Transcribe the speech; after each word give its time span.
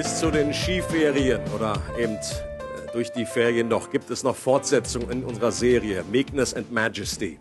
Bis 0.00 0.18
zu 0.18 0.30
den 0.30 0.54
Skiferien 0.54 1.42
oder 1.54 1.78
eben 1.98 2.14
äh, 2.14 2.18
durch 2.94 3.12
die 3.12 3.26
Ferien 3.26 3.68
noch 3.68 3.90
gibt 3.90 4.08
es 4.08 4.22
noch 4.22 4.34
Fortsetzungen 4.34 5.10
in 5.10 5.24
unserer 5.24 5.52
Serie 5.52 6.02
Meekness 6.10 6.54
and 6.54 6.72
Majesty. 6.72 7.36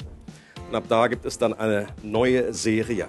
Und 0.68 0.76
ab 0.76 0.84
da 0.90 1.08
gibt 1.08 1.24
es 1.24 1.38
dann 1.38 1.54
eine 1.54 1.88
neue 2.04 2.54
Serie. 2.54 3.08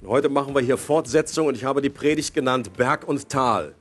Und 0.00 0.10
heute 0.10 0.28
machen 0.28 0.54
wir 0.54 0.62
hier 0.62 0.78
Fortsetzung 0.78 1.48
und 1.48 1.56
ich 1.56 1.64
habe 1.64 1.82
die 1.82 1.90
Predigt 1.90 2.34
genannt 2.34 2.72
Berg 2.76 3.02
und 3.08 3.28
Tal. 3.28 3.74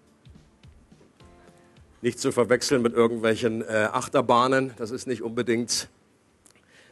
Nicht 2.02 2.20
zu 2.20 2.32
verwechseln 2.32 2.82
mit 2.82 2.96
irgendwelchen 2.96 3.62
äh, 3.62 3.90
Achterbahnen, 3.94 4.74
das 4.78 4.90
ist 4.90 5.06
nicht 5.06 5.22
unbedingt 5.22 5.90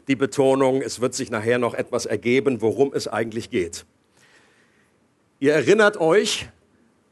die 0.08 0.16
Betonung. 0.16 0.84
Es 0.84 1.02
wird 1.02 1.16
sich 1.16 1.32
nachher 1.32 1.58
noch 1.58 1.74
etwas 1.74 2.06
ergeben, 2.06 2.62
worum 2.62 2.94
es 2.94 3.08
eigentlich 3.08 3.50
geht. 3.50 3.84
Ihr 5.40 5.56
erinnert 5.56 5.98
euch, 5.98 6.50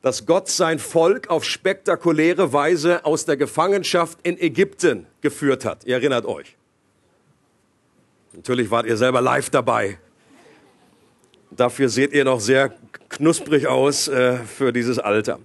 dass 0.04 0.26
Gott 0.26 0.50
sein 0.50 0.80
Volk 0.80 1.30
auf 1.30 1.46
spektakuläre 1.46 2.52
Weise 2.52 3.06
aus 3.06 3.24
der 3.24 3.38
Gefangenschaft 3.38 4.20
in 4.24 4.38
Ägypten 4.38 5.08
geführt 5.22 5.64
hat. 5.64 5.86
Ihr 5.86 5.96
erinnert 5.96 6.26
euch. 6.26 6.58
Natürlich 8.34 8.70
wart 8.70 8.86
ihr 8.86 8.98
selber 8.98 9.22
live 9.22 9.50
dabei. 9.50 9.98
Dafür 11.52 11.88
seht 11.88 12.12
ihr 12.12 12.26
noch 12.26 12.42
sehr 12.42 12.74
knusprig 13.08 13.68
aus 13.68 14.10
äh, 14.10 14.40
für 14.40 14.74
dieses 14.74 15.00
Alter. 15.00 15.40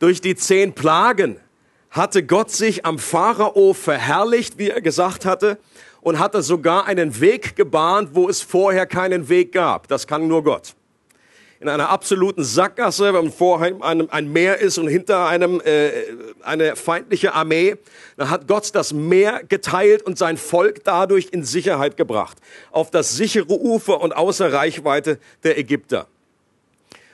Durch 0.00 0.20
die 0.20 0.36
zehn 0.36 0.74
Plagen 0.74 1.40
hatte 1.88 2.24
Gott 2.24 2.50
sich 2.50 2.84
am 2.84 2.98
Pharao 2.98 3.72
verherrlicht, 3.72 4.58
wie 4.58 4.68
er 4.68 4.82
gesagt 4.82 5.24
hatte, 5.24 5.56
und 6.02 6.18
hatte 6.18 6.42
sogar 6.42 6.84
einen 6.84 7.20
Weg 7.20 7.56
gebahnt, 7.56 8.10
wo 8.12 8.28
es 8.28 8.42
vorher 8.42 8.84
keinen 8.84 9.30
Weg 9.30 9.52
gab. 9.52 9.88
Das 9.88 10.06
kann 10.06 10.28
nur 10.28 10.44
Gott 10.44 10.74
in 11.64 11.70
einer 11.70 11.88
absoluten 11.88 12.44
Sackgasse, 12.44 13.14
wenn 13.14 13.32
vor 13.32 13.62
einem 13.62 14.08
ein 14.10 14.30
Meer 14.30 14.58
ist 14.58 14.76
und 14.76 14.86
hinter 14.86 15.26
einem 15.26 15.62
äh, 15.64 15.90
eine 16.42 16.76
feindliche 16.76 17.32
Armee, 17.32 17.76
dann 18.18 18.28
hat 18.28 18.46
Gott 18.46 18.74
das 18.74 18.92
Meer 18.92 19.40
geteilt 19.48 20.02
und 20.02 20.18
sein 20.18 20.36
Volk 20.36 20.84
dadurch 20.84 21.28
in 21.30 21.42
Sicherheit 21.42 21.96
gebracht, 21.96 22.36
auf 22.70 22.90
das 22.90 23.16
sichere 23.16 23.58
Ufer 23.58 24.02
und 24.02 24.14
außer 24.14 24.52
Reichweite 24.52 25.18
der 25.42 25.56
Ägypter. 25.56 26.06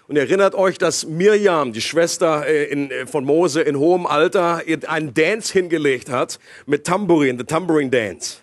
Und 0.08 0.16
erinnert 0.16 0.56
euch, 0.56 0.78
dass 0.78 1.06
Mirjam, 1.06 1.72
die 1.72 1.80
Schwester 1.80 2.44
äh, 2.44 2.64
in, 2.64 2.90
äh, 2.90 3.06
von 3.06 3.24
Mose 3.24 3.62
in 3.62 3.78
hohem 3.78 4.04
Alter, 4.04 4.62
einen 4.88 5.14
Dance 5.14 5.52
hingelegt 5.52 6.10
hat 6.10 6.40
mit 6.66 6.84
Tambourin, 6.84 7.38
the 7.38 7.44
Tambourine 7.44 7.90
Dance. 7.90 8.38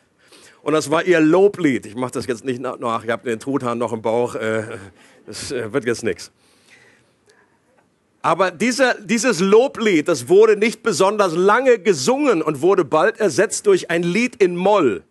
Und 0.61 0.71
das 0.71 0.89
war 0.89 1.03
ihr 1.03 1.19
Loblied. 1.19 1.85
Ich 1.85 1.95
mache 1.95 2.11
das 2.11 2.27
jetzt 2.27 2.45
nicht 2.45 2.61
nach, 2.61 3.03
ich 3.03 3.09
habe 3.09 3.29
den 3.29 3.39
Truthahn 3.39 3.77
noch 3.77 3.91
im 3.91 4.01
Bauch. 4.01 4.35
Äh, 4.35 4.63
das 5.27 5.51
äh, 5.51 5.71
wird 5.71 5.85
jetzt 5.85 6.03
nichts. 6.03 6.31
Aber 8.21 8.49
dieser, 8.49 8.95
dieses 8.95 9.39
Loblied, 9.39 10.07
das 10.07 10.27
wurde 10.27 10.57
nicht 10.57 10.81
besonders 10.83 11.33
lange 11.33 11.79
gesungen 11.79 12.41
und 12.41 12.61
wurde 12.61 12.83
bald 12.83 13.19
ersetzt 13.19 13.67
durch 13.67 13.91
ein 13.91 14.03
Lied 14.03 14.37
in 14.37 14.55
Moll. 14.55 15.03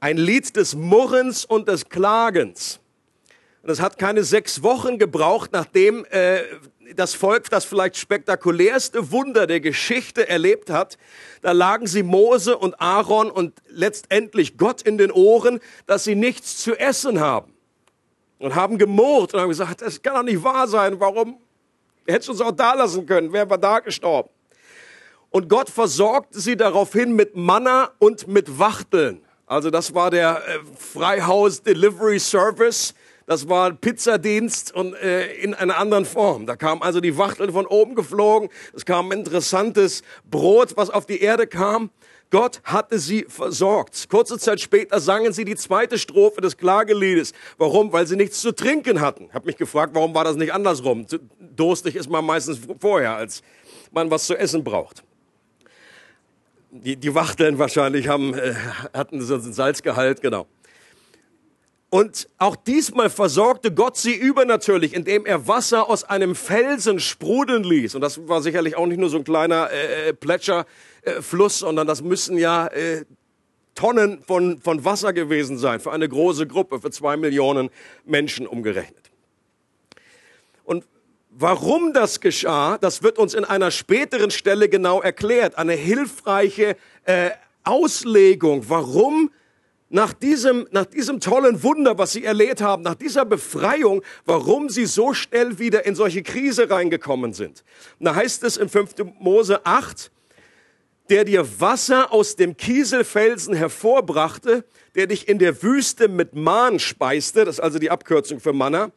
Ein 0.00 0.16
Lied 0.16 0.54
des 0.54 0.74
Murrens 0.74 1.44
und 1.44 1.66
des 1.68 1.88
Klagens. 1.88 2.80
Und 3.62 3.70
es 3.70 3.80
hat 3.80 3.98
keine 3.98 4.22
sechs 4.22 4.62
Wochen 4.62 4.98
gebraucht, 4.98 5.50
nachdem 5.52 6.04
äh, 6.10 6.42
das 6.96 7.14
Volk 7.14 7.50
das 7.50 7.64
vielleicht 7.64 7.96
spektakulärste 7.96 9.10
Wunder 9.10 9.46
der 9.46 9.60
Geschichte 9.60 10.28
erlebt 10.28 10.70
hat. 10.70 10.98
Da 11.42 11.52
lagen 11.52 11.86
sie 11.86 12.02
Mose 12.02 12.56
und 12.56 12.80
Aaron 12.80 13.30
und 13.30 13.54
letztendlich 13.68 14.56
Gott 14.56 14.82
in 14.82 14.98
den 14.98 15.10
Ohren, 15.10 15.60
dass 15.86 16.04
sie 16.04 16.14
nichts 16.14 16.58
zu 16.58 16.74
essen 16.76 17.20
haben. 17.20 17.52
Und 18.38 18.54
haben 18.54 18.78
gemurrt 18.78 19.34
und 19.34 19.40
haben 19.40 19.48
gesagt, 19.48 19.82
das 19.82 20.00
kann 20.00 20.14
doch 20.14 20.22
nicht 20.22 20.42
wahr 20.42 20.68
sein. 20.68 21.00
Warum? 21.00 21.38
Hättest 22.06 22.28
du 22.28 22.32
uns 22.32 22.40
auch 22.40 22.52
da 22.52 22.74
lassen 22.74 23.04
können, 23.04 23.32
wären 23.32 23.50
wir 23.50 23.58
da 23.58 23.80
gestorben. 23.80 24.30
Und 25.30 25.48
Gott 25.48 25.68
versorgte 25.68 26.40
sie 26.40 26.56
daraufhin 26.56 27.12
mit 27.12 27.36
Manna 27.36 27.90
und 27.98 28.28
mit 28.28 28.58
Wachteln. 28.58 29.22
Also 29.46 29.70
das 29.70 29.94
war 29.94 30.10
der 30.10 30.42
äh, 30.46 30.58
Freihaus 30.76 31.62
Delivery 31.62 32.18
Service 32.18 32.94
das 33.28 33.46
war 33.46 33.72
Pizzadienst 33.74 34.74
und 34.74 34.94
äh, 34.94 35.30
in 35.34 35.52
einer 35.52 35.76
anderen 35.76 36.06
Form. 36.06 36.46
Da 36.46 36.56
kam 36.56 36.80
also 36.80 36.98
die 36.98 37.18
Wachtel 37.18 37.52
von 37.52 37.66
oben 37.66 37.94
geflogen. 37.94 38.48
Es 38.74 38.86
kam 38.86 39.12
interessantes 39.12 40.02
Brot, 40.30 40.78
was 40.78 40.88
auf 40.88 41.04
die 41.04 41.20
Erde 41.20 41.46
kam. 41.46 41.90
Gott 42.30 42.62
hatte 42.64 42.98
sie 42.98 43.26
versorgt. 43.28 44.08
Kurze 44.08 44.38
Zeit 44.38 44.62
später 44.62 44.98
sangen 44.98 45.34
sie 45.34 45.44
die 45.44 45.56
zweite 45.56 45.98
Strophe 45.98 46.40
des 46.40 46.56
Klageliedes. 46.56 47.34
Warum? 47.58 47.92
Weil 47.92 48.06
sie 48.06 48.16
nichts 48.16 48.40
zu 48.40 48.52
trinken 48.52 49.02
hatten. 49.02 49.28
Habe 49.34 49.44
mich 49.44 49.58
gefragt, 49.58 49.94
warum 49.94 50.14
war 50.14 50.24
das 50.24 50.36
nicht 50.36 50.54
andersrum? 50.54 51.04
Durstig 51.54 51.96
ist 51.96 52.08
man 52.08 52.24
meistens 52.24 52.58
vorher, 52.80 53.16
als 53.16 53.42
man 53.92 54.10
was 54.10 54.26
zu 54.26 54.38
essen 54.38 54.64
braucht. 54.64 55.04
Die, 56.70 56.96
die 56.96 57.14
Wachteln 57.14 57.58
wahrscheinlich 57.58 58.08
haben, 58.08 58.32
äh, 58.32 58.54
hatten 58.94 59.20
so 59.20 59.34
einen 59.34 59.52
Salzgehalt, 59.52 60.22
genau. 60.22 60.46
Und 61.90 62.28
auch 62.36 62.54
diesmal 62.54 63.08
versorgte 63.08 63.72
Gott 63.72 63.96
sie 63.96 64.14
übernatürlich, 64.14 64.92
indem 64.92 65.24
er 65.24 65.48
Wasser 65.48 65.88
aus 65.88 66.04
einem 66.04 66.34
Felsen 66.34 67.00
sprudeln 67.00 67.64
ließ. 67.64 67.94
Und 67.94 68.02
das 68.02 68.28
war 68.28 68.42
sicherlich 68.42 68.76
auch 68.76 68.86
nicht 68.86 68.98
nur 68.98 69.08
so 69.08 69.16
ein 69.16 69.24
kleiner 69.24 69.70
äh, 69.70 70.10
äh 70.10 70.12
Plätscherfluss, 70.12 71.56
äh, 71.56 71.60
sondern 71.60 71.86
das 71.86 72.02
müssen 72.02 72.36
ja 72.36 72.66
äh, 72.66 73.06
Tonnen 73.74 74.20
von, 74.20 74.60
von 74.60 74.84
Wasser 74.84 75.14
gewesen 75.14 75.56
sein 75.56 75.80
für 75.80 75.92
eine 75.92 76.08
große 76.08 76.46
Gruppe, 76.46 76.80
für 76.80 76.90
zwei 76.90 77.16
Millionen 77.16 77.70
Menschen 78.04 78.46
umgerechnet. 78.46 79.10
Und 80.64 80.84
warum 81.30 81.94
das 81.94 82.20
geschah, 82.20 82.76
das 82.76 83.02
wird 83.02 83.18
uns 83.18 83.32
in 83.32 83.44
einer 83.44 83.70
späteren 83.70 84.30
Stelle 84.30 84.68
genau 84.68 85.00
erklärt. 85.00 85.56
Eine 85.56 85.72
hilfreiche 85.72 86.76
äh, 87.04 87.30
Auslegung, 87.64 88.64
warum 88.68 89.30
nach 89.90 90.12
diesem, 90.12 90.66
nach 90.70 90.84
diesem 90.84 91.20
tollen 91.20 91.62
Wunder, 91.62 91.96
was 91.98 92.12
sie 92.12 92.24
erlebt 92.24 92.60
haben, 92.60 92.82
nach 92.82 92.94
dieser 92.94 93.24
Befreiung, 93.24 94.02
warum 94.26 94.68
sie 94.68 94.86
so 94.86 95.14
schnell 95.14 95.58
wieder 95.58 95.86
in 95.86 95.94
solche 95.94 96.22
Krise 96.22 96.68
reingekommen 96.70 97.32
sind. 97.32 97.64
Und 97.98 98.06
da 98.06 98.14
heißt 98.14 98.44
es 98.44 98.56
in 98.56 98.68
5. 98.68 98.94
Mose 99.18 99.64
8, 99.64 100.10
der 101.08 101.24
dir 101.24 101.60
Wasser 101.60 102.12
aus 102.12 102.36
dem 102.36 102.56
Kieselfelsen 102.56 103.54
hervorbrachte, 103.54 104.64
der 104.94 105.06
dich 105.06 105.26
in 105.28 105.38
der 105.38 105.62
Wüste 105.62 106.08
mit 106.08 106.34
Mahn 106.34 106.78
speiste, 106.78 107.44
das 107.44 107.56
ist 107.56 107.60
also 107.60 107.78
die 107.78 107.90
Abkürzung 107.90 108.40
für 108.40 108.52
Manna, 108.52 108.90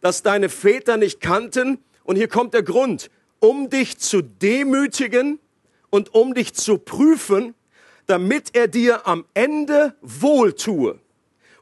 dass 0.00 0.22
deine 0.22 0.48
Väter 0.48 0.96
nicht 0.96 1.20
kannten, 1.20 1.78
und 2.02 2.16
hier 2.16 2.28
kommt 2.28 2.54
der 2.54 2.62
Grund, 2.62 3.10
um 3.40 3.70
dich 3.70 3.98
zu 3.98 4.22
demütigen 4.22 5.38
und 5.90 6.14
um 6.14 6.34
dich 6.34 6.54
zu 6.54 6.78
prüfen, 6.78 7.54
damit 8.06 8.54
er 8.54 8.68
dir 8.68 9.06
am 9.06 9.24
Ende 9.34 9.94
wohltue 10.00 10.98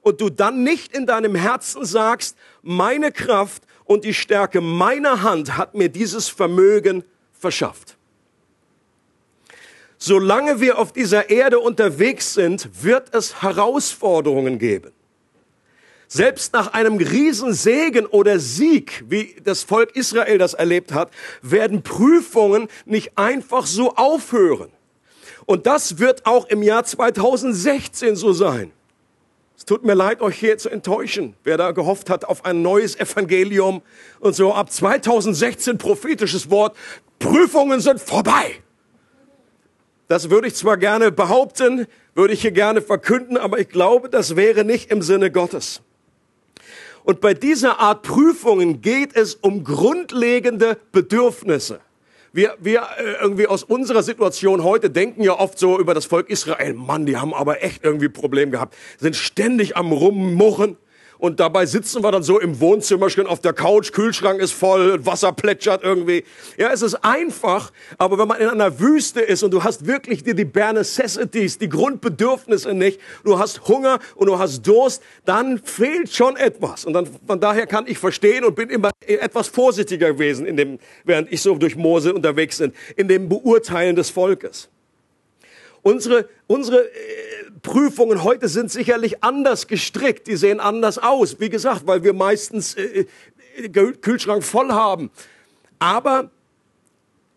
und 0.00 0.20
du 0.20 0.30
dann 0.30 0.62
nicht 0.62 0.96
in 0.96 1.06
deinem 1.06 1.34
Herzen 1.34 1.84
sagst, 1.84 2.36
meine 2.62 3.12
Kraft 3.12 3.62
und 3.84 4.04
die 4.04 4.14
Stärke 4.14 4.60
meiner 4.60 5.22
Hand 5.22 5.56
hat 5.56 5.74
mir 5.74 5.88
dieses 5.88 6.28
Vermögen 6.28 7.04
verschafft. 7.32 7.96
Solange 9.98 10.60
wir 10.60 10.78
auf 10.78 10.92
dieser 10.92 11.28
Erde 11.28 11.58
unterwegs 11.58 12.34
sind, 12.34 12.82
wird 12.82 13.14
es 13.14 13.42
Herausforderungen 13.42 14.58
geben. 14.58 14.92
Selbst 16.06 16.54
nach 16.54 16.72
einem 16.72 16.96
Riesensegen 16.96 18.06
oder 18.06 18.38
Sieg, 18.38 19.04
wie 19.08 19.36
das 19.44 19.62
Volk 19.64 19.94
Israel 19.94 20.38
das 20.38 20.54
erlebt 20.54 20.92
hat, 20.92 21.10
werden 21.42 21.82
Prüfungen 21.82 22.68
nicht 22.86 23.18
einfach 23.18 23.66
so 23.66 23.94
aufhören. 23.94 24.70
Und 25.48 25.66
das 25.66 25.98
wird 25.98 26.26
auch 26.26 26.44
im 26.50 26.62
Jahr 26.62 26.84
2016 26.84 28.16
so 28.16 28.34
sein. 28.34 28.70
Es 29.56 29.64
tut 29.64 29.82
mir 29.82 29.94
leid, 29.94 30.20
euch 30.20 30.38
hier 30.38 30.58
zu 30.58 30.68
enttäuschen, 30.68 31.36
wer 31.42 31.56
da 31.56 31.70
gehofft 31.70 32.10
hat 32.10 32.26
auf 32.26 32.44
ein 32.44 32.60
neues 32.60 33.00
Evangelium 33.00 33.80
und 34.20 34.34
so 34.34 34.52
ab 34.52 34.70
2016 34.70 35.78
prophetisches 35.78 36.50
Wort, 36.50 36.76
Prüfungen 37.18 37.80
sind 37.80 37.98
vorbei. 37.98 38.56
Das 40.06 40.28
würde 40.28 40.48
ich 40.48 40.54
zwar 40.54 40.76
gerne 40.76 41.10
behaupten, 41.10 41.86
würde 42.14 42.34
ich 42.34 42.42
hier 42.42 42.52
gerne 42.52 42.82
verkünden, 42.82 43.38
aber 43.38 43.58
ich 43.58 43.70
glaube, 43.70 44.10
das 44.10 44.36
wäre 44.36 44.64
nicht 44.64 44.90
im 44.90 45.00
Sinne 45.00 45.30
Gottes. 45.30 45.80
Und 47.04 47.22
bei 47.22 47.32
dieser 47.32 47.80
Art 47.80 48.02
Prüfungen 48.02 48.82
geht 48.82 49.16
es 49.16 49.34
um 49.34 49.64
grundlegende 49.64 50.76
Bedürfnisse. 50.92 51.80
Wir, 52.38 52.56
wir 52.60 52.86
äh, 52.98 53.20
irgendwie 53.20 53.48
aus 53.48 53.64
unserer 53.64 54.04
Situation 54.04 54.62
heute 54.62 54.90
denken 54.90 55.24
ja 55.24 55.32
oft 55.32 55.58
so 55.58 55.76
über 55.80 55.92
das 55.92 56.06
Volk 56.06 56.30
Israel. 56.30 56.72
Mann, 56.72 57.04
die 57.04 57.16
haben 57.16 57.34
aber 57.34 57.64
echt 57.64 57.82
irgendwie 57.82 58.08
Problem 58.08 58.52
gehabt. 58.52 58.76
Sind 58.96 59.16
ständig 59.16 59.76
am 59.76 59.90
Rummurren 59.90 60.76
und 61.18 61.40
dabei 61.40 61.66
sitzen 61.66 62.02
wir 62.02 62.12
dann 62.12 62.22
so 62.22 62.38
im 62.38 62.60
Wohnzimmer 62.60 63.10
schön 63.10 63.26
auf 63.26 63.40
der 63.40 63.52
Couch, 63.52 63.92
Kühlschrank 63.92 64.40
ist 64.40 64.52
voll, 64.52 65.04
Wasser 65.04 65.32
plätschert 65.32 65.82
irgendwie. 65.82 66.24
Ja, 66.56 66.70
es 66.72 66.82
ist 66.82 66.94
einfach, 67.04 67.72
aber 67.98 68.18
wenn 68.18 68.28
man 68.28 68.40
in 68.40 68.48
einer 68.48 68.78
Wüste 68.78 69.20
ist 69.20 69.42
und 69.42 69.50
du 69.52 69.64
hast 69.64 69.86
wirklich 69.86 70.22
die, 70.22 70.34
die 70.34 70.44
bare 70.44 70.74
necessities, 70.74 71.58
die 71.58 71.68
Grundbedürfnisse 71.68 72.72
nicht, 72.72 73.00
du 73.24 73.38
hast 73.38 73.66
Hunger 73.66 73.98
und 74.14 74.28
du 74.28 74.38
hast 74.38 74.66
Durst, 74.66 75.02
dann 75.24 75.58
fehlt 75.58 76.12
schon 76.14 76.36
etwas. 76.36 76.84
Und 76.84 76.92
dann, 76.92 77.08
von 77.26 77.40
daher 77.40 77.66
kann 77.66 77.86
ich 77.88 77.98
verstehen 77.98 78.44
und 78.44 78.54
bin 78.54 78.70
immer 78.70 78.90
etwas 79.06 79.48
vorsichtiger 79.48 80.12
gewesen, 80.12 80.46
in 80.46 80.56
dem, 80.56 80.78
während 81.04 81.32
ich 81.32 81.42
so 81.42 81.56
durch 81.56 81.74
Mose 81.74 82.14
unterwegs 82.14 82.58
bin, 82.58 82.72
in 82.96 83.08
dem 83.08 83.28
Beurteilen 83.28 83.96
des 83.96 84.10
Volkes. 84.10 84.68
Unsere, 85.82 86.28
unsere 86.46 86.84
äh, 86.84 86.88
Prüfungen 87.62 88.22
heute 88.22 88.48
sind 88.48 88.70
sicherlich 88.70 89.22
anders 89.22 89.66
gestrickt, 89.66 90.26
die 90.26 90.36
sehen 90.36 90.60
anders 90.60 90.98
aus, 90.98 91.40
wie 91.40 91.48
gesagt, 91.48 91.86
weil 91.86 92.04
wir 92.04 92.12
meistens 92.12 92.74
äh, 92.74 93.06
äh 93.56 93.68
Kühlschrank 93.68 94.44
voll 94.44 94.70
haben. 94.70 95.10
Aber 95.78 96.30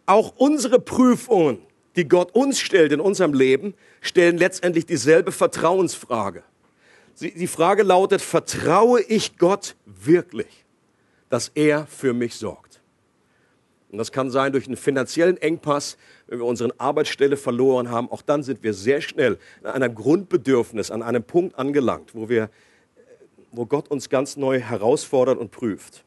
auch 0.06 0.34
unsere 0.38 0.80
Prüfungen, 0.80 1.60
die 1.96 2.08
Gott 2.08 2.34
uns 2.34 2.60
stellt 2.60 2.92
in 2.92 3.00
unserem 3.00 3.34
Leben, 3.34 3.74
stellen 4.02 4.38
letztendlich 4.38 4.86
dieselbe 4.86 5.32
Vertrauensfrage. 5.32 6.44
Die 7.20 7.48
Frage 7.48 7.84
lautet, 7.84 8.22
vertraue 8.22 9.02
ich 9.02 9.38
Gott 9.38 9.76
wirklich, 9.86 10.66
dass 11.30 11.50
er 11.54 11.86
für 11.88 12.14
mich 12.14 12.36
sorgt? 12.36 12.82
Und 13.92 13.98
das 13.98 14.12
kann 14.12 14.32
sein 14.32 14.54
durch 14.54 14.68
einen 14.68 14.78
finanziellen 14.78 15.38
Engpass, 15.38 15.98
wenn 16.32 16.40
wir 16.40 16.46
unsere 16.46 16.74
Arbeitsstelle 16.78 17.36
verloren 17.36 17.92
haben. 17.92 18.10
Auch 18.10 18.22
dann 18.22 18.42
sind 18.42 18.64
wir 18.64 18.74
sehr 18.74 19.02
schnell 19.02 19.38
an 19.64 19.84
einem 19.84 19.94
Grundbedürfnis, 19.94 20.90
an 20.90 21.04
einem 21.04 21.24
Punkt 21.24 21.60
angelangt, 21.60 22.16
wo, 22.16 22.30
wir, 22.30 22.50
wo 23.52 23.66
Gott 23.66 23.92
uns 23.92 24.08
ganz 24.08 24.38
neu 24.38 24.62
herausfordert 24.62 25.38
und 25.38 25.52
prüft. 25.52 26.06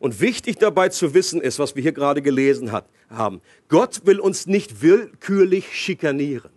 Und 0.00 0.20
wichtig 0.20 0.58
dabei 0.58 0.88
zu 0.88 1.14
wissen 1.14 1.40
ist, 1.40 1.60
was 1.60 1.76
wir 1.76 1.82
hier 1.82 1.92
gerade 1.92 2.22
gelesen 2.22 2.72
hat, 2.72 2.86
haben, 3.08 3.40
Gott 3.68 4.04
will 4.04 4.18
uns 4.18 4.48
nicht 4.48 4.82
willkürlich 4.82 5.72
schikanieren 5.72 6.50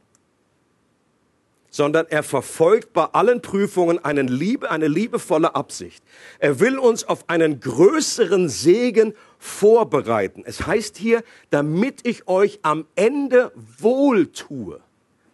sondern 1.73 2.05
er 2.07 2.21
verfolgt 2.21 2.93
bei 2.93 3.05
allen 3.05 3.41
Prüfungen 3.41 3.97
eine, 4.05 4.21
Liebe, 4.21 4.69
eine 4.69 4.87
liebevolle 4.87 5.55
Absicht. 5.55 6.03
Er 6.37 6.59
will 6.59 6.77
uns 6.77 7.03
auf 7.03 7.27
einen 7.27 7.59
größeren 7.59 8.47
Segen 8.47 9.15
vorbereiten. 9.39 10.43
Es 10.45 10.67
heißt 10.67 10.97
hier, 10.97 11.23
damit 11.49 12.05
ich 12.05 12.27
euch 12.27 12.59
am 12.61 12.85
Ende 12.95 13.51
wohltue. 13.79 14.81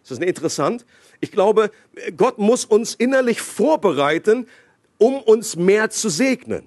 Ist 0.02 0.12
das 0.12 0.18
nicht 0.18 0.30
interessant? 0.30 0.86
Ich 1.20 1.30
glaube, 1.30 1.70
Gott 2.16 2.38
muss 2.38 2.64
uns 2.64 2.94
innerlich 2.94 3.42
vorbereiten, 3.42 4.46
um 4.96 5.20
uns 5.20 5.56
mehr 5.56 5.90
zu 5.90 6.08
segnen. 6.08 6.66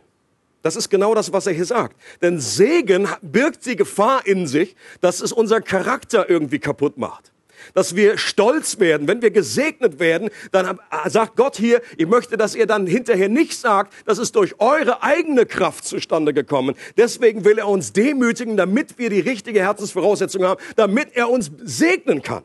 Das 0.61 0.75
ist 0.75 0.89
genau 0.89 1.15
das, 1.15 1.33
was 1.33 1.47
er 1.47 1.53
hier 1.53 1.65
sagt. 1.65 1.99
Denn 2.21 2.39
Segen 2.39 3.07
birgt 3.23 3.65
die 3.65 3.75
Gefahr 3.75 4.27
in 4.27 4.45
sich, 4.45 4.75
dass 5.01 5.19
es 5.19 5.31
unser 5.31 5.61
Charakter 5.61 6.29
irgendwie 6.29 6.59
kaputt 6.59 6.99
macht 6.99 7.32
dass 7.73 7.95
wir 7.95 8.17
stolz 8.17 8.79
werden. 8.79 9.07
Wenn 9.07 9.21
wir 9.21 9.31
gesegnet 9.31 9.99
werden, 9.99 10.29
dann 10.51 10.79
sagt 11.07 11.35
Gott 11.35 11.57
hier, 11.57 11.81
ich 11.97 12.07
möchte, 12.07 12.37
dass 12.37 12.55
ihr 12.55 12.67
dann 12.67 12.87
hinterher 12.87 13.29
nicht 13.29 13.59
sagt, 13.59 13.93
das 14.05 14.17
ist 14.17 14.35
durch 14.35 14.59
eure 14.59 15.03
eigene 15.03 15.45
Kraft 15.45 15.85
zustande 15.85 16.33
gekommen. 16.33 16.75
Deswegen 16.97 17.45
will 17.45 17.57
er 17.57 17.67
uns 17.67 17.93
demütigen, 17.93 18.57
damit 18.57 18.97
wir 18.97 19.09
die 19.09 19.19
richtige 19.19 19.61
Herzensvoraussetzung 19.61 20.43
haben, 20.43 20.61
damit 20.75 21.09
er 21.15 21.29
uns 21.29 21.51
segnen 21.63 22.21
kann. 22.21 22.43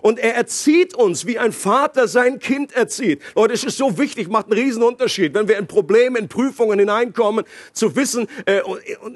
Und 0.00 0.18
er 0.18 0.34
erzieht 0.34 0.94
uns, 0.94 1.26
wie 1.26 1.38
ein 1.38 1.52
Vater 1.52 2.08
sein 2.08 2.38
Kind 2.38 2.72
erzieht. 2.72 3.20
Leute, 3.34 3.54
es 3.54 3.64
ist 3.64 3.76
so 3.76 3.98
wichtig, 3.98 4.28
macht 4.28 4.46
einen 4.46 4.60
riesen 4.60 4.82
Unterschied, 4.82 5.34
wenn 5.34 5.48
wir 5.48 5.58
in 5.58 5.66
Probleme, 5.66 6.18
in 6.18 6.28
Prüfungen 6.28 6.78
hineinkommen, 6.78 7.44
zu 7.72 7.94
wissen, 7.94 8.26
äh, 8.46 8.62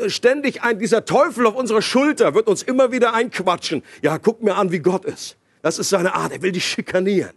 ständig 0.09 0.63
ein, 0.63 0.79
dieser 0.79 1.05
Teufel 1.05 1.47
auf 1.47 1.55
unserer 1.55 1.83
Schulter 1.83 2.35
wird 2.35 2.49
uns 2.49 2.63
immer 2.63 2.93
wieder 2.93 3.15
einquatschen. 3.15 3.83
Ja, 4.03 4.19
guck 4.19 4.43
mir 4.43 4.57
an, 4.57 4.71
wie 4.73 4.81
Gott 4.81 5.05
ist. 5.05 5.37
Das 5.63 5.79
ist 5.79 5.91
seine 5.91 6.15
Art. 6.15 6.33
Er 6.33 6.43
will 6.43 6.53
dich 6.53 6.65
schikanieren. 6.65 7.33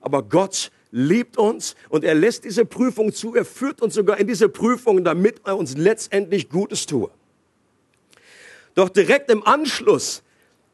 Aber 0.00 0.22
Gott 0.22 0.70
liebt 0.90 1.38
uns 1.38 1.74
und 1.88 2.04
er 2.04 2.14
lässt 2.14 2.44
diese 2.44 2.64
Prüfung 2.64 3.12
zu. 3.12 3.34
Er 3.34 3.44
führt 3.44 3.82
uns 3.82 3.94
sogar 3.94 4.18
in 4.18 4.26
diese 4.26 4.48
Prüfung, 4.48 5.04
damit 5.04 5.40
er 5.44 5.56
uns 5.56 5.76
letztendlich 5.76 6.48
Gutes 6.48 6.86
tue. 6.86 7.10
Doch 8.74 8.88
direkt 8.88 9.30
im 9.30 9.46
Anschluss, 9.46 10.22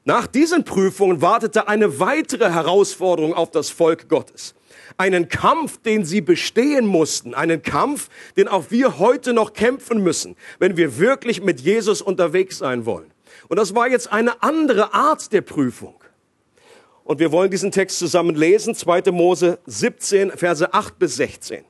nach 0.09 0.27
diesen 0.27 0.65
Prüfungen, 0.65 1.21
wartete 1.21 1.69
eine 1.69 2.01
weitere 2.01 2.51
Herausforderung 2.51 3.35
auf 3.35 3.51
das 3.51 3.69
Volk 3.69 4.09
Gottes. 4.09 4.55
Einen 4.97 5.29
Kampf, 5.29 5.83
den 5.83 6.07
sie 6.07 6.23
bestehen 6.23 6.87
mussten. 6.87 7.35
Einen 7.35 7.61
Kampf, 7.61 8.09
den 8.35 8.49
auch 8.49 8.71
wir 8.71 8.99
heute 8.99 9.35
noch 9.35 9.53
kämpfen 9.53 10.03
müssen, 10.03 10.35
wenn 10.59 10.79
wir 10.79 10.99
wirklich 10.99 11.43
mit 11.43 11.61
Jesus 11.61 12.01
unterwegs 12.01 12.57
sein 12.57 12.87
wollen. 12.87 13.13
Und 13.49 13.59
das 13.59 13.75
war 13.75 13.87
jetzt 13.87 14.11
eine 14.11 14.43
andere 14.43 14.95
Art 14.95 15.31
der 15.31 15.43
Prüfung. 15.43 16.03
Und 17.05 17.21
wir 17.21 17.31
wollen 17.31 17.51
diesen 17.51 17.71
Text 17.71 17.99
zusammen 17.99 18.35
lesen, 18.35 18.75
2. 18.75 19.13
Mose 19.13 19.59
17, 19.67 20.31
Verse 20.31 20.73
8 20.73 20.99
bis 20.99 21.17
16. 21.17 21.67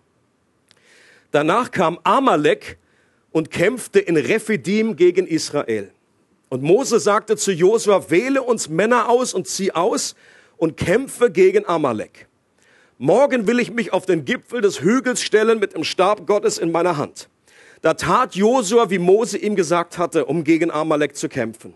Danach 1.32 1.73
kam 1.73 1.99
Amalek 2.05 2.79
und 3.32 3.50
kämpfte 3.50 3.99
in 3.99 4.17
Rephidim 4.17 4.94
gegen 4.94 5.26
Israel. 5.26 5.93
Und 6.49 6.62
Mose 6.62 6.99
sagte 6.99 7.37
zu 7.37 7.53
Josua, 7.53 8.11
wähle 8.11 8.43
uns 8.43 8.69
Männer 8.69 9.09
aus 9.09 9.35
und 9.35 9.47
zieh 9.47 9.73
aus 9.73 10.15
und 10.56 10.77
kämpfe 10.77 11.31
gegen 11.31 11.67
Amalek. 11.67 12.27
Morgen 12.97 13.47
will 13.47 13.61
ich 13.61 13.71
mich 13.71 13.93
auf 13.93 14.06
den 14.06 14.25
Gipfel 14.25 14.61
des 14.61 14.81
Hügels 14.81 15.23
stellen 15.23 15.61
mit 15.61 15.75
dem 15.75 15.85
Stab 15.85 16.27
Gottes 16.27 16.59
in 16.59 16.73
meiner 16.73 16.97
Hand. 16.97 17.29
Da 17.83 17.95
tat 17.95 18.35
Josua, 18.35 18.91
wie 18.91 18.99
Mose 18.99 19.39
ihm 19.39 19.55
gesagt 19.55 19.99
hatte, 19.99 20.25
um 20.25 20.43
gegen 20.43 20.71
Amalek 20.71 21.15
zu 21.15 21.29
kämpfen. 21.29 21.75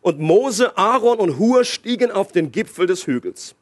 Und 0.00 0.18
Mose, 0.18 0.78
Aaron 0.78 1.18
und 1.18 1.38
Hur 1.38 1.64
stiegen 1.64 2.10
auf 2.10 2.32
den 2.32 2.52
Gipfel 2.52 2.86
des 2.86 3.06
Hügels. 3.06 3.54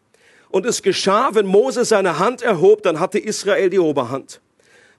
Und 0.50 0.66
es 0.66 0.82
geschah, 0.82 1.30
wenn 1.34 1.46
Mose 1.46 1.84
seine 1.84 2.18
Hand 2.18 2.42
erhob, 2.42 2.82
dann 2.82 3.00
hatte 3.00 3.18
Israel 3.18 3.70
die 3.70 3.80
Oberhand. 3.80 4.40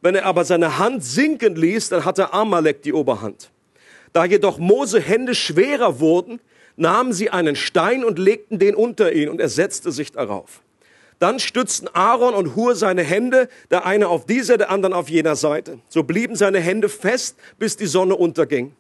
Wenn 0.02 0.16
er 0.16 0.26
aber 0.26 0.44
seine 0.44 0.78
Hand 0.78 1.04
sinken 1.04 1.56
ließ, 1.56 1.90
dann 1.90 2.04
hatte 2.04 2.34
Amalek 2.34 2.82
die 2.82 2.94
Oberhand. 2.94 3.52
Da 4.14 4.26
jedoch 4.26 4.58
Mose 4.58 5.00
Hände 5.00 5.36
schwerer 5.36 6.00
wurden, 6.00 6.40
nahmen 6.76 7.14
sie 7.14 7.30
einen 7.30 7.56
Stein 7.56 8.04
und 8.04 8.18
legten 8.18 8.60
den 8.60 8.76
unter 8.76 9.12
ihn 9.12 9.30
und 9.30 9.40
er 9.40 9.50
setzte 9.50 9.92
sich 9.92 10.12
darauf. 10.12 10.62
Dann 11.20 11.40
stützten 11.40 11.90
Aaron 11.94 12.34
und 12.34 12.56
Hur 12.56 12.76
seine 12.76 13.04
Hände, 13.04 13.50
der 13.70 13.86
eine 13.86 14.08
auf 14.08 14.26
dieser, 14.26 14.58
der 14.58 14.72
anderen 14.72 14.94
auf 14.94 15.10
jener 15.10 15.36
Seite. 15.36 15.80
So 15.90 16.04
blieben 16.04 16.36
seine 16.36 16.60
Hände 16.60 16.88
fest, 16.88 17.38
bis 17.58 17.76
die 17.76 17.88
Sonne 17.88 18.16
unterging. 18.16 18.74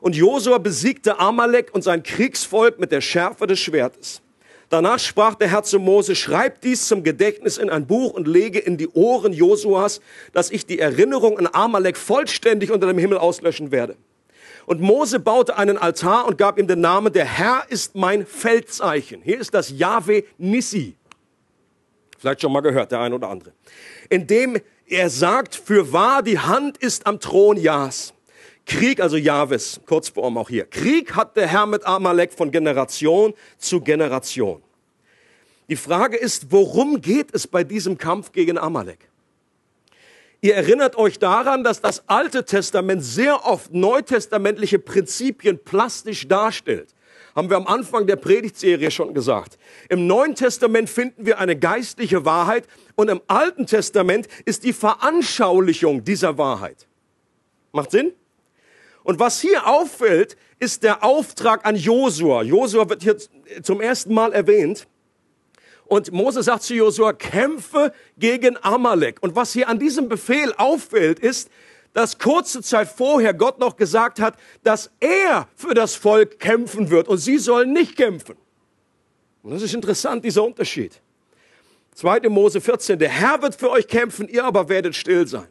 Und 0.00 0.16
Josua 0.16 0.58
besiegte 0.58 1.20
Amalek 1.20 1.72
und 1.72 1.82
sein 1.82 2.02
Kriegsvolk 2.02 2.80
mit 2.80 2.90
der 2.90 3.00
Schärfe 3.00 3.46
des 3.46 3.60
Schwertes. 3.60 4.20
Danach 4.68 4.98
sprach 4.98 5.36
der 5.36 5.48
Herr 5.48 5.62
zu 5.62 5.78
Mose, 5.78 6.16
schreib 6.16 6.60
dies 6.60 6.88
zum 6.88 7.04
Gedächtnis 7.04 7.56
in 7.56 7.70
ein 7.70 7.86
Buch 7.86 8.12
und 8.14 8.26
lege 8.26 8.58
in 8.58 8.76
die 8.76 8.88
Ohren 8.88 9.32
Josuas, 9.32 10.00
dass 10.32 10.50
ich 10.50 10.66
die 10.66 10.80
Erinnerung 10.80 11.38
an 11.38 11.48
Amalek 11.52 11.96
vollständig 11.96 12.72
unter 12.72 12.88
dem 12.88 12.98
Himmel 12.98 13.18
auslöschen 13.18 13.70
werde. 13.70 13.96
Und 14.66 14.80
Mose 14.80 15.20
baute 15.20 15.56
einen 15.56 15.78
Altar 15.78 16.26
und 16.26 16.38
gab 16.38 16.58
ihm 16.58 16.66
den 16.66 16.80
Namen, 16.80 17.12
der 17.12 17.24
Herr 17.24 17.64
ist 17.68 17.94
mein 17.94 18.26
Feldzeichen. 18.26 19.22
Hier 19.22 19.40
ist 19.40 19.54
das 19.54 19.70
Yahweh 19.70 20.24
Nissi. 20.38 20.96
Vielleicht 22.18 22.42
schon 22.42 22.52
mal 22.52 22.60
gehört, 22.60 22.90
der 22.90 23.00
eine 23.00 23.14
oder 23.14 23.28
andere. 23.28 23.52
Indem 24.10 24.58
er 24.86 25.08
sagt, 25.08 25.54
für 25.54 25.92
wahr 25.92 26.22
die 26.22 26.38
Hand 26.38 26.78
ist 26.78 27.06
am 27.06 27.20
Thron 27.20 27.56
Jahs. 27.56 28.12
Krieg, 28.64 29.00
also 29.00 29.16
Jahwes, 29.16 29.80
Kurzform 29.86 30.36
auch 30.36 30.48
hier. 30.48 30.66
Krieg 30.66 31.14
hat 31.14 31.36
der 31.36 31.46
Herr 31.46 31.66
mit 31.66 31.86
Amalek 31.86 32.32
von 32.32 32.50
Generation 32.50 33.34
zu 33.58 33.80
Generation. 33.80 34.60
Die 35.68 35.76
Frage 35.76 36.16
ist, 36.16 36.50
worum 36.50 37.00
geht 37.00 37.32
es 37.32 37.46
bei 37.46 37.62
diesem 37.62 37.96
Kampf 37.98 38.32
gegen 38.32 38.58
Amalek? 38.58 39.08
Ihr 40.40 40.54
erinnert 40.54 40.96
euch 40.96 41.18
daran, 41.18 41.64
dass 41.64 41.80
das 41.80 42.08
Alte 42.08 42.44
Testament 42.44 43.02
sehr 43.02 43.46
oft 43.46 43.72
neutestamentliche 43.72 44.78
Prinzipien 44.78 45.58
plastisch 45.58 46.28
darstellt. 46.28 46.94
Haben 47.34 47.50
wir 47.50 47.56
am 47.56 47.66
Anfang 47.66 48.06
der 48.06 48.16
Predigtserie 48.16 48.90
schon 48.90 49.12
gesagt. 49.12 49.58
Im 49.88 50.06
Neuen 50.06 50.34
Testament 50.34 50.88
finden 50.88 51.26
wir 51.26 51.38
eine 51.38 51.56
geistliche 51.56 52.24
Wahrheit 52.24 52.66
und 52.94 53.08
im 53.08 53.20
Alten 53.26 53.66
Testament 53.66 54.26
ist 54.44 54.64
die 54.64 54.72
Veranschaulichung 54.72 56.04
dieser 56.04 56.38
Wahrheit. 56.38 56.86
Macht 57.72 57.90
Sinn? 57.90 58.12
Und 59.04 59.20
was 59.20 59.40
hier 59.40 59.66
auffällt, 59.66 60.36
ist 60.58 60.82
der 60.82 61.04
Auftrag 61.04 61.66
an 61.66 61.76
Josua. 61.76 62.42
Josua 62.42 62.88
wird 62.88 63.02
hier 63.02 63.16
zum 63.62 63.80
ersten 63.80 64.14
Mal 64.14 64.32
erwähnt. 64.32 64.88
Und 65.86 66.12
Mose 66.12 66.42
sagt 66.42 66.64
zu 66.64 66.74
Josua, 66.74 67.12
kämpfe 67.12 67.92
gegen 68.18 68.56
Amalek. 68.62 69.22
Und 69.22 69.36
was 69.36 69.52
hier 69.52 69.68
an 69.68 69.78
diesem 69.78 70.08
Befehl 70.08 70.52
auffällt, 70.56 71.18
ist, 71.20 71.48
dass 71.92 72.18
kurze 72.18 72.60
Zeit 72.60 72.88
vorher 72.88 73.32
Gott 73.32 73.58
noch 73.58 73.76
gesagt 73.76 74.20
hat, 74.20 74.36
dass 74.62 74.90
er 75.00 75.48
für 75.54 75.74
das 75.74 75.94
Volk 75.94 76.38
kämpfen 76.38 76.90
wird 76.90 77.08
und 77.08 77.18
sie 77.18 77.38
sollen 77.38 77.72
nicht 77.72 77.96
kämpfen. 77.96 78.36
Und 79.42 79.52
das 79.52 79.62
ist 79.62 79.74
interessant, 79.74 80.24
dieser 80.24 80.44
Unterschied. 80.44 81.00
2. 81.94 82.28
Mose 82.28 82.60
14, 82.60 82.98
der 82.98 83.08
Herr 83.08 83.40
wird 83.40 83.54
für 83.54 83.70
euch 83.70 83.86
kämpfen, 83.86 84.28
ihr 84.28 84.44
aber 84.44 84.68
werdet 84.68 84.94
still 84.94 85.26
sein. 85.26 85.48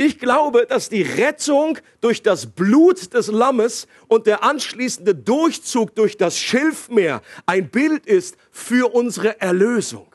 Ich 0.00 0.20
glaube, 0.20 0.64
dass 0.64 0.88
die 0.88 1.02
Rettung 1.02 1.76
durch 2.00 2.22
das 2.22 2.46
Blut 2.46 3.12
des 3.14 3.26
Lammes 3.26 3.88
und 4.06 4.28
der 4.28 4.44
anschließende 4.44 5.12
Durchzug 5.12 5.96
durch 5.96 6.16
das 6.16 6.38
Schilfmeer 6.38 7.20
ein 7.46 7.68
Bild 7.68 8.06
ist 8.06 8.36
für 8.52 8.94
unsere 8.94 9.40
Erlösung. 9.40 10.06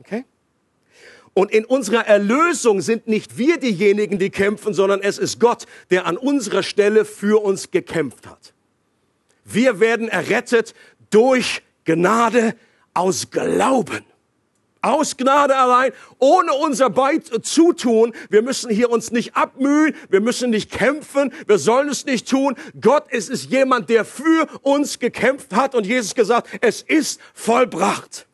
Okay? 0.00 0.26
Und 1.32 1.50
in 1.50 1.64
unserer 1.64 2.06
Erlösung 2.06 2.82
sind 2.82 3.08
nicht 3.08 3.38
wir 3.38 3.56
diejenigen, 3.56 4.18
die 4.18 4.28
kämpfen, 4.28 4.74
sondern 4.74 5.00
es 5.00 5.16
ist 5.16 5.40
Gott, 5.40 5.64
der 5.90 6.04
an 6.04 6.18
unserer 6.18 6.62
Stelle 6.62 7.06
für 7.06 7.42
uns 7.42 7.70
gekämpft 7.70 8.26
hat. 8.26 8.52
Wir 9.46 9.80
werden 9.80 10.08
errettet 10.08 10.74
durch 11.08 11.62
Gnade 11.86 12.54
aus 12.92 13.30
Glauben. 13.30 14.04
Aus 14.82 15.16
Gnade 15.16 15.56
allein, 15.56 15.92
ohne 16.18 16.52
unser 16.52 16.90
Beizutun. 16.90 18.12
Wir 18.28 18.42
müssen 18.42 18.68
hier 18.68 18.90
uns 18.90 19.12
nicht 19.12 19.36
abmühen, 19.36 19.94
wir 20.10 20.20
müssen 20.20 20.50
nicht 20.50 20.70
kämpfen, 20.70 21.32
wir 21.46 21.58
sollen 21.58 21.88
es 21.88 22.04
nicht 22.04 22.28
tun. 22.28 22.56
Gott 22.80 23.10
ist 23.12 23.30
es 23.30 23.48
jemand, 23.48 23.88
der 23.88 24.04
für 24.04 24.48
uns 24.62 24.98
gekämpft 24.98 25.54
hat 25.54 25.74
und 25.76 25.86
Jesus 25.86 26.14
gesagt, 26.14 26.48
es 26.60 26.82
ist 26.82 27.20
vollbracht. 27.32 28.26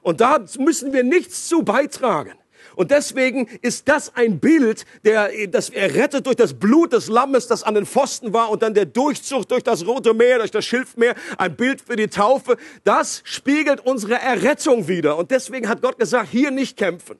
Und 0.00 0.20
da 0.20 0.44
müssen 0.58 0.92
wir 0.92 1.02
nichts 1.02 1.48
zu 1.48 1.64
beitragen. 1.64 2.34
Und 2.76 2.90
deswegen 2.90 3.46
ist 3.62 3.88
das 3.88 4.14
ein 4.14 4.38
Bild, 4.38 4.84
der, 5.02 5.30
das 5.48 5.70
er 5.70 5.94
rettet 5.94 6.26
durch 6.26 6.36
das 6.36 6.52
Blut 6.52 6.92
des 6.92 7.08
Lammes, 7.08 7.46
das 7.46 7.62
an 7.62 7.74
den 7.74 7.86
Pfosten 7.86 8.34
war 8.34 8.50
und 8.50 8.62
dann 8.62 8.74
der 8.74 8.84
Durchzug 8.84 9.48
durch 9.48 9.64
das 9.64 9.86
Rote 9.86 10.12
Meer, 10.12 10.38
durch 10.38 10.50
das 10.50 10.66
Schilfmeer, 10.66 11.14
ein 11.38 11.56
Bild 11.56 11.80
für 11.80 11.96
die 11.96 12.08
Taufe. 12.08 12.58
Das 12.84 13.22
spiegelt 13.24 13.80
unsere 13.80 14.16
Errettung 14.20 14.88
wieder. 14.88 15.16
Und 15.16 15.30
deswegen 15.30 15.70
hat 15.70 15.80
Gott 15.80 15.98
gesagt, 15.98 16.28
hier 16.30 16.50
nicht 16.50 16.76
kämpfen. 16.76 17.18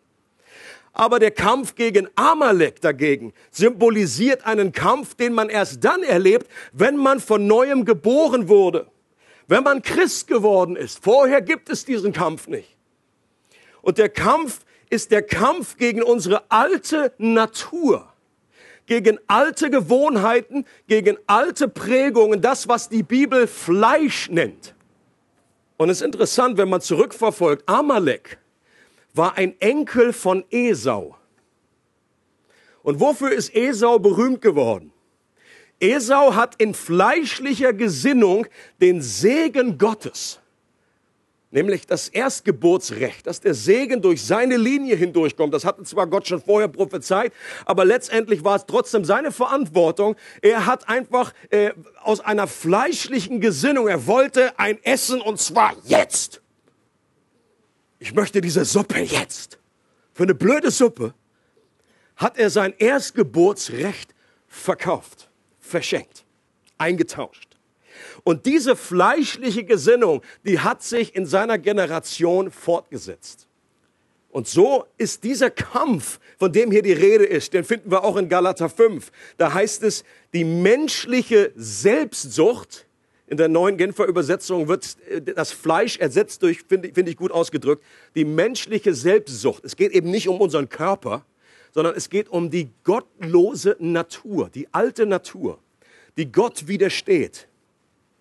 Aber 0.93 1.19
der 1.19 1.31
Kampf 1.31 1.75
gegen 1.75 2.09
Amalek 2.17 2.83
dagegen 2.83 3.33
symbolisiert 3.51 4.45
einen 4.45 4.73
Kampf, 4.73 5.15
den 5.15 5.33
man 5.33 5.49
erst 5.49 5.83
dann 5.83 6.03
erlebt, 6.03 6.49
wenn 6.73 6.99
man 6.99 7.19
von 7.19 7.47
neuem 7.47 7.87
geboren 7.87 8.49
wurde. 8.49 8.89
Wenn 9.49 9.65
man 9.65 9.81
Christ 9.81 10.27
geworden 10.27 10.77
ist. 10.77 11.03
Vorher 11.03 11.41
gibt 11.41 11.71
es 11.71 11.87
diesen 11.87 12.13
Kampf 12.13 12.47
nicht. 12.47 12.77
Und 13.81 13.97
der 13.97 14.11
Kampf 14.11 14.61
ist 14.90 15.11
der 15.11 15.23
Kampf 15.23 15.76
gegen 15.76 16.02
unsere 16.02 16.50
alte 16.50 17.12
Natur, 17.19 18.12
gegen 18.87 19.19
alte 19.26 19.71
Gewohnheiten, 19.71 20.64
gegen 20.87 21.19
alte 21.26 21.69
Prägungen, 21.69 22.40
das, 22.40 22.69
was 22.69 22.88
die 22.88 23.02
Bibel 23.02 23.47
Fleisch 23.47 24.31
nennt. 24.31 24.75
Und 25.76 25.90
es 25.90 26.00
ist 26.00 26.07
interessant, 26.07 26.57
wenn 26.57 26.69
man 26.69 26.81
zurückverfolgt, 26.81 27.69
Amalek 27.69 28.38
war 29.14 29.37
ein 29.37 29.61
Enkel 29.61 30.12
von 30.12 30.45
Esau. 30.50 31.16
Und 32.83 33.00
wofür 33.00 33.33
ist 33.33 33.55
Esau 33.55 33.99
berühmt 33.99 34.40
geworden? 34.40 34.93
Esau 35.81 36.35
hat 36.35 36.55
in 36.57 36.73
fleischlicher 36.73 37.73
Gesinnung 37.73 38.47
den 38.81 39.02
Segen 39.02 39.76
Gottes 39.76 40.40
nämlich 41.50 41.87
das 41.87 42.09
Erstgeburtsrecht, 42.09 43.26
dass 43.26 43.41
der 43.41 43.55
Segen 43.55 44.03
durch 44.03 44.25
seine 44.25 44.57
Linie 44.57 44.97
hindurchkommt. 44.97 45.55
Das 45.55 45.65
hatte 45.65 45.83
zwar 45.85 46.07
Gott 46.07 46.26
schon 46.26 46.43
vorher 46.43 46.69
prophezeit, 46.69 47.33
aber 47.65 47.85
letztendlich 47.85 48.45
war 48.45 48.57
es 48.57 48.67
trotzdem 48.67 49.05
seine 49.05 49.33
Verantwortung. 49.33 50.17
Er 50.43 50.67
hat 50.67 50.88
einfach 50.88 51.33
äh, 51.50 51.73
aus 52.03 52.21
einer 52.21 52.47
fleischlichen 52.47 53.41
Gesinnung, 53.41 53.88
er 53.88 54.07
wollte 54.07 54.59
ein 54.59 54.83
Essen 54.85 55.21
und 55.21 55.41
zwar 55.41 55.75
jetzt. 55.85 56.43
Ich 57.99 58.15
möchte 58.15 58.41
diese 58.41 58.65
Suppe 58.65 59.00
jetzt. 59.00 59.59
Für 60.12 60.25
eine 60.25 60.35
blöde 60.35 60.71
Suppe 60.71 61.15
hat 62.17 62.38
er 62.38 62.50
sein 62.50 62.75
Erstgeburtsrecht 62.79 64.15
verkauft, 64.49 65.29
verschenkt, 65.59 66.25
eingetauscht. 66.79 67.46
Und 68.26 68.45
diese 68.45 68.75
fleischliche 68.75 69.62
Gesinnung, 69.62 70.21
die 70.45 70.59
hat 70.59 70.83
sich 70.83 71.14
in 71.14 71.26
seiner 71.26 71.59
Generation 71.59 72.50
fortgesetzt. 72.50 73.47
Und 74.33 74.49
so 74.49 74.85
ist 74.99 75.23
dieser 75.23 75.49
Kampf, 75.49 76.18
von 76.37 76.52
dem 76.52 76.73
hier 76.73 76.83
die 76.83 76.92
Rede 76.92 77.25
ist, 77.25 77.54
den 77.54 77.62
finden 77.62 77.88
wir 77.88 78.02
auch 78.02 78.16
in 78.16 78.28
Galater 78.28 78.68
5. 78.68 79.12
Da 79.37 79.54
heißt 79.54 79.85
es, 79.85 80.02
die 80.35 80.42
menschliche 80.42 81.52
Selbstsucht, 81.54 82.88
in 83.28 83.37
der 83.37 83.47
neuen 83.47 83.76
Genfer 83.76 84.06
Übersetzung 84.06 84.66
wird 84.66 84.97
äh, 85.09 85.23
das 85.23 85.52
Fleisch 85.52 85.97
ersetzt 85.99 86.42
durch, 86.42 86.62
finde 86.68 86.90
find 86.92 87.09
ich 87.09 87.16
gut 87.16 87.30
ausgedrückt, 87.30 87.85
die 88.16 88.25
menschliche 88.25 88.92
Selbstsucht. 88.92 89.64
Es 89.64 89.76
geht 89.76 89.92
eben 89.92 90.11
nicht 90.11 90.28
um 90.28 90.40
unseren 90.40 90.68
Körper, 90.68 91.25
sondern 91.73 91.95
es 91.95 92.11
geht 92.11 92.28
um 92.28 92.50
die 92.50 92.71
gottlose 92.83 93.76
Natur, 93.78 94.50
die 94.52 94.66
alte 94.73 95.06
Natur, 95.06 95.61
die 96.16 96.33
Gott 96.33 96.66
widersteht 96.66 97.47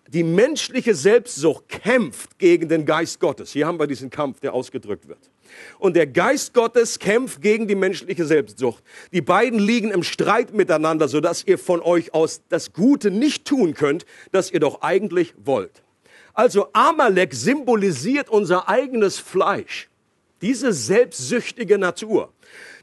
die 0.08 0.22
menschliche 0.22 0.94
Selbstsucht 0.94 1.68
kämpft 1.68 2.38
gegen 2.38 2.68
den 2.68 2.84
Geist 2.84 3.20
Gottes. 3.20 3.52
Hier 3.52 3.66
haben 3.66 3.78
wir 3.78 3.86
diesen 3.86 4.10
Kampf, 4.10 4.40
der 4.40 4.54
ausgedrückt 4.54 5.08
wird. 5.08 5.30
Und 5.78 5.96
der 5.96 6.06
Geist 6.06 6.54
Gottes 6.54 6.98
kämpft 6.98 7.40
gegen 7.40 7.66
die 7.66 7.74
menschliche 7.74 8.24
Selbstsucht. 8.24 8.82
Die 9.12 9.20
beiden 9.20 9.58
liegen 9.58 9.90
im 9.90 10.02
Streit 10.02 10.52
miteinander, 10.52 11.08
sodass 11.08 11.44
ihr 11.44 11.58
von 11.58 11.80
euch 11.80 12.14
aus 12.14 12.42
das 12.48 12.72
Gute 12.72 13.10
nicht 13.10 13.44
tun 13.44 13.74
könnt, 13.74 14.06
das 14.32 14.50
ihr 14.50 14.60
doch 14.60 14.82
eigentlich 14.82 15.34
wollt. 15.44 15.82
Also 16.34 16.68
Amalek 16.72 17.32
symbolisiert 17.32 18.28
unser 18.28 18.68
eigenes 18.68 19.18
Fleisch, 19.18 19.88
diese 20.42 20.72
selbstsüchtige 20.72 21.78
Natur, 21.78 22.32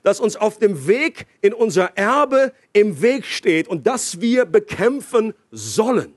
das 0.02 0.20
uns 0.20 0.36
auf 0.36 0.58
dem 0.58 0.88
Weg 0.88 1.28
in 1.42 1.54
unser 1.54 1.96
Erbe 1.96 2.52
im 2.74 3.02
Weg 3.02 3.26
steht 3.26 3.68
und 3.68 3.86
das 3.86 4.20
wir 4.20 4.46
bekämpfen 4.46 5.34
sollen. 5.52 6.16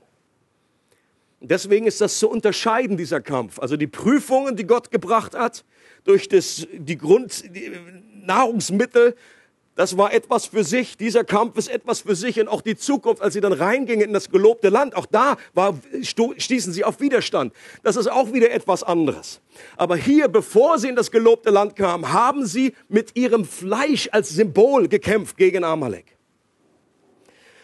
Deswegen 1.39 1.85
ist 1.85 2.01
das 2.01 2.17
zu 2.17 2.29
unterscheiden, 2.29 2.97
dieser 2.97 3.21
Kampf. 3.21 3.59
Also 3.59 3.77
die 3.77 3.87
Prüfungen, 3.87 4.55
die 4.55 4.65
Gott 4.65 4.89
gebracht 4.89 5.35
hat, 5.35 5.63
durch 6.03 6.27
das, 6.27 6.67
die 6.73 6.97
Grundnahrungsmittel, 6.97 9.15
das 9.75 9.95
war 9.95 10.11
etwas 10.11 10.47
für 10.47 10.63
sich. 10.63 10.97
Dieser 10.97 11.23
Kampf 11.23 11.55
ist 11.55 11.69
etwas 11.69 12.01
für 12.01 12.15
sich 12.15 12.39
und 12.39 12.47
auch 12.47 12.61
die 12.61 12.75
Zukunft, 12.75 13.21
als 13.21 13.35
sie 13.35 13.41
dann 13.41 13.53
reingingen 13.53 14.07
in 14.07 14.13
das 14.13 14.31
gelobte 14.31 14.69
Land, 14.69 14.95
auch 14.95 15.05
da 15.05 15.37
war, 15.53 15.77
stießen 16.01 16.73
sie 16.73 16.83
auf 16.83 16.99
Widerstand. 16.99 17.53
Das 17.83 17.95
ist 17.95 18.07
auch 18.07 18.33
wieder 18.33 18.49
etwas 18.49 18.81
anderes. 18.81 19.39
Aber 19.75 19.95
hier, 19.95 20.29
bevor 20.29 20.79
sie 20.79 20.89
in 20.89 20.95
das 20.95 21.11
gelobte 21.11 21.51
Land 21.51 21.75
kamen, 21.75 22.11
haben 22.11 22.47
sie 22.47 22.73
mit 22.89 23.15
ihrem 23.15 23.45
Fleisch 23.45 24.09
als 24.11 24.29
Symbol 24.29 24.87
gekämpft 24.87 25.37
gegen 25.37 25.63
Amalek. 25.63 26.16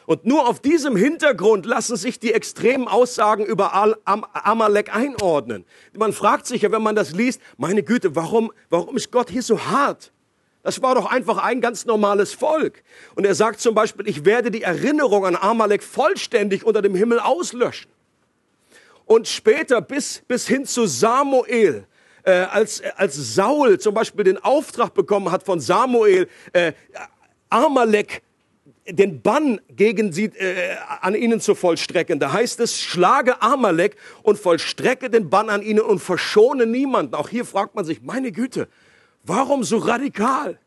Und 0.05 0.25
nur 0.25 0.48
auf 0.48 0.60
diesem 0.60 0.95
Hintergrund 0.95 1.65
lassen 1.65 1.95
sich 1.95 2.19
die 2.19 2.33
extremen 2.33 2.88
Aussagen 2.88 3.45
über 3.45 3.74
Amalek 4.05 4.93
einordnen. 4.93 5.65
Man 5.98 6.13
fragt 6.13 6.45
sich 6.45 6.63
ja, 6.63 6.72
wenn 6.72 6.83
man 6.83 6.95
das 6.95 7.12
liest, 7.12 7.41
meine 7.57 7.83
Güte, 7.83 8.15
warum, 8.15 8.51
warum 8.69 8.98
ist 8.98 9.12
Gott 9.12 9.29
hier 9.29 9.43
so 9.43 9.65
hart? 9.65 10.12
Das 10.62 10.81
war 10.81 10.95
doch 10.95 11.12
einfach 11.12 11.38
ein 11.38 11.60
ganz 11.60 11.86
normales 11.86 12.33
Volk. 12.33 12.83
Und 13.15 13.25
er 13.25 13.36
sagt 13.36 13.60
zum 13.60 13.75
Beispiel, 13.75 14.07
ich 14.07 14.24
werde 14.24 14.50
die 14.50 14.62
Erinnerung 14.62 15.25
an 15.25 15.36
Amalek 15.36 15.83
vollständig 15.83 16.65
unter 16.65 16.81
dem 16.81 16.95
Himmel 16.95 17.19
auslöschen. 17.19 17.91
Und 19.05 19.27
später 19.27 19.81
bis, 19.81 20.24
bis 20.27 20.48
hin 20.48 20.65
zu 20.65 20.86
Samuel, 20.86 21.86
äh, 22.24 22.31
als, 22.31 22.81
als 22.95 23.36
Saul 23.36 23.77
zum 23.79 23.93
Beispiel 23.93 24.24
den 24.24 24.38
Auftrag 24.38 24.93
bekommen 24.93 25.31
hat 25.31 25.43
von 25.43 25.60
Samuel, 25.60 26.29
äh, 26.53 26.72
Amalek 27.50 28.22
den 28.87 29.21
Bann 29.21 29.61
gegen 29.69 30.11
sie, 30.11 30.25
äh, 30.25 30.75
an 31.01 31.15
ihnen 31.15 31.39
zu 31.39 31.55
vollstrecken. 31.55 32.19
Da 32.19 32.33
heißt 32.33 32.59
es, 32.59 32.79
schlage 32.79 33.41
Amalek 33.41 33.95
und 34.23 34.37
vollstrecke 34.37 35.09
den 35.09 35.29
Bann 35.29 35.49
an 35.49 35.61
ihnen 35.61 35.79
und 35.79 35.99
verschone 35.99 36.65
niemanden. 36.65 37.15
Auch 37.15 37.29
hier 37.29 37.45
fragt 37.45 37.75
man 37.75 37.85
sich, 37.85 38.01
meine 38.01 38.31
Güte, 38.31 38.67
warum 39.23 39.63
so 39.63 39.77
radikal? 39.77 40.59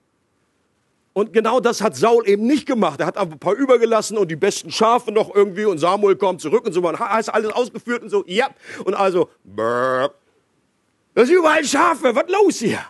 Und 1.13 1.33
genau 1.33 1.61
das 1.61 1.81
hat 1.81 1.97
Saul 1.97 2.29
eben 2.29 2.47
nicht 2.47 2.67
gemacht. 2.67 3.01
Er 3.01 3.07
hat 3.07 3.17
ein 3.17 3.39
paar 3.39 3.55
übergelassen 3.55 4.19
und 4.19 4.31
die 4.31 4.37
besten 4.37 4.71
Schafe 4.71 5.13
noch 5.13 5.35
irgendwie 5.35 5.65
und 5.65 5.79
Samuel 5.79 6.17
kommt 6.17 6.43
zurück 6.43 6.67
und 6.67 6.73
so. 6.73 6.83
Man 6.83 6.99
hat 6.99 7.33
alles 7.33 7.51
ausgeführt 7.51 8.03
und 8.03 8.11
so, 8.11 8.23
ja. 8.27 8.49
Und 8.85 8.95
also, 8.95 9.31
brrr, 9.43 10.11
das 11.15 11.29
sind 11.29 11.39
überall 11.39 11.65
Schafe, 11.65 12.15
was 12.15 12.29
los 12.29 12.59
hier? 12.59 12.81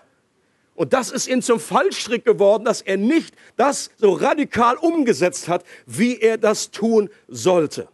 Und 0.76 0.92
das 0.92 1.10
ist 1.10 1.26
ihm 1.26 1.42
zum 1.42 1.58
Fallstrick 1.58 2.24
geworden, 2.24 2.64
dass 2.64 2.82
er 2.82 2.98
nicht 2.98 3.34
das 3.56 3.90
so 3.96 4.12
radikal 4.12 4.76
umgesetzt 4.76 5.48
hat, 5.48 5.64
wie 5.86 6.18
er 6.18 6.36
das 6.38 6.70
tun 6.70 7.08
sollte. 7.28 7.88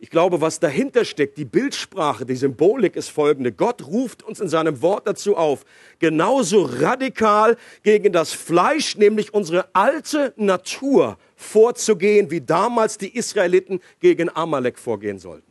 Ich 0.00 0.10
glaube, 0.10 0.40
was 0.40 0.60
dahinter 0.60 1.04
steckt, 1.04 1.36
die 1.38 1.44
Bildsprache, 1.44 2.24
die 2.24 2.36
Symbolik 2.36 2.94
ist 2.94 3.08
folgende. 3.08 3.50
Gott 3.50 3.84
ruft 3.84 4.22
uns 4.22 4.38
in 4.38 4.48
seinem 4.48 4.80
Wort 4.80 5.08
dazu 5.08 5.36
auf, 5.36 5.64
genauso 5.98 6.62
radikal 6.62 7.56
gegen 7.82 8.12
das 8.12 8.32
Fleisch, 8.32 8.96
nämlich 8.96 9.34
unsere 9.34 9.74
alte 9.74 10.32
Natur, 10.36 11.18
vorzugehen, 11.34 12.30
wie 12.30 12.40
damals 12.40 12.98
die 12.98 13.16
Israeliten 13.16 13.80
gegen 13.98 14.28
Amalek 14.34 14.78
vorgehen 14.78 15.18
sollten. 15.18 15.50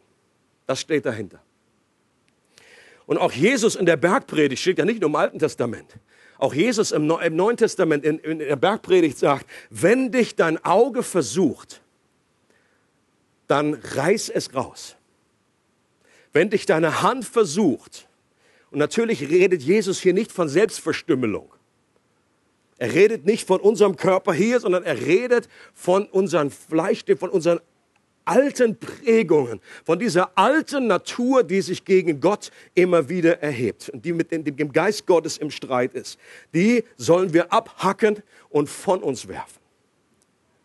Das 0.65 0.79
steht 0.79 1.05
dahinter. 1.05 1.41
Und 3.07 3.17
auch 3.17 3.31
Jesus 3.31 3.75
in 3.75 3.87
der 3.87 3.97
Bergpredigt 3.97 4.61
steht 4.61 4.77
ja 4.77 4.85
nicht 4.85 5.01
nur 5.01 5.09
im 5.09 5.15
Alten 5.15 5.39
Testament. 5.39 5.97
Auch 6.37 6.53
Jesus 6.53 6.91
im, 6.91 7.07
Neuen 7.07 7.57
Testament 7.57 8.03
in, 8.05 8.19
in 8.19 8.39
der 8.39 8.55
Bergpredigt 8.55 9.17
sagt, 9.17 9.47
wenn 9.71 10.11
dich 10.11 10.35
dein 10.35 10.63
Auge 10.63 11.01
versucht, 11.01 11.81
dann 13.47 13.73
reiß 13.73 14.29
es 14.29 14.53
raus. 14.53 14.95
Wenn 16.33 16.51
dich 16.51 16.67
deine 16.67 17.01
Hand 17.01 17.25
versucht, 17.25 18.07
und 18.69 18.79
natürlich 18.79 19.21
redet 19.21 19.63
Jesus 19.63 19.99
hier 20.01 20.13
nicht 20.13 20.31
von 20.31 20.49
Selbstverstümmelung. 20.49 21.53
Er 22.77 22.93
redet 22.93 23.25
nicht 23.25 23.47
von 23.47 23.59
unserem 23.59 23.95
Körper 23.95 24.33
hier, 24.33 24.59
sondern 24.59 24.83
er 24.83 24.99
redet 24.99 25.47
von 25.73 26.05
unserem 26.05 26.51
Fleisch, 26.51 27.05
von 27.17 27.29
unseren 27.29 27.61
alten 28.27 28.77
Prägungen, 28.77 29.61
von 29.85 29.99
dieser 29.99 30.37
alten 30.37 30.87
Natur, 30.87 31.43
die 31.43 31.61
sich 31.61 31.85
gegen 31.85 32.19
Gott 32.19 32.51
immer 32.75 33.09
wieder 33.09 33.41
erhebt 33.41 33.89
und 33.89 34.03
die 34.05 34.13
mit 34.13 34.31
dem 34.31 34.71
Geist 34.73 35.05
Gottes 35.05 35.37
im 35.37 35.49
Streit 35.49 35.93
ist. 35.93 36.19
Die 36.53 36.83
sollen 36.97 37.33
wir 37.33 37.51
abhacken 37.51 38.21
und 38.49 38.69
von 38.69 39.01
uns 39.01 39.27
werfen. 39.27 39.59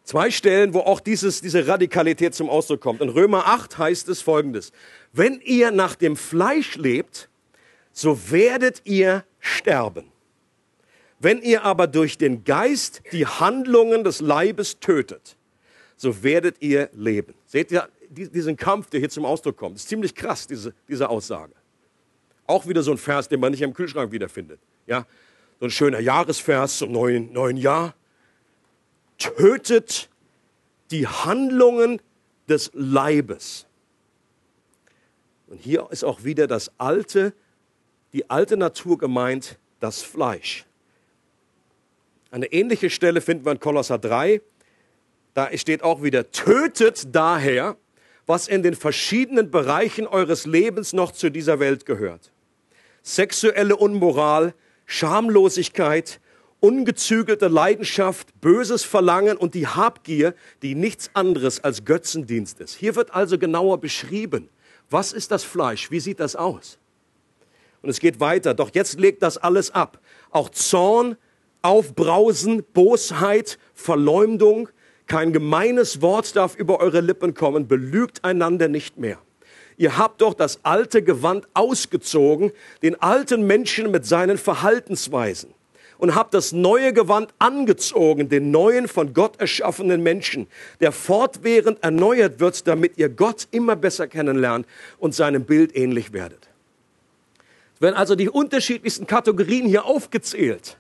Zwei 0.05 0.31
Stellen, 0.31 0.75
wo 0.75 0.81
auch 0.81 1.01
dieses, 1.01 1.41
diese 1.41 1.67
Radikalität 1.67 2.35
zum 2.35 2.51
Ausdruck 2.51 2.81
kommt. 2.81 3.01
In 3.01 3.09
Römer 3.09 3.47
8 3.47 3.79
heißt 3.79 4.09
es 4.09 4.21
folgendes. 4.21 4.73
Wenn 5.13 5.41
ihr 5.41 5.71
nach 5.71 5.95
dem 5.95 6.17
Fleisch 6.17 6.77
lebt, 6.77 7.29
so 7.93 8.31
werdet 8.31 8.83
ihr 8.85 9.25
sterben. 9.39 10.11
Wenn 11.21 11.41
ihr 11.41 11.63
aber 11.63 11.87
durch 11.87 12.19
den 12.19 12.43
Geist 12.43 13.03
die 13.13 13.27
Handlungen 13.27 14.03
des 14.03 14.21
Leibes 14.21 14.81
tötet, 14.81 15.37
so 15.97 16.25
werdet 16.25 16.57
ihr 16.61 16.91
leben. 16.95 17.35
Seht 17.53 17.71
ihr 17.71 17.87
diesen 18.09 18.57
Kampf, 18.57 18.89
der 18.89 19.01
hier 19.01 19.11
zum 19.11 19.27
Ausdruck 19.27 19.59
kommt? 19.59 19.75
Das 19.75 19.83
ist 19.83 19.89
ziemlich 19.91 20.15
krass, 20.15 20.47
diese, 20.47 20.73
diese 20.89 21.11
Aussage. 21.11 21.53
Auch 22.47 22.67
wieder 22.67 22.83
so 22.83 22.93
ein 22.93 22.97
Vers, 22.97 23.29
den 23.29 23.41
man 23.41 23.51
nicht 23.51 23.61
im 23.61 23.75
Kühlschrank 23.75 24.11
wiederfindet. 24.11 24.59
Ja? 24.87 25.07
So 25.61 25.67
ein 25.67 25.71
schöner 25.71 26.01
Jahresvers 26.01 26.79
zum 26.79 26.93
neuen, 26.93 27.31
neuen 27.35 27.59
Jahr 27.59 27.95
tötet 29.19 30.09
die 30.93 31.07
Handlungen 31.07 32.01
des 32.49 32.71
Leibes. 32.73 33.67
Und 35.47 35.59
hier 35.59 35.89
ist 35.91 36.05
auch 36.05 36.25
wieder 36.25 36.47
das 36.47 36.73
alte, 36.79 37.35
die 38.15 38.31
alte 38.31 38.57
Natur 38.57 38.97
gemeint, 38.97 39.59
das 39.79 40.01
Fleisch. 40.01 40.65
Eine 42.31 42.47
ähnliche 42.47 42.89
Stelle 42.89 43.21
finden 43.21 43.45
wir 43.45 43.53
in 43.53 43.61
Kolosser 43.61 43.99
3. 43.99 44.41
Da 45.35 45.57
steht 45.57 45.83
auch 45.83 46.03
wieder, 46.03 46.31
tötet 46.31 47.15
daher, 47.15 47.77
was 48.27 48.49
in 48.49 48.63
den 48.63 48.75
verschiedenen 48.75 49.51
Bereichen 49.51 50.07
eures 50.07 50.47
Lebens 50.47 50.93
noch 50.93 51.13
zu 51.13 51.31
dieser 51.31 51.59
Welt 51.59 51.87
gehört. 51.87 52.33
Sexuelle 53.03 53.77
Unmoral, 53.77 54.55
Schamlosigkeit, 54.87 56.21
ungezügelte 56.61 57.49
Leidenschaft, 57.49 58.41
böses 58.41 58.85
Verlangen 58.85 59.37
und 59.37 59.55
die 59.55 59.67
Habgier, 59.67 60.35
die 60.63 60.77
nichts 60.77 61.11
anderes 61.15 61.65
als 61.65 61.85
Götzendienst 61.85 62.61
ist. 62.61 62.77
Hier 62.77 62.95
wird 62.95 63.13
also 63.13 63.39
genauer 63.39 63.81
beschrieben, 63.81 64.49
was 64.89 65.13
ist 65.13 65.31
das 65.33 65.43
Fleisch, 65.43 65.91
wie 65.91 65.99
sieht 65.99 66.21
das 66.21 66.37
aus? 66.37 66.79
Und 67.81 67.91
es 67.91 67.99
geht 67.99 68.21
weiter, 68.21 68.55
doch 68.55 68.71
jetzt 68.75 69.01
legt 69.01 69.23
das 69.23 69.39
alles 69.39 69.73
ab. 69.73 69.99
Auch 70.31 70.51
Zorn, 70.51 71.17
Aufbrausen, 71.63 72.63
Bosheit, 72.73 73.59
Verleumdung, 73.75 74.69
kein 75.13 75.35
gemeines 75.35 76.01
Wort 76.01 76.37
darf 76.37 76.57
über 76.57 76.81
eure 76.81 77.03
Lippen 77.03 77.35
kommen, 77.35 77.69
belügt 77.69 78.25
einander 78.25 78.69
nicht 78.69 78.97
mehr. 78.97 79.19
Ihr 79.77 79.99
habt 79.99 80.23
doch 80.23 80.33
das 80.33 80.61
alte 80.63 81.03
Gewand 81.03 81.47
ausgezogen, 81.53 82.51
den 82.83 82.99
alten 83.03 83.47
Menschen 83.47 83.91
mit 83.91 84.07
seinen 84.07 84.39
Verhaltensweisen 84.39 85.53
und 85.99 86.15
habt 86.15 86.33
das 86.33 86.53
neue 86.53 86.95
Gewand 86.95 87.35
angezogen, 87.39 88.31
den 88.31 88.51
neuen 88.51 88.89
von 88.89 89.13
Gott 89.13 89.39
erschaffenen 89.39 90.03
Menschen, 90.03 90.47
der 90.81 90.93
fortwährend 90.93 91.85
erneuert 91.85 92.41
wird, 92.41 92.67
damit 92.67 92.97
ihr 92.97 93.11
Gott 93.11 93.49
immer 93.51 93.77
besser 93.77 94.07
kennenlernt 94.07 94.67
und 94.99 95.15
seinem 95.15 95.45
Bild 95.45 95.77
ähnlich 95.77 96.15
werdet. 96.15 96.49
Es 97.75 97.83
werden 97.83 97.97
also 97.97 98.15
die 98.15 98.31
unterschiedlichsten 98.31 99.07
Kategorien 99.07 99.67
hier 99.67 99.85
aufgezählt. 99.85 100.79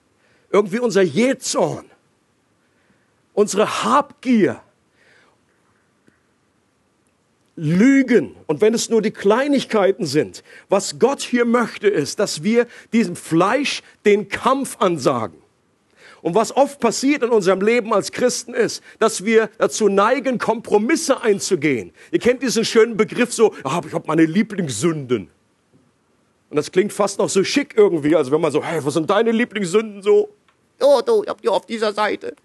Irgendwie 0.50 0.78
unser 0.78 1.02
Jähzorn, 1.02 1.91
unsere 3.34 3.84
Habgier, 3.84 4.60
Lügen. 7.54 8.34
Und 8.46 8.60
wenn 8.60 8.74
es 8.74 8.88
nur 8.88 9.02
die 9.02 9.10
Kleinigkeiten 9.10 10.06
sind, 10.06 10.42
was 10.68 10.98
Gott 10.98 11.20
hier 11.20 11.44
möchte, 11.44 11.88
ist, 11.88 12.18
dass 12.18 12.42
wir 12.42 12.66
diesem 12.92 13.14
Fleisch 13.14 13.82
den 14.04 14.28
Kampf 14.28 14.76
ansagen. 14.80 15.38
Und 16.22 16.36
was 16.36 16.56
oft 16.56 16.78
passiert 16.78 17.24
in 17.24 17.30
unserem 17.30 17.60
Leben 17.60 17.92
als 17.92 18.12
Christen 18.12 18.54
ist, 18.54 18.82
dass 19.00 19.24
wir 19.24 19.50
dazu 19.58 19.88
neigen, 19.88 20.38
Kompromisse 20.38 21.20
einzugehen. 21.20 21.92
Ihr 22.12 22.20
kennt 22.20 22.42
diesen 22.42 22.64
schönen 22.64 22.96
Begriff 22.96 23.34
so, 23.34 23.52
ah, 23.64 23.80
ich 23.84 23.92
habe 23.92 24.06
meine 24.06 24.24
Lieblingssünden. 24.24 25.28
Und 26.48 26.56
das 26.56 26.70
klingt 26.70 26.92
fast 26.92 27.18
noch 27.18 27.28
so 27.28 27.42
schick 27.42 27.74
irgendwie, 27.76 28.14
also 28.14 28.30
wenn 28.30 28.40
man 28.40 28.52
so, 28.52 28.62
hey, 28.62 28.84
was 28.84 28.94
sind 28.94 29.10
deine 29.10 29.32
Lieblingssünden 29.32 30.02
so? 30.02 30.28
Oh, 30.80 31.00
du, 31.04 31.22
ich 31.24 31.28
hab 31.28 31.42
die 31.42 31.48
auf 31.48 31.66
dieser 31.66 31.92
Seite. 31.92 32.36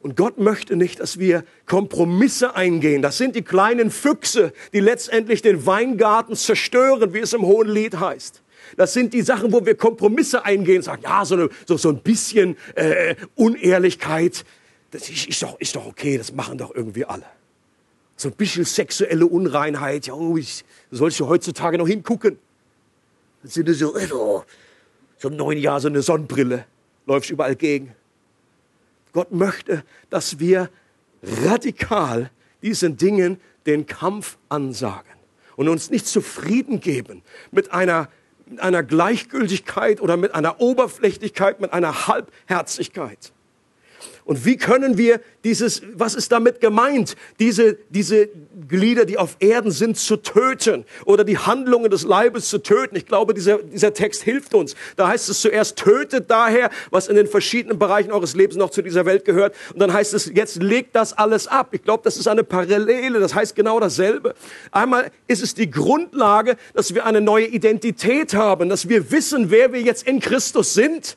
Und 0.00 0.16
Gott 0.16 0.38
möchte 0.38 0.76
nicht, 0.76 1.00
dass 1.00 1.18
wir 1.18 1.44
Kompromisse 1.66 2.54
eingehen. 2.54 3.02
Das 3.02 3.18
sind 3.18 3.34
die 3.34 3.42
kleinen 3.42 3.90
Füchse, 3.90 4.52
die 4.72 4.80
letztendlich 4.80 5.42
den 5.42 5.66
Weingarten 5.66 6.36
zerstören, 6.36 7.12
wie 7.14 7.18
es 7.18 7.32
im 7.32 7.42
Hohen 7.42 7.68
Lied 7.68 7.98
heißt. 7.98 8.42
Das 8.76 8.92
sind 8.92 9.12
die 9.12 9.22
Sachen, 9.22 9.52
wo 9.52 9.64
wir 9.64 9.74
Kompromisse 9.74 10.44
eingehen, 10.44 10.82
sagen, 10.82 11.02
ja, 11.02 11.24
so, 11.24 11.34
eine, 11.34 11.48
so, 11.66 11.76
so 11.76 11.88
ein 11.88 12.00
bisschen 12.00 12.56
äh, 12.74 13.16
Unehrlichkeit, 13.34 14.44
das 14.90 15.10
ist, 15.10 15.26
ist, 15.26 15.42
doch, 15.42 15.58
ist 15.58 15.74
doch 15.74 15.86
okay, 15.86 16.16
das 16.16 16.32
machen 16.32 16.58
doch 16.58 16.74
irgendwie 16.74 17.04
alle. 17.04 17.24
So 18.16 18.28
ein 18.28 18.34
bisschen 18.34 18.64
sexuelle 18.64 19.26
Unreinheit, 19.26 20.06
ja, 20.06 20.14
oh, 20.14 20.36
ich, 20.36 20.64
sollst 20.90 21.18
du 21.20 21.28
heutzutage 21.28 21.78
noch 21.78 21.88
hingucken. 21.88 22.38
Dann 23.42 23.50
sind 23.50 23.68
so, 23.74 23.94
oh, 24.12 24.42
so 25.18 25.28
im 25.28 25.36
neuen 25.36 25.58
Jahr 25.58 25.80
so 25.80 25.88
eine 25.88 26.02
Sonnenbrille, 26.02 26.64
läufst 27.06 27.30
überall 27.30 27.56
gegen. 27.56 27.94
Gott 29.18 29.32
möchte, 29.32 29.82
dass 30.10 30.38
wir 30.38 30.70
radikal 31.24 32.30
diesen 32.62 32.96
Dingen 32.96 33.40
den 33.66 33.84
Kampf 33.84 34.38
ansagen 34.48 35.12
und 35.56 35.68
uns 35.68 35.90
nicht 35.90 36.06
zufrieden 36.06 36.78
geben 36.78 37.24
mit 37.50 37.72
einer, 37.72 38.10
mit 38.46 38.60
einer 38.60 38.84
Gleichgültigkeit 38.84 40.00
oder 40.00 40.16
mit 40.16 40.36
einer 40.36 40.60
Oberflächlichkeit, 40.60 41.60
mit 41.60 41.72
einer 41.72 42.06
Halbherzigkeit. 42.06 43.32
Und 44.28 44.44
wie 44.44 44.58
können 44.58 44.98
wir 44.98 45.22
dieses, 45.42 45.80
was 45.94 46.14
ist 46.14 46.30
damit 46.32 46.60
gemeint, 46.60 47.16
diese, 47.40 47.78
diese 47.88 48.28
Glieder, 48.68 49.06
die 49.06 49.16
auf 49.16 49.38
Erden 49.40 49.70
sind, 49.70 49.96
zu 49.96 50.18
töten 50.18 50.84
oder 51.06 51.24
die 51.24 51.38
Handlungen 51.38 51.90
des 51.90 52.02
Leibes 52.02 52.50
zu 52.50 52.58
töten? 52.58 52.94
Ich 52.94 53.06
glaube, 53.06 53.32
dieser, 53.32 53.56
dieser 53.56 53.94
Text 53.94 54.20
hilft 54.22 54.52
uns. 54.52 54.76
Da 54.96 55.08
heißt 55.08 55.30
es 55.30 55.40
zuerst, 55.40 55.76
tötet 55.76 56.30
daher, 56.30 56.68
was 56.90 57.08
in 57.08 57.16
den 57.16 57.26
verschiedenen 57.26 57.78
Bereichen 57.78 58.12
eures 58.12 58.34
Lebens 58.34 58.56
noch 58.56 58.68
zu 58.68 58.82
dieser 58.82 59.06
Welt 59.06 59.24
gehört. 59.24 59.56
Und 59.72 59.80
dann 59.80 59.94
heißt 59.94 60.12
es, 60.12 60.30
jetzt 60.34 60.62
legt 60.62 60.94
das 60.94 61.16
alles 61.16 61.46
ab. 61.46 61.68
Ich 61.70 61.82
glaube, 61.82 62.02
das 62.04 62.18
ist 62.18 62.28
eine 62.28 62.44
Parallele, 62.44 63.20
das 63.20 63.34
heißt 63.34 63.56
genau 63.56 63.80
dasselbe. 63.80 64.34
Einmal 64.70 65.10
ist 65.26 65.42
es 65.42 65.54
die 65.54 65.70
Grundlage, 65.70 66.58
dass 66.74 66.94
wir 66.94 67.06
eine 67.06 67.22
neue 67.22 67.46
Identität 67.46 68.34
haben, 68.34 68.68
dass 68.68 68.90
wir 68.90 69.10
wissen, 69.10 69.50
wer 69.50 69.72
wir 69.72 69.80
jetzt 69.80 70.06
in 70.06 70.20
Christus 70.20 70.74
sind. 70.74 71.16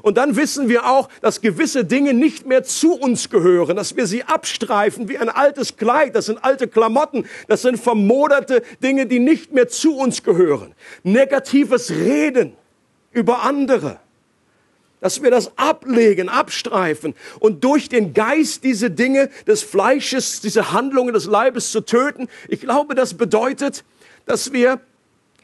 Und 0.00 0.16
dann 0.16 0.36
wissen 0.36 0.68
wir 0.68 0.86
auch, 0.86 1.08
dass 1.20 1.40
gewisse 1.40 1.84
Dinge 1.84 2.14
nicht 2.14 2.46
mehr 2.46 2.62
zu 2.62 2.94
uns 2.94 3.28
gehören, 3.28 3.76
dass 3.76 3.96
wir 3.96 4.06
sie 4.06 4.24
abstreifen 4.24 5.08
wie 5.08 5.18
ein 5.18 5.28
altes 5.28 5.76
Kleid. 5.76 6.14
Das 6.14 6.26
sind 6.26 6.42
alte 6.42 6.68
Klamotten. 6.68 7.26
Das 7.48 7.62
sind 7.62 7.78
vermoderte 7.78 8.62
Dinge, 8.82 9.06
die 9.06 9.18
nicht 9.18 9.52
mehr 9.52 9.68
zu 9.68 9.96
uns 9.96 10.22
gehören. 10.22 10.74
Negatives 11.02 11.90
Reden 11.90 12.54
über 13.12 13.42
andere. 13.42 13.98
Dass 15.00 15.20
wir 15.20 15.32
das 15.32 15.58
ablegen, 15.58 16.28
abstreifen 16.28 17.14
und 17.40 17.64
durch 17.64 17.88
den 17.88 18.14
Geist 18.14 18.62
diese 18.62 18.88
Dinge 18.88 19.30
des 19.48 19.62
Fleisches, 19.62 20.40
diese 20.40 20.72
Handlungen 20.72 21.12
des 21.12 21.26
Leibes 21.26 21.72
zu 21.72 21.80
töten. 21.80 22.28
Ich 22.48 22.60
glaube, 22.60 22.94
das 22.94 23.14
bedeutet, 23.14 23.84
dass 24.26 24.52
wir 24.52 24.80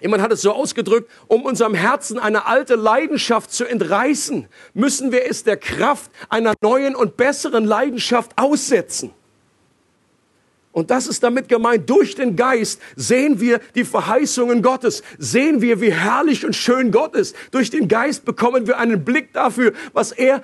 Jemand 0.00 0.22
hat 0.22 0.32
es 0.32 0.42
so 0.42 0.52
ausgedrückt, 0.52 1.10
um 1.26 1.44
unserem 1.44 1.74
Herzen 1.74 2.18
eine 2.18 2.46
alte 2.46 2.76
Leidenschaft 2.76 3.52
zu 3.52 3.64
entreißen, 3.64 4.46
müssen 4.74 5.10
wir 5.10 5.26
es 5.28 5.44
der 5.44 5.56
Kraft 5.56 6.10
einer 6.28 6.54
neuen 6.60 6.94
und 6.94 7.16
besseren 7.16 7.64
Leidenschaft 7.64 8.32
aussetzen. 8.36 9.12
Und 10.78 10.92
das 10.92 11.08
ist 11.08 11.24
damit 11.24 11.48
gemeint, 11.48 11.90
durch 11.90 12.14
den 12.14 12.36
Geist 12.36 12.80
sehen 12.94 13.40
wir 13.40 13.58
die 13.74 13.82
Verheißungen 13.82 14.62
Gottes, 14.62 15.02
sehen 15.18 15.60
wir, 15.60 15.80
wie 15.80 15.92
herrlich 15.92 16.46
und 16.46 16.54
schön 16.54 16.92
Gott 16.92 17.16
ist. 17.16 17.34
Durch 17.50 17.70
den 17.70 17.88
Geist 17.88 18.24
bekommen 18.24 18.68
wir 18.68 18.78
einen 18.78 19.04
Blick 19.04 19.32
dafür, 19.32 19.72
was 19.92 20.12
er, 20.12 20.40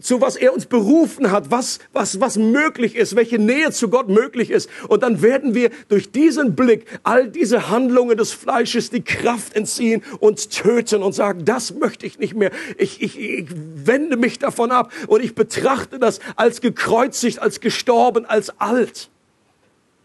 zu 0.00 0.20
was 0.20 0.34
er 0.34 0.52
uns 0.52 0.66
berufen 0.66 1.30
hat, 1.30 1.52
was, 1.52 1.78
was, 1.92 2.18
was 2.18 2.36
möglich 2.36 2.96
ist, 2.96 3.14
welche 3.14 3.38
Nähe 3.38 3.70
zu 3.70 3.90
Gott 3.90 4.08
möglich 4.08 4.50
ist. 4.50 4.68
Und 4.88 5.04
dann 5.04 5.22
werden 5.22 5.54
wir 5.54 5.70
durch 5.88 6.10
diesen 6.10 6.56
Blick 6.56 6.86
all 7.04 7.28
diese 7.28 7.70
Handlungen 7.70 8.16
des 8.16 8.32
Fleisches 8.32 8.90
die 8.90 9.04
Kraft 9.04 9.54
entziehen, 9.54 10.02
uns 10.18 10.48
töten 10.48 11.00
und 11.00 11.12
sagen, 11.12 11.44
das 11.44 11.74
möchte 11.74 12.06
ich 12.06 12.18
nicht 12.18 12.34
mehr. 12.34 12.50
Ich, 12.76 13.00
ich, 13.00 13.20
ich 13.20 13.46
wende 13.52 14.16
mich 14.16 14.40
davon 14.40 14.72
ab 14.72 14.92
und 15.06 15.22
ich 15.22 15.36
betrachte 15.36 16.00
das 16.00 16.18
als 16.34 16.60
gekreuzigt, 16.60 17.38
als 17.38 17.60
gestorben, 17.60 18.26
als 18.26 18.58
alt. 18.58 19.11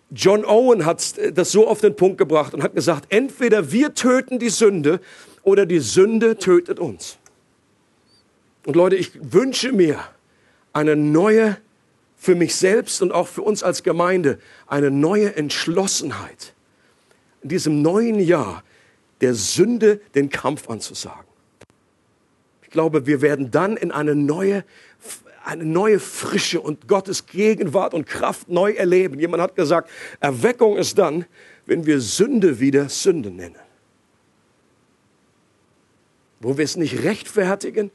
John 0.10 0.46
Owen 0.46 0.86
hat 0.86 1.16
das 1.34 1.52
so 1.52 1.68
auf 1.68 1.82
den 1.82 1.96
Punkt 1.96 2.18
gebracht 2.18 2.54
und 2.54 2.64
hat 2.64 2.74
gesagt, 2.74 3.08
entweder 3.10 3.72
wir 3.72 3.94
töten 3.94 4.40
die 4.40 4.50
Sünde 4.50 5.02
oder 5.44 5.66
die 5.66 5.80
Sünde 5.80 6.38
tötet 6.38 6.80
uns. 6.80 7.18
Und 8.66 8.76
Leute, 8.76 8.96
ich 8.96 9.12
wünsche 9.34 9.72
mir 9.72 10.00
eine 10.74 10.96
neue, 10.96 11.58
für 12.18 12.36
mich 12.36 12.56
selbst 12.56 13.02
und 13.02 13.12
auch 13.12 13.28
für 13.28 13.42
uns 13.42 13.64
als 13.64 13.84
Gemeinde, 13.84 14.40
eine 14.66 14.92
neue 14.92 15.36
Entschlossenheit, 15.36 16.54
in 17.42 17.50
diesem 17.50 17.82
neuen 17.82 18.20
Jahr 18.20 18.64
der 19.22 19.34
Sünde 19.34 20.00
den 20.16 20.30
Kampf 20.30 20.70
anzusagen. 20.70 21.26
Ich 22.62 22.70
glaube, 22.70 23.06
wir 23.08 23.22
werden 23.22 23.52
dann 23.52 23.78
in 23.78 23.92
eine 23.92 24.16
neue 24.16 24.64
eine 25.48 25.66
neue 25.66 26.00
Frische 26.00 26.60
und 26.60 26.88
Gottes 26.88 27.26
Gegenwart 27.26 27.94
und 27.94 28.06
Kraft 28.06 28.50
neu 28.50 28.74
erleben. 28.74 29.18
Jemand 29.18 29.42
hat 29.42 29.56
gesagt, 29.56 29.90
Erweckung 30.20 30.78
ist 30.78 30.98
dann, 30.98 31.26
wenn 31.66 31.86
wir 31.86 32.02
Sünde 32.02 32.60
wieder 32.60 32.90
Sünde 32.90 33.32
nennen. 33.32 33.56
Wo 36.42 36.58
wir 36.58 36.66
es 36.66 36.76
nicht 36.76 37.04
rechtfertigen, 37.04 37.92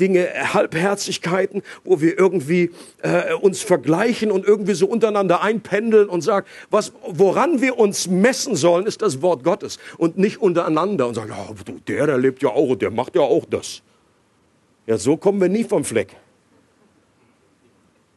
Dinge, 0.00 0.28
Halbherzigkeiten, 0.54 1.62
wo 1.84 2.00
wir 2.00 2.18
irgendwie 2.18 2.70
äh, 3.02 3.34
uns 3.34 3.60
vergleichen 3.60 4.30
und 4.30 4.46
irgendwie 4.46 4.72
so 4.72 4.86
untereinander 4.86 5.42
einpendeln 5.42 6.08
und 6.08 6.22
sagen, 6.22 6.46
was, 6.70 6.92
woran 7.06 7.60
wir 7.60 7.78
uns 7.78 8.06
messen 8.06 8.56
sollen, 8.56 8.86
ist 8.86 9.02
das 9.02 9.20
Wort 9.20 9.44
Gottes 9.44 9.78
und 9.98 10.16
nicht 10.16 10.40
untereinander 10.40 11.06
und 11.06 11.14
sagen, 11.14 11.30
ja, 11.30 11.48
der, 11.86 12.06
der 12.06 12.18
lebt 12.18 12.42
ja 12.42 12.48
auch 12.48 12.70
und 12.70 12.80
der 12.80 12.90
macht 12.90 13.14
ja 13.14 13.20
auch 13.20 13.44
das. 13.44 13.82
Ja, 14.86 14.96
so 14.96 15.18
kommen 15.18 15.38
wir 15.38 15.50
nie 15.50 15.64
vom 15.64 15.84
Fleck. 15.84 16.16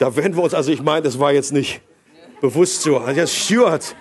Da 0.02 0.14
werden 0.16 0.36
wir 0.36 0.42
uns, 0.42 0.56
also 0.56 0.72
ich 0.72 0.82
meine, 0.82 1.04
das 1.04 1.20
war 1.20 1.32
jetzt 1.32 1.54
nicht 1.54 1.80
bewusst 2.42 2.82
so. 2.82 2.98
Also 2.98 3.20
jetzt 3.20 3.36
Stuart. 3.36 3.96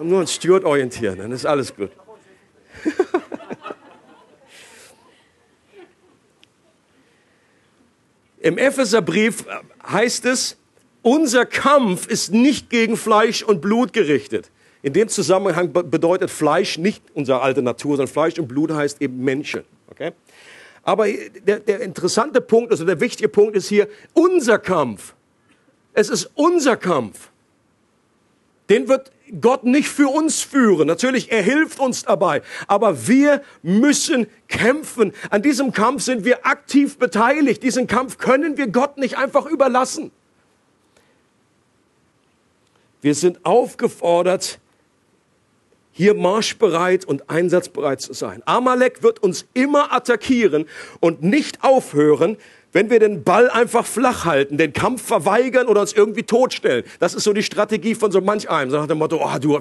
Nur 0.00 0.20
an 0.20 0.28
Stuart 0.28 0.62
orientieren, 0.64 1.18
dann 1.18 1.32
ist 1.32 1.44
alles 1.44 1.74
gut. 1.74 1.90
Im 8.38 8.56
Epheserbrief 8.58 9.44
heißt 9.84 10.24
es, 10.26 10.56
unser 11.02 11.46
Kampf 11.46 12.06
ist 12.06 12.32
nicht 12.32 12.70
gegen 12.70 12.96
Fleisch 12.96 13.42
und 13.42 13.60
Blut 13.60 13.92
gerichtet. 13.92 14.52
In 14.82 14.92
dem 14.92 15.08
Zusammenhang 15.08 15.72
bedeutet 15.72 16.30
Fleisch 16.30 16.78
nicht 16.78 17.02
unsere 17.14 17.40
alte 17.40 17.60
Natur, 17.60 17.96
sondern 17.96 18.12
Fleisch 18.12 18.38
und 18.38 18.46
Blut 18.46 18.70
heißt 18.70 19.02
eben 19.02 19.18
Menschen. 19.18 19.64
Okay? 19.90 20.12
Aber 20.82 21.06
der, 21.08 21.60
der 21.60 21.80
interessante 21.80 22.40
Punkt, 22.40 22.72
also 22.72 22.84
der 22.84 23.00
wichtige 23.00 23.28
Punkt 23.28 23.56
ist 23.56 23.68
hier 23.68 23.88
unser 24.14 24.58
Kampf. 24.58 25.14
Es 25.92 26.08
ist 26.08 26.30
unser 26.34 26.76
Kampf. 26.76 27.30
Den 28.68 28.88
wird 28.88 29.12
Gott 29.40 29.64
nicht 29.64 29.88
für 29.88 30.08
uns 30.08 30.42
führen. 30.42 30.86
Natürlich, 30.86 31.30
er 31.30 31.42
hilft 31.42 31.78
uns 31.78 32.02
dabei. 32.02 32.42
Aber 32.66 33.06
wir 33.06 33.42
müssen 33.62 34.26
kämpfen. 34.48 35.12
An 35.30 35.42
diesem 35.42 35.72
Kampf 35.72 36.02
sind 36.02 36.24
wir 36.24 36.46
aktiv 36.46 36.98
beteiligt. 36.98 37.62
Diesen 37.62 37.86
Kampf 37.86 38.18
können 38.18 38.56
wir 38.56 38.68
Gott 38.68 38.98
nicht 38.98 39.16
einfach 39.16 39.46
überlassen. 39.46 40.10
Wir 43.00 43.14
sind 43.14 43.44
aufgefordert, 43.44 44.60
hier 45.92 46.14
marschbereit 46.14 47.04
und 47.04 47.30
einsatzbereit 47.30 48.00
zu 48.00 48.12
sein. 48.14 48.42
Amalek 48.46 49.02
wird 49.02 49.22
uns 49.22 49.46
immer 49.54 49.92
attackieren 49.92 50.66
und 51.00 51.22
nicht 51.22 51.62
aufhören, 51.62 52.36
wenn 52.72 52.90
wir 52.90 52.98
den 52.98 53.22
Ball 53.22 53.50
einfach 53.50 53.84
flach 53.86 54.24
halten, 54.24 54.56
den 54.56 54.72
Kampf 54.72 55.02
verweigern 55.02 55.66
oder 55.66 55.82
uns 55.82 55.92
irgendwie 55.92 56.22
totstellen. 56.22 56.84
Das 56.98 57.14
ist 57.14 57.24
so 57.24 57.32
die 57.32 57.42
Strategie 57.42 57.94
von 57.94 58.10
so 58.10 58.20
manch 58.20 58.48
einem. 58.48 58.70
So 58.70 58.78
nach 58.78 58.86
dem 58.86 58.98
Motto, 58.98 59.20
oh, 59.22 59.38
du, 59.38 59.60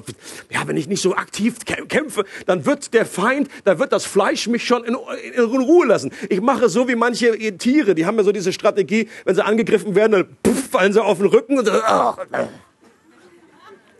ja, 0.49 0.65
wenn 0.65 0.77
ich 0.77 0.87
nicht 0.87 1.01
so 1.01 1.13
aktiv 1.15 1.57
kämpfe, 1.65 2.23
dann 2.45 2.65
wird 2.65 2.93
der 2.93 3.05
Feind, 3.05 3.49
dann 3.65 3.79
wird 3.79 3.91
das 3.91 4.05
Fleisch 4.05 4.47
mich 4.47 4.65
schon 4.65 4.85
in, 4.85 4.95
in 5.35 5.43
Ruhe 5.43 5.85
lassen. 5.85 6.11
Ich 6.29 6.41
mache 6.41 6.69
so 6.69 6.87
wie 6.87 6.95
manche 6.95 7.37
Tiere, 7.57 7.95
die 7.95 8.05
haben 8.05 8.17
ja 8.17 8.23
so 8.23 8.31
diese 8.31 8.53
Strategie, 8.53 9.09
wenn 9.25 9.35
sie 9.35 9.43
angegriffen 9.43 9.93
werden, 9.93 10.11
dann 10.13 10.37
puff, 10.41 10.69
fallen 10.71 10.93
sie 10.93 11.03
auf 11.03 11.17
den 11.17 11.27
Rücken 11.27 11.59
und 11.59 11.65
so, 11.65 11.73
oh. 11.73 12.13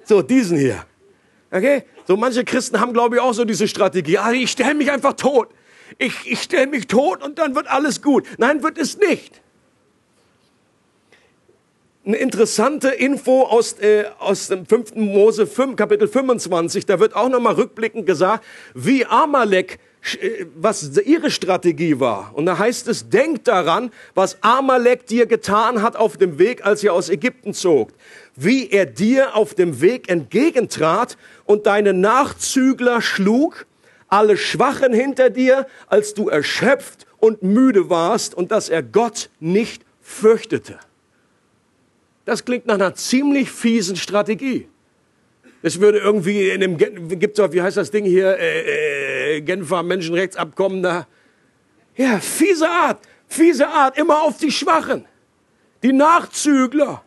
so 0.05 0.21
diesen 0.21 0.57
hier. 0.57 0.85
Okay? 1.51 1.83
So 2.11 2.17
manche 2.17 2.43
Christen 2.43 2.81
haben, 2.81 2.91
glaube 2.91 3.15
ich, 3.15 3.21
auch 3.21 3.31
so 3.31 3.45
diese 3.45 3.69
Strategie. 3.69 4.17
Ah, 4.17 4.33
ich 4.33 4.51
stelle 4.51 4.73
mich 4.73 4.91
einfach 4.91 5.13
tot. 5.13 5.47
Ich, 5.97 6.29
ich 6.29 6.41
stelle 6.41 6.67
mich 6.67 6.87
tot 6.87 7.23
und 7.23 7.39
dann 7.39 7.55
wird 7.55 7.67
alles 7.67 8.01
gut. 8.01 8.27
Nein, 8.37 8.63
wird 8.63 8.77
es 8.77 8.97
nicht. 8.97 9.39
Eine 12.05 12.17
interessante 12.17 12.89
Info 12.89 13.43
aus, 13.43 13.79
äh, 13.79 14.07
aus 14.19 14.49
dem 14.49 14.65
5. 14.65 14.95
Mose 14.95 15.47
5, 15.47 15.77
Kapitel 15.77 16.09
25, 16.09 16.85
da 16.85 16.99
wird 16.99 17.15
auch 17.15 17.29
nochmal 17.29 17.53
rückblickend 17.53 18.05
gesagt, 18.05 18.43
wie 18.73 19.05
Amalek 19.05 19.79
äh, 20.19 20.45
was 20.55 20.97
ihre 20.97 21.29
Strategie 21.29 21.99
war. 21.99 22.31
Und 22.33 22.47
da 22.47 22.57
heißt 22.57 22.87
es, 22.87 23.09
denk 23.09 23.43
daran, 23.43 23.91
was 24.15 24.41
Amalek 24.41 25.05
dir 25.05 25.27
getan 25.27 25.81
hat 25.81 25.95
auf 25.95 26.17
dem 26.17 26.39
Weg, 26.39 26.65
als 26.65 26.83
ihr 26.83 26.93
aus 26.93 27.09
Ägypten 27.09 27.53
zog. 27.53 27.91
Wie 28.35 28.71
er 28.71 28.87
dir 28.87 29.35
auf 29.35 29.53
dem 29.53 29.81
Weg 29.81 30.09
entgegentrat 30.09 31.17
und 31.51 31.65
deine 31.65 31.93
Nachzügler 31.93 33.01
schlug, 33.01 33.65
alle 34.07 34.37
Schwachen 34.37 34.93
hinter 34.93 35.29
dir, 35.29 35.67
als 35.87 36.13
du 36.13 36.29
erschöpft 36.29 37.05
und 37.19 37.43
müde 37.43 37.89
warst 37.89 38.33
und 38.33 38.51
dass 38.51 38.69
er 38.69 38.81
Gott 38.81 39.29
nicht 39.39 39.83
fürchtete. 40.01 40.79
Das 42.25 42.45
klingt 42.45 42.65
nach 42.67 42.75
einer 42.75 42.95
ziemlich 42.95 43.51
fiesen 43.51 43.95
Strategie. 43.95 44.67
Es 45.61 45.79
würde 45.79 45.99
irgendwie 45.99 46.49
in 46.49 46.61
dem, 46.61 46.77
gibt's 46.77 47.39
auch, 47.39 47.51
wie 47.51 47.61
heißt 47.61 47.77
das 47.77 47.91
Ding 47.91 48.05
hier, 48.05 48.37
äh, 48.37 49.37
äh, 49.37 49.41
Genfer 49.41 49.83
Menschenrechtsabkommen 49.83 50.81
da. 50.81 51.07
Ja, 51.95 52.19
fiese 52.19 52.69
Art, 52.69 52.99
fiese 53.27 53.67
Art, 53.67 53.97
immer 53.97 54.23
auf 54.23 54.37
die 54.37 54.51
Schwachen. 54.51 55.05
Die 55.83 55.93
Nachzügler. 55.93 57.03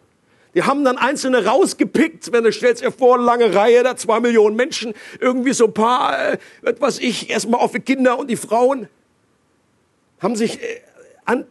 Die 0.54 0.62
haben 0.62 0.84
dann 0.84 0.98
Einzelne 0.98 1.44
rausgepickt, 1.44 2.32
wenn 2.32 2.44
du 2.44 2.52
stellst 2.52 2.82
dir 2.82 2.92
vor, 2.92 3.18
lange 3.18 3.54
Reihe, 3.54 3.82
da 3.82 3.96
zwei 3.96 4.20
Millionen 4.20 4.54
Menschen, 4.56 4.94
irgendwie 5.20 5.52
so 5.52 5.66
ein 5.66 5.74
paar, 5.74 6.32
äh, 6.32 6.38
was 6.78 6.98
ich, 6.98 7.30
erstmal 7.30 7.60
auf 7.60 7.72
die 7.72 7.80
Kinder 7.80 8.18
und 8.18 8.28
die 8.28 8.36
Frauen, 8.36 8.88
haben 10.20 10.36
sich, 10.36 10.62
äh, 10.62 10.80
an, 11.24 11.46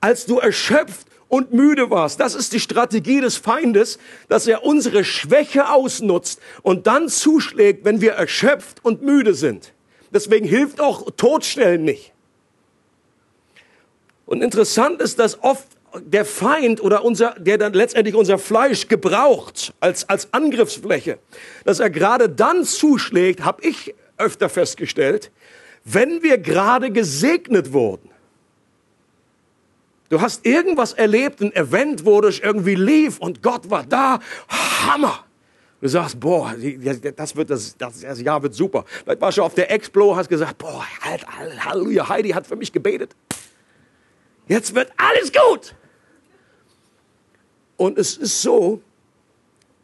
als 0.00 0.26
du 0.26 0.38
erschöpft 0.38 1.08
und 1.28 1.52
müde 1.52 1.90
warst. 1.90 2.20
Das 2.20 2.34
ist 2.34 2.52
die 2.52 2.60
Strategie 2.60 3.20
des 3.20 3.36
Feindes, 3.36 3.98
dass 4.28 4.46
er 4.46 4.64
unsere 4.64 5.04
Schwäche 5.04 5.68
ausnutzt 5.68 6.40
und 6.62 6.86
dann 6.86 7.08
zuschlägt, 7.08 7.84
wenn 7.84 8.00
wir 8.00 8.12
erschöpft 8.12 8.84
und 8.84 9.02
müde 9.02 9.34
sind. 9.34 9.72
Deswegen 10.12 10.46
hilft 10.46 10.80
auch 10.80 11.10
Todstellen 11.16 11.84
nicht. 11.84 12.12
Und 14.26 14.42
interessant 14.42 15.00
ist, 15.00 15.18
dass 15.18 15.42
oft 15.42 15.66
der 15.98 16.24
Feind 16.24 16.82
oder 16.82 17.04
unser, 17.04 17.34
der 17.38 17.58
dann 17.58 17.72
letztendlich 17.72 18.14
unser 18.14 18.38
Fleisch 18.38 18.88
gebraucht 18.88 19.74
als, 19.80 20.08
als 20.08 20.32
Angriffsfläche, 20.32 21.18
dass 21.64 21.80
er 21.80 21.90
gerade 21.90 22.28
dann 22.28 22.64
zuschlägt, 22.64 23.44
habe 23.44 23.66
ich 23.66 23.94
öfter 24.16 24.48
festgestellt, 24.48 25.30
wenn 25.84 26.22
wir 26.22 26.38
gerade 26.38 26.90
gesegnet 26.90 27.72
wurden. 27.72 28.10
Du 30.10 30.20
hast 30.20 30.44
irgendwas 30.44 30.92
erlebt, 30.92 31.40
ein 31.40 31.54
Event, 31.54 32.04
wo 32.04 32.20
das 32.20 32.40
irgendwie 32.40 32.74
lief 32.74 33.18
und 33.18 33.42
Gott 33.42 33.70
war 33.70 33.84
da. 33.84 34.18
Hammer! 34.48 35.24
Du 35.80 35.88
sagst, 35.88 36.20
boah, 36.20 36.54
das 37.16 37.36
wird 37.36 37.48
das, 37.48 37.76
das, 37.78 38.20
Jahr 38.20 38.42
wird 38.42 38.54
super. 38.54 38.84
Vielleicht 39.04 39.20
warst 39.20 39.38
du 39.38 39.42
auf 39.42 39.54
der 39.54 39.70
Explo, 39.70 40.14
hast 40.14 40.28
gesagt, 40.28 40.58
boah, 40.58 40.84
halt, 41.00 41.24
Halleluja, 41.64 42.08
Heidi 42.08 42.30
hat 42.30 42.46
für 42.46 42.56
mich 42.56 42.70
gebetet. 42.70 43.16
Jetzt 44.46 44.74
wird 44.74 44.92
alles 44.96 45.32
gut. 45.32 45.74
Und 47.80 47.96
es 47.96 48.18
ist 48.18 48.42
so, 48.42 48.82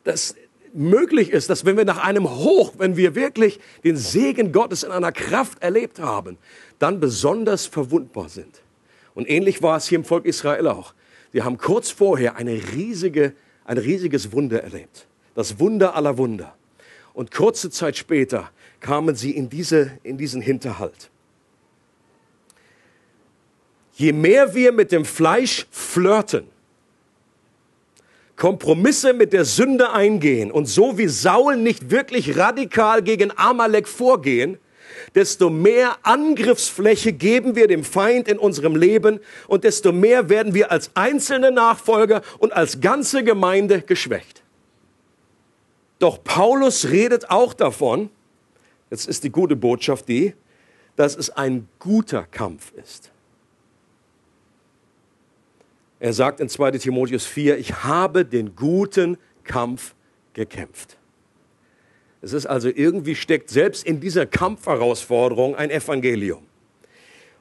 dass 0.05 0.35
möglich 0.75 1.31
ist, 1.31 1.49
dass 1.49 1.65
wenn 1.65 1.79
wir 1.79 1.87
nach 1.87 2.05
einem 2.05 2.29
Hoch, 2.29 2.75
wenn 2.77 2.99
wir 2.99 3.15
wirklich 3.15 3.59
den 3.85 3.97
Segen 3.97 4.53
Gottes 4.53 4.83
in 4.83 4.91
einer 4.91 5.13
Kraft 5.13 5.63
erlebt 5.63 5.99
haben, 5.99 6.37
dann 6.79 7.01
besonders 7.01 7.65
verwundbar 7.65 8.29
sind. 8.29 8.61
Und 9.15 9.31
ähnlich 9.31 9.63
war 9.63 9.79
es 9.79 9.89
hier 9.89 9.97
im 9.97 10.05
Volk 10.05 10.27
Israel 10.27 10.69
auch. 10.69 10.93
Sie 11.33 11.43
haben 11.43 11.57
kurz 11.57 11.89
vorher 11.89 12.37
eine 12.37 12.61
riesige 12.75 13.33
ein 13.65 13.79
riesiges 13.79 14.31
Wunder 14.31 14.63
erlebt. 14.63 15.07
Das 15.35 15.59
Wunder 15.59 15.95
aller 15.95 16.19
Wunder. 16.19 16.55
Und 17.15 17.31
kurze 17.31 17.71
Zeit 17.71 17.97
später 17.97 18.51
kamen 18.81 19.17
sie 19.17 19.31
in, 19.31 19.49
diese, 19.49 19.93
in 20.03 20.19
diesen 20.19 20.43
Hinterhalt. 20.43 21.11
Je 23.95 24.13
mehr 24.13 24.55
wir 24.55 24.73
mit 24.73 24.93
dem 24.93 25.07
Fleisch 25.07 25.67
flirten, 25.71 26.45
Kompromisse 28.37 29.15
mit 29.15 29.33
der 29.33 29.45
Sünde 29.45 29.93
eingehen 29.93 30.51
und 30.51 30.67
so 30.67 30.99
wie 30.99 31.09
Saul 31.09 31.57
nicht 31.57 31.91
wirklich 31.91 32.37
radikal 32.37 33.03
gegen 33.03 33.33
Amalek 33.37 33.89
vorgehen, 33.89 34.59
desto 35.15 35.49
mehr 35.49 35.97
Angriffsfläche 36.03 37.13
geben 37.13 37.57
wir 37.57 37.67
dem 37.67 37.85
Feind 37.85 38.29
in 38.29 38.39
unserem 38.39 38.77
Leben 38.77 39.21
und 39.49 39.65
desto 39.65 39.93
mehr 39.93 40.29
werden 40.29 40.55
wir 40.55 40.71
als 40.71 40.91
einzelne 40.95 41.51
Nachfolger 41.51 42.23
und 42.39 42.53
als 42.53 42.81
ganze 42.81 43.25
Gemeinde 43.25 43.81
geschwächt. 43.81 44.43
Doch 45.99 46.23
Paulus 46.23 46.91
redet 46.91 47.31
auch 47.31 47.55
davon, 47.55 48.11
jetzt 48.91 49.09
ist 49.09 49.25
die 49.25 49.31
gute 49.31 49.57
Botschaft 49.57 50.09
die, 50.09 50.35
dass 50.97 51.17
es 51.17 51.31
ein 51.31 51.69
guter 51.79 52.25
Kampf 52.25 52.73
ist. 52.73 53.11
Er 55.99 56.13
sagt 56.13 56.41
in 56.41 56.49
2 56.49 56.73
Timotheus 56.73 57.27
4, 57.27 57.59
ich 57.59 57.85
habe 57.85 58.25
den 58.25 58.55
guten 58.55 59.17
Kampf 59.45 59.95
gekämpft. 60.35 60.99
Es 62.21 62.33
ist 62.33 62.47
also 62.47 62.69
irgendwie 62.69 63.15
steckt 63.15 63.51
selbst 63.51 63.87
in 63.87 64.01
dieser 64.01 64.27
Kampfherausforderung 64.27 65.55
ein 65.55 65.71
Evangelium. 65.71 66.45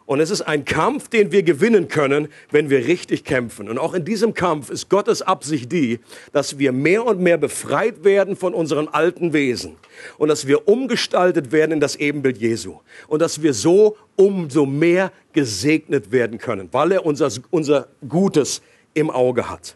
Und 0.06 0.20
es 0.20 0.30
ist 0.30 0.42
ein 0.42 0.66
Kampf, 0.66 1.08
den 1.08 1.32
wir 1.32 1.42
gewinnen 1.42 1.88
können, 1.88 2.28
wenn 2.52 2.70
wir 2.70 2.86
richtig 2.86 3.24
kämpfen. 3.24 3.70
Und 3.70 3.80
auch 3.80 3.96
in 3.96 4.06
diesem 4.06 4.36
Kampf 4.36 4.70
ist 4.70 4.88
Gottes 4.90 5.24
Absicht 5.24 5.72
die, 5.72 6.00
dass 6.32 6.60
wir 6.60 6.72
mehr 6.72 7.06
und 7.06 7.20
mehr 7.20 7.38
befreit 7.38 8.04
werden 8.04 8.36
von 8.36 8.54
unseren 8.54 8.88
alten 8.88 9.34
Wesen 9.34 9.78
und 10.20 10.28
dass 10.28 10.46
wir 10.46 10.68
umgestaltet 10.68 11.52
werden 11.52 11.72
in 11.72 11.80
das 11.80 11.96
Ebenbild 11.96 12.38
Jesu 12.38 12.80
und 13.08 13.20
dass 13.22 13.42
wir 13.42 13.56
so 13.56 13.98
umso 14.16 14.68
mehr 14.68 15.12
gesegnet 15.34 16.12
werden 16.12 16.38
können, 16.38 16.70
weil 16.72 16.92
er 16.92 17.06
unser, 17.06 17.32
unser 17.50 17.88
Gutes 18.08 18.62
im 18.94 19.10
Auge 19.10 19.50
hat. 19.50 19.76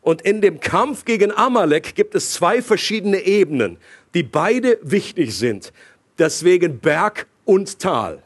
Und 0.00 0.22
in 0.22 0.40
dem 0.40 0.60
Kampf 0.60 1.04
gegen 1.04 1.32
Amalek 1.32 1.94
gibt 1.94 2.14
es 2.14 2.32
zwei 2.32 2.62
verschiedene 2.62 3.20
Ebenen, 3.20 3.76
die 4.14 4.22
beide 4.22 4.78
wichtig 4.82 5.36
sind. 5.36 5.72
Deswegen 6.18 6.78
Berg 6.78 7.26
und 7.44 7.78
Tal. 7.78 8.22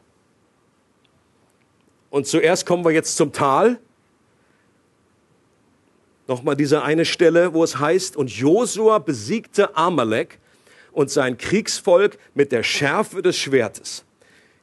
Und 2.09 2.27
zuerst 2.27 2.65
kommen 2.65 2.83
wir 2.83 2.91
jetzt 2.91 3.17
zum 3.17 3.31
Tal. 3.31 3.79
Nochmal 6.27 6.55
diese 6.55 6.83
eine 6.83 7.05
Stelle, 7.05 7.53
wo 7.53 7.63
es 7.63 7.79
heißt, 7.79 8.15
und 8.15 8.29
Josua 8.29 8.99
besiegte 8.99 9.75
Amalek 9.75 10.39
und 10.91 11.09
sein 11.09 11.37
Kriegsvolk 11.37 12.17
mit 12.33 12.51
der 12.51 12.63
Schärfe 12.63 13.21
des 13.21 13.37
Schwertes. 13.37 14.03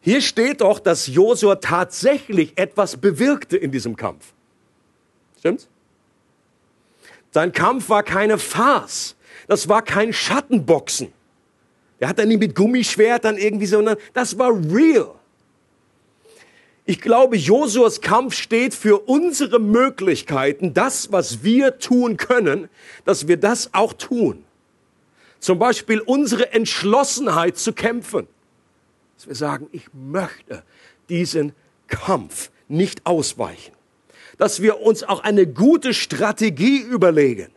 Hier 0.01 0.21
steht 0.21 0.61
doch, 0.61 0.79
dass 0.79 1.09
Josua 1.09 1.57
tatsächlich 1.57 2.57
etwas 2.57 2.97
bewirkte 2.97 3.57
in 3.57 3.73
diesem 3.73 3.97
Kampf. 3.97 4.33
Stimmt's? 5.39 5.69
Sein 7.33 7.53
Kampf 7.53 7.89
war 7.89 8.03
keine 8.03 8.39
Farce. 8.39 9.17
Das 9.49 9.69
war 9.69 9.83
kein 9.83 10.13
Schattenboxen. 10.13 11.13
Er 11.99 12.09
hat 12.09 12.19
dann 12.19 12.29
nicht 12.29 12.41
mit 12.41 12.55
Gummischwertern 12.55 13.37
irgendwie, 13.37 13.67
sondern 13.67 13.97
das 14.13 14.39
war 14.39 14.53
real. 14.73 15.15
Ich 16.89 17.01
glaube, 17.01 17.37
Josuas 17.37 18.01
Kampf 18.01 18.35
steht 18.35 18.73
für 18.73 19.09
unsere 19.09 19.59
Möglichkeiten, 19.59 20.73
das, 20.73 21.11
was 21.11 21.43
wir 21.43 21.81
tun 21.81 22.17
können, 22.17 22.69
dass 23.05 23.27
wir 23.27 23.37
das 23.37 23.75
auch 23.75 23.93
tun. 23.93 24.45
Zum 25.41 25.59
Beispiel 25.59 26.01
unsere 26.01 26.53
Entschlossenheit 26.53 27.59
zu 27.59 27.73
kämpfen. 27.73 28.29
Dass 29.17 29.27
wir 29.27 29.35
sagen, 29.35 29.67
ich 29.73 29.89
möchte 29.93 30.63
diesen 31.09 31.55
Kampf 31.89 32.51
nicht 32.69 33.05
ausweichen. 33.05 33.75
Dass 34.39 34.63
wir 34.63 34.81
uns 34.81 35.03
auch 35.03 35.25
eine 35.25 35.45
gute 35.45 35.93
Strategie 35.93 36.79
überlegen. 36.79 37.51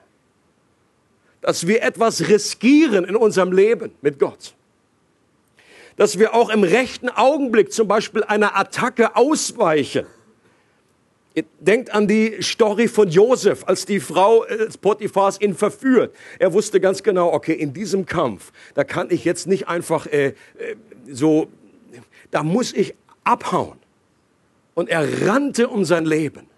Dass 1.42 1.68
wir 1.68 1.84
etwas 1.84 2.28
riskieren 2.28 3.06
in 3.06 3.16
unserem 3.16 3.52
Leben 3.52 3.92
mit 4.02 4.18
Gott 4.18 4.56
dass 6.00 6.18
wir 6.18 6.34
auch 6.34 6.50
im 6.50 6.64
rechten 6.64 7.10
Augenblick 7.10 7.74
zum 7.74 7.90
Beispiel 7.90 8.24
einer 8.24 8.58
Attacke 8.58 9.18
ausweichen. 9.18 10.06
Denkt 11.60 11.94
an 11.94 12.08
die 12.08 12.38
Story 12.42 12.88
von 12.88 13.10
Josef, 13.10 13.66
als 13.66 13.86
die 13.86 14.00
Frau 14.00 14.46
des 14.46 14.78
Potiphars 14.78 15.42
ihn 15.42 15.54
verführt. 15.54 16.16
Er 16.40 16.54
wusste 16.54 16.80
ganz 16.80 17.04
genau, 17.04 17.34
okay, 17.34 17.52
in 17.52 17.74
diesem 17.74 18.06
Kampf, 18.06 18.54
da 18.76 18.86
kann 18.86 19.08
ich 19.12 19.26
jetzt 19.26 19.46
nicht 19.46 19.68
einfach 19.68 20.08
äh, 20.08 20.28
äh 20.28 20.34
so, 21.12 21.50
da 22.32 22.44
muss 22.44 22.72
ich 22.72 22.96
abhauen. 23.26 23.78
Und 24.76 24.88
er 24.88 25.28
rannte 25.28 25.68
um 25.68 25.84
sein 25.84 26.06
Leben. 26.06 26.49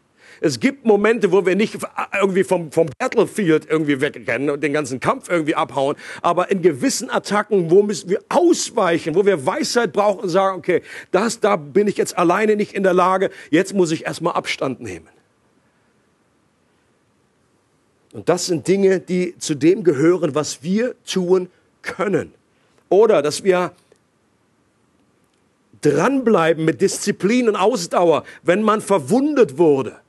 Es 0.44 0.60
gibt 0.60 0.86
Momente, 0.86 1.32
wo 1.32 1.46
wir 1.46 1.56
nicht 1.56 1.78
irgendwie 2.20 2.44
vom, 2.44 2.72
vom 2.72 2.90
Battlefield 2.98 3.70
irgendwie 3.70 4.02
wegrennen 4.02 4.50
und 4.50 4.64
den 4.64 4.74
ganzen 4.74 5.00
Kampf 5.00 5.30
irgendwie 5.30 5.54
abhauen, 5.54 5.96
aber 6.24 6.50
in 6.50 6.64
gewissen 6.64 7.12
Attacken, 7.12 7.70
wo 7.70 7.84
müssen 7.84 8.10
wir 8.10 8.24
ausweichen, 8.28 9.14
wo 9.14 9.24
wir 9.24 9.46
Weisheit 9.46 9.94
brauchen 9.94 10.22
und 10.22 10.30
sagen, 10.30 10.58
okay, 10.58 10.82
das, 11.12 11.40
da 11.40 11.58
bin 11.58 11.88
ich 11.88 11.96
jetzt 11.96 12.18
alleine 12.18 12.56
nicht 12.56 12.74
in 12.74 12.82
der 12.82 12.96
Lage, 12.96 13.30
jetzt 13.52 13.76
muss 13.76 13.92
ich 13.92 14.06
erstmal 14.08 14.34
Abstand 14.34 14.82
nehmen. 14.82 15.08
Und 18.12 18.28
das 18.28 18.48
sind 18.48 18.68
Dinge, 18.68 19.00
die 19.00 19.38
zu 19.38 19.54
dem 19.54 19.84
gehören, 19.84 20.34
was 20.34 20.64
wir 20.64 20.96
tun 21.06 21.50
können. 21.84 22.34
Oder 22.90 23.22
dass 23.22 23.44
wir 23.44 23.74
dranbleiben 25.82 26.66
mit 26.66 26.82
Disziplin 26.82 27.48
und 27.48 27.56
Ausdauer, 27.56 28.24
wenn 28.42 28.64
man 28.64 28.82
verwundet 28.82 29.60
wurde. 29.60 30.02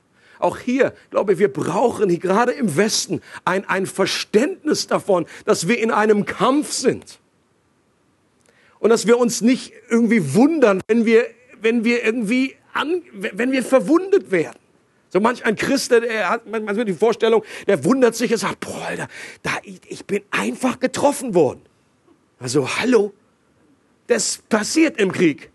Auch 0.43 0.57
hier, 0.57 0.93
glaube 1.09 1.31
ich, 1.31 1.39
wir 1.39 1.47
brauchen 1.47 2.19
gerade 2.19 2.51
im 2.51 2.75
Westen 2.75 3.21
ein, 3.45 3.63
ein 3.69 3.85
Verständnis 3.85 4.87
davon, 4.87 5.25
dass 5.45 5.69
wir 5.69 5.79
in 5.79 5.89
einem 5.89 6.25
Kampf 6.25 6.73
sind. 6.73 7.19
Und 8.79 8.89
dass 8.89 9.07
wir 9.07 9.17
uns 9.17 9.39
nicht 9.39 9.71
irgendwie 9.89 10.33
wundern, 10.33 10.81
wenn 10.89 11.05
wir, 11.05 11.27
wenn 11.61 11.85
wir 11.85 12.03
irgendwie 12.03 12.57
an, 12.73 13.03
wenn 13.13 13.53
wir 13.53 13.63
verwundet 13.63 14.31
werden. 14.31 14.59
So 15.07 15.21
manch 15.21 15.45
ein 15.45 15.55
Christ, 15.55 15.91
der 15.91 16.29
hat 16.29 16.45
manchmal 16.45 16.83
die 16.83 16.91
Vorstellung, 16.91 17.45
der 17.65 17.85
wundert 17.85 18.13
sich 18.17 18.29
und 18.33 18.39
sagt, 18.39 18.59
boah, 18.59 18.85
Alter, 18.85 19.07
da, 19.43 19.51
ich, 19.63 19.79
ich 19.87 20.05
bin 20.05 20.23
einfach 20.29 20.77
getroffen 20.81 21.35
worden. 21.35 21.61
Also, 22.37 22.67
hallo, 22.67 23.13
das 24.07 24.39
passiert 24.49 24.99
im 24.99 25.13
Krieg. 25.13 25.52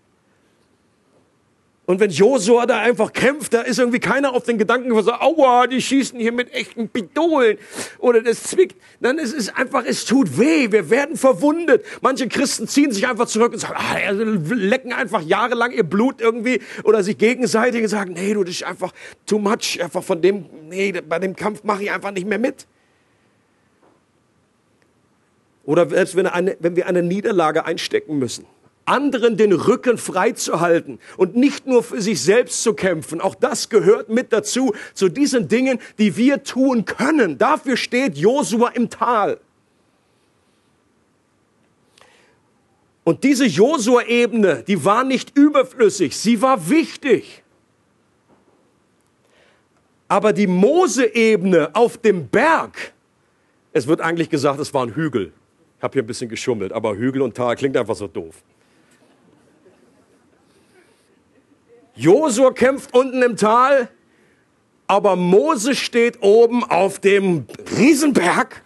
Und 1.89 2.01
wenn 2.01 2.11
Josua 2.11 2.67
da 2.67 2.81
einfach 2.81 3.15
kämpft, 3.15 3.55
da 3.55 3.63
ist 3.63 3.79
irgendwie 3.79 3.99
keiner 3.99 4.35
auf 4.35 4.45
den 4.45 4.59
Gedanken, 4.59 4.95
sagt, 5.03 5.23
aua, 5.23 5.67
die 5.67 5.81
schießen 5.81 6.21
hier 6.21 6.33
mit 6.33 6.53
echten 6.53 6.91
Pistolen 6.91 7.57
oder 7.99 8.21
das 8.21 8.43
zwickt. 8.43 8.77
Dann 9.01 9.17
ist 9.17 9.33
es 9.35 9.57
einfach, 9.57 9.87
es 9.87 10.05
tut 10.05 10.39
weh, 10.39 10.71
wir 10.71 10.91
werden 10.91 11.17
verwundet. 11.17 11.83
Manche 12.03 12.29
Christen 12.29 12.69
ziehen 12.69 12.93
sich 12.93 13.09
einfach 13.09 13.25
zurück 13.25 13.55
und 13.55 13.59
sagen, 13.59 13.77
ah, 13.79 14.11
lecken 14.11 14.93
einfach 14.93 15.23
jahrelang 15.23 15.73
ihr 15.73 15.83
Blut 15.83 16.21
irgendwie 16.21 16.61
oder 16.85 17.03
sich 17.03 17.17
gegenseitig 17.17 17.85
und 17.85 17.89
sagen, 17.89 18.13
nee, 18.13 18.35
du, 18.35 18.45
das 18.45 18.57
ist 18.57 18.65
einfach 18.65 18.93
too 19.25 19.39
much, 19.39 19.83
einfach 19.83 20.05
von 20.05 20.21
dem, 20.21 20.45
nee, 20.69 20.93
bei 20.93 21.19
dem 21.19 21.35
Kampf 21.37 21.65
mache 21.65 21.85
ich 21.85 21.91
einfach 21.91 22.11
nicht 22.11 22.27
mehr 22.27 22.39
mit. 22.39 22.67
Oder 25.65 25.89
selbst 25.89 26.17
wenn, 26.17 26.27
eine, 26.27 26.55
wenn 26.61 26.77
wir 26.77 26.87
eine 26.87 27.03
Niederlage 27.03 27.65
einstecken 27.65 28.19
müssen 28.19 28.45
anderen 28.89 29.37
den 29.37 29.53
Rücken 29.53 29.99
freizuhalten 29.99 30.99
und 31.17 31.37
nicht 31.37 31.67
nur 31.67 31.83
für 31.83 32.01
sich 32.01 32.21
selbst 32.21 32.63
zu 32.63 32.75
kämpfen. 32.75 33.21
Auch 33.21 33.35
das 33.35 33.69
gehört 33.69 34.09
mit 34.09 34.33
dazu, 34.33 34.75
zu 34.95 35.09
diesen 35.09 35.49
Dingen, 35.49 35.79
die 35.99 36.17
wir 36.17 36.43
tun 36.43 36.85
können. 36.85 37.39
Dafür 37.39 37.77
steht 37.77 38.17
Josua 38.17 38.71
im 38.71 38.91
Tal. 38.91 39.39
Und 43.05 43.25
diese 43.25 43.47
Josua-Ebene, 43.47 44.65
die 44.67 44.85
war 44.85 45.03
nicht 45.03 45.35
überflüssig, 45.35 46.15
sie 46.15 46.43
war 46.43 46.69
wichtig. 46.69 47.43
Aber 50.09 50.33
die 50.33 50.47
Mose-Ebene 50.47 51.75
auf 51.75 51.97
dem 51.97 52.29
Berg, 52.29 52.93
es 53.73 53.87
wird 53.87 54.01
eigentlich 54.01 54.29
gesagt, 54.29 54.61
es 54.61 54.75
war 54.75 54.85
ein 54.85 54.95
Hügel. 54.95 55.33
Ich 55.79 55.83
habe 55.83 55.93
hier 55.93 56.03
ein 56.03 56.07
bisschen 56.07 56.29
geschummelt, 56.29 56.73
aber 56.73 56.97
Hügel 56.97 57.23
und 57.23 57.37
Tal 57.37 57.57
klingt 57.57 57.77
einfach 57.77 57.95
so 57.95 58.09
doof. 58.09 58.43
Josua 61.99 62.53
kämpft 62.53 62.95
unten 62.95 63.23
im 63.23 63.37
Tal, 63.37 63.89
aber 64.87 65.17
Mose 65.17 65.75
steht 65.75 66.23
oben 66.23 66.63
auf 66.63 67.01
dem 67.01 67.47
Riesenberg. 67.77 68.63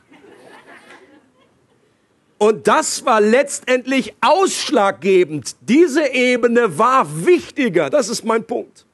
Und 2.37 2.69
das 2.69 3.07
war 3.07 3.23
letztendlich 3.23 4.15
ausschlaggebend. 4.21 5.57
Diese 5.63 6.09
Ebene 6.09 6.77
war 6.79 7.25
wichtiger. 7.25 7.89
Das 7.89 8.11
ist 8.11 8.23
mein 8.23 8.45
Punkt. 8.45 8.85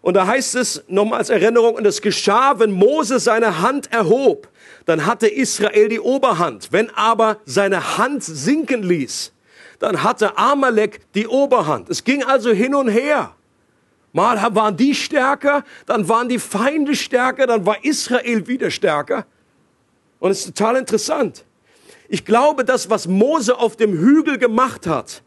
Und 0.00 0.14
da 0.14 0.26
heißt 0.26 0.54
es 0.54 0.84
nochmal 0.86 1.18
als 1.18 1.30
Erinnerung, 1.30 1.74
und 1.74 1.86
es 1.86 2.00
geschah, 2.00 2.60
wenn 2.60 2.70
Mose 2.70 3.18
seine 3.18 3.62
Hand 3.62 3.92
erhob, 3.92 4.48
dann 4.86 5.06
hatte 5.06 5.26
Israel 5.26 5.88
die 5.88 5.98
Oberhand. 5.98 6.68
Wenn 6.70 6.88
aber 6.90 7.38
seine 7.44 7.98
Hand 7.98 8.22
sinken 8.22 8.84
ließ, 8.84 9.32
dann 9.78 10.02
hatte 10.02 10.36
Amalek 10.36 11.00
die 11.14 11.26
Oberhand. 11.26 11.88
Es 11.88 12.04
ging 12.04 12.24
also 12.24 12.50
hin 12.50 12.74
und 12.74 12.88
her. 12.88 13.34
Mal 14.12 14.36
waren 14.54 14.76
die 14.76 14.94
stärker, 14.94 15.64
dann 15.86 16.08
waren 16.08 16.28
die 16.28 16.38
Feinde 16.38 16.96
stärker, 16.96 17.46
dann 17.46 17.66
war 17.66 17.84
Israel 17.84 18.46
wieder 18.46 18.70
stärker. 18.70 19.26
Und 20.18 20.30
es 20.30 20.40
ist 20.40 20.56
total 20.56 20.76
interessant. 20.76 21.44
Ich 22.08 22.24
glaube, 22.24 22.64
das, 22.64 22.88
was 22.90 23.06
Mose 23.06 23.56
auf 23.56 23.76
dem 23.76 23.92
Hügel 23.92 24.38
gemacht 24.38 24.86
hat, 24.86 25.22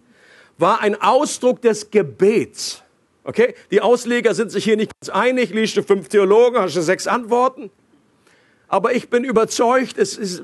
war 0.58 0.82
ein 0.82 1.00
Ausdruck 1.00 1.62
des 1.62 1.92
Gebets. 1.92 2.82
Okay? 3.24 3.54
Die 3.70 3.82
Ausleger 3.82 4.34
sind 4.34 4.52
sich 4.52 4.64
hier 4.64 4.78
nicht 4.78 4.92
ganz 5.00 5.10
einig. 5.10 5.52
Liest 5.52 5.78
du 5.78 5.84
fünf 5.84 6.10
Theologen, 6.10 6.60
hast 6.60 6.76
du 6.76 6.82
sechs 6.82 7.08
Antworten. 7.08 7.70
Aber 8.68 8.94
ich 8.94 9.10
bin 9.10 9.24
überzeugt, 9.24 9.98
es 9.98 10.18
ist, 10.18 10.44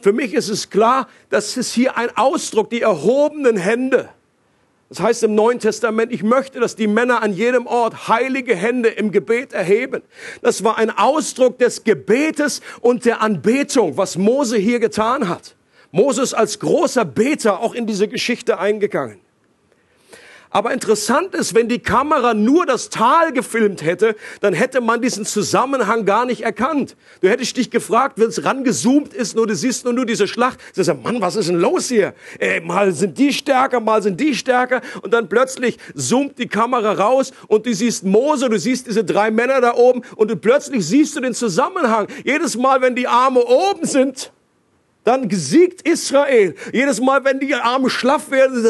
für 0.00 0.12
mich 0.12 0.34
ist 0.34 0.48
es 0.48 0.70
klar, 0.70 1.08
dass 1.30 1.56
es 1.56 1.72
hier 1.72 1.96
ein 1.96 2.16
Ausdruck, 2.16 2.70
die 2.70 2.82
erhobenen 2.82 3.56
Hände. 3.56 4.08
Das 4.88 5.00
heißt 5.00 5.24
im 5.24 5.34
Neuen 5.34 5.58
Testament, 5.58 6.12
ich 6.12 6.22
möchte, 6.22 6.60
dass 6.60 6.76
die 6.76 6.86
Männer 6.86 7.22
an 7.22 7.32
jedem 7.32 7.66
Ort 7.66 8.08
heilige 8.08 8.54
Hände 8.54 8.88
im 8.88 9.10
Gebet 9.10 9.52
erheben. 9.52 10.02
Das 10.42 10.62
war 10.62 10.78
ein 10.78 10.90
Ausdruck 10.90 11.58
des 11.58 11.82
Gebetes 11.82 12.60
und 12.80 13.04
der 13.04 13.20
Anbetung, 13.20 13.96
was 13.96 14.16
Mose 14.16 14.56
hier 14.56 14.78
getan 14.78 15.28
hat. 15.28 15.56
Moses 15.90 16.34
als 16.34 16.60
großer 16.60 17.04
Beter 17.04 17.60
auch 17.60 17.74
in 17.74 17.86
diese 17.86 18.06
Geschichte 18.06 18.58
eingegangen. 18.58 19.18
Aber 20.56 20.72
interessant 20.72 21.34
ist, 21.34 21.54
wenn 21.54 21.68
die 21.68 21.80
Kamera 21.80 22.32
nur 22.32 22.64
das 22.64 22.88
Tal 22.88 23.34
gefilmt 23.34 23.84
hätte, 23.84 24.16
dann 24.40 24.54
hätte 24.54 24.80
man 24.80 25.02
diesen 25.02 25.26
Zusammenhang 25.26 26.06
gar 26.06 26.24
nicht 26.24 26.40
erkannt. 26.40 26.96
Du 27.20 27.28
hättest 27.28 27.58
dich 27.58 27.70
gefragt, 27.70 28.18
wenn 28.18 28.28
es 28.28 28.42
rangezoomt 28.42 29.12
ist, 29.12 29.36
nur 29.36 29.46
du 29.46 29.54
siehst 29.54 29.84
nur, 29.84 29.92
nur 29.92 30.06
diese 30.06 30.26
Schlacht. 30.26 30.58
Du 30.74 30.82
sagst, 30.82 31.04
Mann, 31.04 31.20
was 31.20 31.36
ist 31.36 31.50
denn 31.50 31.56
los 31.56 31.88
hier? 31.88 32.14
Ey, 32.38 32.62
mal 32.62 32.90
sind 32.92 33.18
die 33.18 33.34
stärker, 33.34 33.80
mal 33.80 34.02
sind 34.02 34.18
die 34.18 34.34
stärker. 34.34 34.80
Und 35.02 35.12
dann 35.12 35.28
plötzlich 35.28 35.76
zoomt 35.94 36.38
die 36.38 36.48
Kamera 36.48 36.92
raus 36.92 37.32
und 37.48 37.66
du 37.66 37.74
siehst 37.74 38.04
Mose, 38.04 38.48
du 38.48 38.58
siehst 38.58 38.86
diese 38.86 39.04
drei 39.04 39.30
Männer 39.30 39.60
da 39.60 39.74
oben 39.74 40.00
und 40.16 40.30
du 40.30 40.36
plötzlich 40.36 40.86
siehst 40.86 41.14
du 41.16 41.20
den 41.20 41.34
Zusammenhang. 41.34 42.06
Jedes 42.24 42.56
Mal, 42.56 42.80
wenn 42.80 42.96
die 42.96 43.08
Arme 43.08 43.44
oben 43.44 43.84
sind, 43.84 44.32
dann 45.06 45.28
gesiegt 45.28 45.86
Israel. 45.86 46.56
Jedes 46.72 47.00
Mal, 47.00 47.24
wenn 47.24 47.38
die 47.38 47.54
Arme 47.54 47.88
schlaff 47.88 48.28
werden, 48.32 48.66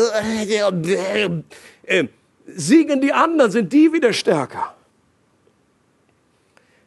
äh, 1.87 2.05
siegen 2.47 3.01
die 3.01 3.13
anderen, 3.13 3.51
sind 3.51 3.73
die 3.73 3.93
wieder 3.93 4.13
stärker. 4.13 4.75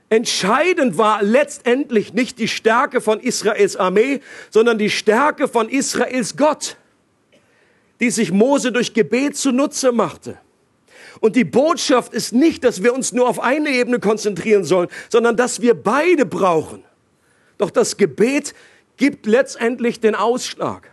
Entscheidend 0.10 0.98
war 0.98 1.22
letztendlich 1.22 2.14
nicht 2.14 2.40
die 2.40 2.48
Stärke 2.48 3.00
von 3.00 3.20
Israels 3.20 3.76
Armee, 3.76 4.22
sondern 4.50 4.78
die 4.80 4.90
Stärke 4.90 5.48
von 5.48 5.70
Israels 5.70 6.36
Gott, 6.36 6.78
die 8.00 8.10
sich 8.10 8.32
Mose 8.32 8.72
durch 8.72 8.94
Gebet 8.94 9.38
zunutze 9.38 9.92
machte. 9.92 10.40
Und 11.20 11.36
die 11.36 11.44
Botschaft 11.44 12.14
ist 12.14 12.34
nicht, 12.34 12.64
dass 12.64 12.82
wir 12.82 12.94
uns 12.94 13.12
nur 13.12 13.28
auf 13.28 13.40
eine 13.40 13.70
Ebene 13.70 14.00
konzentrieren 14.00 14.64
sollen, 14.64 14.90
sondern 15.10 15.36
dass 15.36 15.62
wir 15.62 15.76
beide 15.76 16.26
brauchen. 16.26 16.84
Doch 17.58 17.70
das 17.70 17.98
Gebet 17.98 18.56
gibt 18.98 19.26
letztendlich 19.26 20.00
den 20.00 20.16
Ausschlag. 20.16 20.90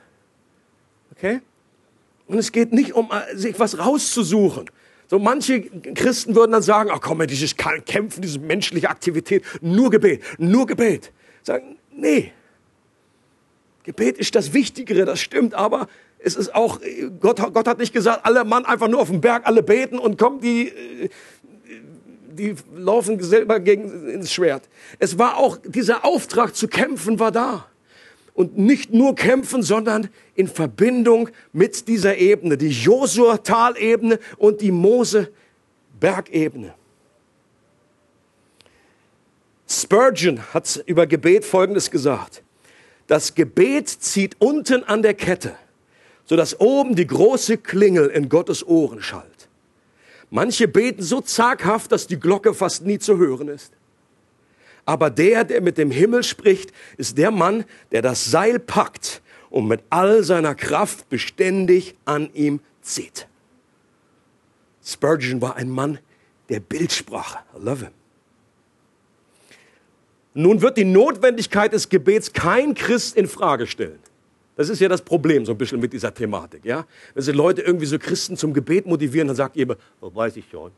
Okay? 1.13 1.41
Und 2.27 2.39
es 2.39 2.53
geht 2.53 2.73
nicht 2.73 2.93
um, 2.95 3.11
äh, 3.11 3.37
sich 3.37 3.59
was 3.59 3.79
rauszusuchen. 3.79 4.71
So 5.09 5.19
manche 5.19 5.61
Christen 5.61 6.35
würden 6.35 6.53
dann 6.53 6.63
sagen, 6.63 6.91
ach 6.93 7.01
komm, 7.01 7.25
dieses 7.27 7.57
Kämpfen, 7.57 8.23
diese 8.23 8.41
menschliche 8.41 8.91
Aktivität, 8.91 9.45
nur 9.61 9.91
Gebet, 9.91 10.23
nur 10.39 10.67
Gebet. 10.67 11.13
Sagen, 11.43 11.77
nee. 11.93 12.33
Gebet 13.85 14.19
ist 14.19 14.35
das 14.35 14.53
Wichtigere, 14.53 15.05
das 15.05 15.21
stimmt, 15.21 15.55
aber 15.55 15.87
es 16.19 16.35
ist 16.35 16.53
auch, 16.57 16.81
Gott, 17.21 17.41
Gott 17.55 17.69
hat 17.69 17.79
nicht 17.79 17.93
gesagt, 17.93 18.27
alle 18.27 18.45
Mann 18.45 18.65
einfach 18.65 18.89
nur 18.89 19.01
auf 19.01 19.11
dem 19.11 19.21
Berg, 19.21 19.47
alle 19.47 19.63
beten 19.63 19.97
und 19.97 20.19
kommen 20.19 20.41
die, 20.41 20.69
äh, 20.71 21.09
die 22.33 22.57
laufen 22.75 23.23
selber 23.23 23.61
gegen 23.61 24.09
ins 24.09 24.33
Schwert. 24.33 24.69
Es 24.99 25.19
war 25.19 25.37
auch, 25.37 25.59
dieser 25.65 26.05
Auftrag 26.05 26.57
zu 26.57 26.67
kämpfen 26.67 27.21
war 27.21 27.31
da 27.31 27.67
und 28.37 28.59
nicht 28.59 28.93
nur 28.93 29.15
kämpfen, 29.15 29.63
sondern 29.63 30.11
in 30.35 30.47
Verbindung 30.47 31.31
mit 31.53 31.89
dieser 31.89 32.19
Ebene, 32.19 32.59
die 32.59 32.69
Josua-Talebene 32.69 34.19
und 34.37 34.61
die 34.61 34.71
Mose-Bergebene. 34.71 36.75
Spurgeon 39.67 40.41
hat 40.53 40.85
über 40.87 41.07
Gebet 41.07 41.45
Folgendes 41.45 41.91
gesagt. 41.91 42.43
Das 43.07 43.35
Gebet 43.35 43.89
zieht 43.89 44.37
unten 44.39 44.85
an 44.85 45.03
der 45.03 45.15
Kette, 45.15 45.57
sodass 46.27 46.61
oben 46.61 46.95
die 46.95 47.07
große 47.07 47.57
Klingel 47.57 48.09
in 48.09 48.29
Gottes 48.29 48.67
Ohren 48.67 49.01
schallt. 49.01 49.49
Manche 50.29 50.69
beten 50.69 51.03
so 51.03 51.23
zaghaft, 51.23 51.91
dass 51.91 52.07
die 52.07 52.21
Glocke 52.21 52.53
fast 52.53 52.85
nie 52.85 52.99
zu 52.99 53.17
hören 53.17 53.49
ist. 53.49 53.73
Aber 54.87 55.11
der, 55.11 55.45
der 55.45 55.61
mit 55.61 55.77
dem 55.77 55.91
Himmel 55.91 56.23
spricht, 56.23 56.73
ist 56.97 57.19
der 57.19 57.31
Mann, 57.31 57.65
der 57.93 58.01
das 58.01 58.25
Seil 58.25 58.59
packt 58.59 59.21
und 59.51 59.67
mit 59.67 59.83
all 59.91 60.23
seiner 60.23 60.55
Kraft 60.55 61.09
beständig 61.11 61.97
an 62.05 62.31
ihm 62.33 62.61
zieht. 62.81 63.27
Spurgeon 64.85 65.43
war 65.43 65.57
ein 65.57 65.69
Mann 65.69 65.99
der 66.49 66.61
Bildsprache. 66.61 67.39
I 67.55 67.65
love 67.65 67.85
him. 67.85 67.93
Nun 70.35 70.63
wird 70.63 70.77
die 70.77 70.85
Notwendigkeit 70.85 71.73
des 71.73 71.89
Gebets 71.89 72.33
kein 72.33 72.75
Christ 72.75 73.17
in 73.17 73.27
Frage 73.27 73.67
stellen. 73.67 73.99
Das 74.55 74.69
ist 74.69 74.81
ja 74.81 74.89
das 74.89 75.03
Problem 75.03 75.45
so 75.45 75.53
ein 75.53 75.59
bisschen 75.59 75.81
mit 75.81 75.93
dieser 75.93 76.15
Thematik, 76.15 76.65
ja? 76.65 76.87
Wenn 77.15 77.23
sie 77.23 77.33
Leute 77.33 77.63
irgendwie 77.63 77.87
so 77.87 77.99
Christen 77.99 78.37
zum 78.37 78.55
Gebet 78.55 78.87
motivieren, 78.87 79.29
dann 79.29 79.37
sagt 79.37 79.57
ihr 79.57 79.65
immer, 79.65 79.77
oh, 80.01 80.15
weiß 80.15 80.37
ich 80.37 80.45
schon. 80.51 80.71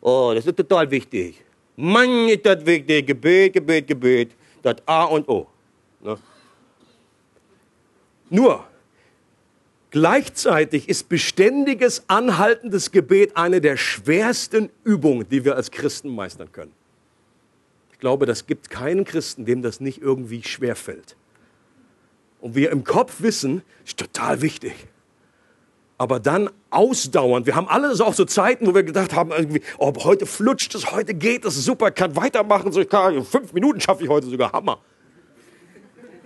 Oh, 0.00 0.32
das 0.34 0.46
ist 0.46 0.56
total 0.56 0.90
wichtig. 0.90 1.45
Mann, 1.76 2.28
ist 2.28 2.46
das 2.46 2.64
wichtig. 2.64 3.06
Gebet, 3.06 3.52
Gebet, 3.52 3.86
Gebet. 3.86 4.32
Das 4.62 4.76
A 4.86 5.04
und 5.04 5.28
O. 5.28 5.46
Ne? 6.00 6.18
Nur, 8.30 8.66
gleichzeitig 9.90 10.88
ist 10.88 11.08
beständiges, 11.08 12.04
anhaltendes 12.08 12.90
Gebet 12.90 13.36
eine 13.36 13.60
der 13.60 13.76
schwersten 13.76 14.70
Übungen, 14.82 15.28
die 15.28 15.44
wir 15.44 15.54
als 15.54 15.70
Christen 15.70 16.14
meistern 16.14 16.50
können. 16.50 16.72
Ich 17.92 17.98
glaube, 17.98 18.26
das 18.26 18.46
gibt 18.46 18.70
keinen 18.70 19.04
Christen, 19.04 19.44
dem 19.44 19.62
das 19.62 19.80
nicht 19.80 20.00
irgendwie 20.02 20.42
schwer 20.42 20.76
fällt. 20.76 21.16
Und 22.40 22.54
wir 22.54 22.70
im 22.70 22.84
Kopf 22.84 23.20
wissen, 23.20 23.62
ist 23.84 23.98
total 23.98 24.42
wichtig 24.42 24.74
aber 25.98 26.20
dann 26.20 26.50
ausdauernd. 26.70 27.46
Wir 27.46 27.54
haben 27.56 27.68
alle 27.68 27.92
auch 28.04 28.14
so 28.14 28.24
Zeiten, 28.24 28.66
wo 28.66 28.74
wir 28.74 28.82
gedacht 28.82 29.14
haben, 29.14 29.32
oh, 29.78 29.92
heute 30.04 30.26
flutscht 30.26 30.74
es, 30.74 30.92
heute 30.92 31.14
geht 31.14 31.44
es, 31.44 31.64
super, 31.64 31.90
kann 31.90 32.16
weitermachen, 32.16 32.72
so 32.72 32.84
kann, 32.84 33.24
fünf 33.24 33.52
Minuten 33.52 33.80
schaffe 33.80 34.04
ich 34.04 34.08
heute 34.08 34.26
sogar, 34.26 34.52
Hammer. 34.52 34.78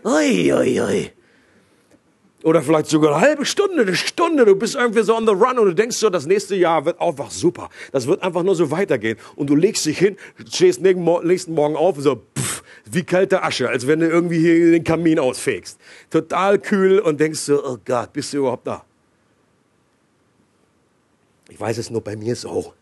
Ui, 0.05 0.53
ui, 0.53 0.81
ui. 0.81 1.13
Oder 2.43 2.63
vielleicht 2.63 2.87
sogar 2.87 3.15
eine 3.15 3.21
halbe 3.21 3.45
Stunde, 3.45 3.83
eine 3.83 3.95
Stunde, 3.95 4.47
du 4.47 4.57
bist 4.57 4.75
irgendwie 4.75 5.03
so 5.03 5.15
on 5.15 5.27
the 5.27 5.33
run 5.33 5.59
und 5.59 5.67
du 5.67 5.75
denkst 5.75 5.97
so, 5.97 6.09
das 6.09 6.25
nächste 6.25 6.57
Jahr 6.57 6.87
wird 6.87 6.99
einfach 6.99 7.31
super. 7.31 7.69
Das 7.93 8.07
wird 8.07 8.23
einfach 8.23 8.43
nur 8.43 8.55
so 8.55 8.71
weitergehen. 8.71 9.19
Und 9.37 9.51
du 9.51 9.55
legst 9.55 9.85
dich 9.85 9.99
hin, 9.99 10.17
stehst 10.51 10.81
nächsten 10.81 11.53
Morgen 11.53 11.77
auf 11.77 11.99
und 11.99 12.03
so, 12.03 12.17
pff, 12.17 12.63
wie 12.91 13.03
kalte 13.03 13.43
Asche, 13.43 13.69
als 13.69 13.87
wenn 13.87 14.01
du 14.01 14.09
irgendwie 14.09 14.39
hier 14.39 14.71
den 14.71 14.85
Kamin 14.85 15.19
ausfegst. 15.19 15.79
Total 16.09 16.59
kühl 16.59 16.99
und 16.99 17.21
denkst 17.21 17.41
so, 17.41 17.63
oh 17.63 17.77
Gott, 17.85 18.15
bist 18.15 18.33
du 18.33 18.39
überhaupt 18.39 18.67
da? 18.67 18.87
Ich 21.51 21.61
weiß 21.61 21.79
es 21.79 21.91
nur 21.91 22.01
bei 22.01 22.17
mir 22.17 22.37
so. 22.37 22.73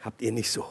Habt 0.00 0.20
ihr 0.20 0.32
nicht 0.32 0.50
so? 0.50 0.64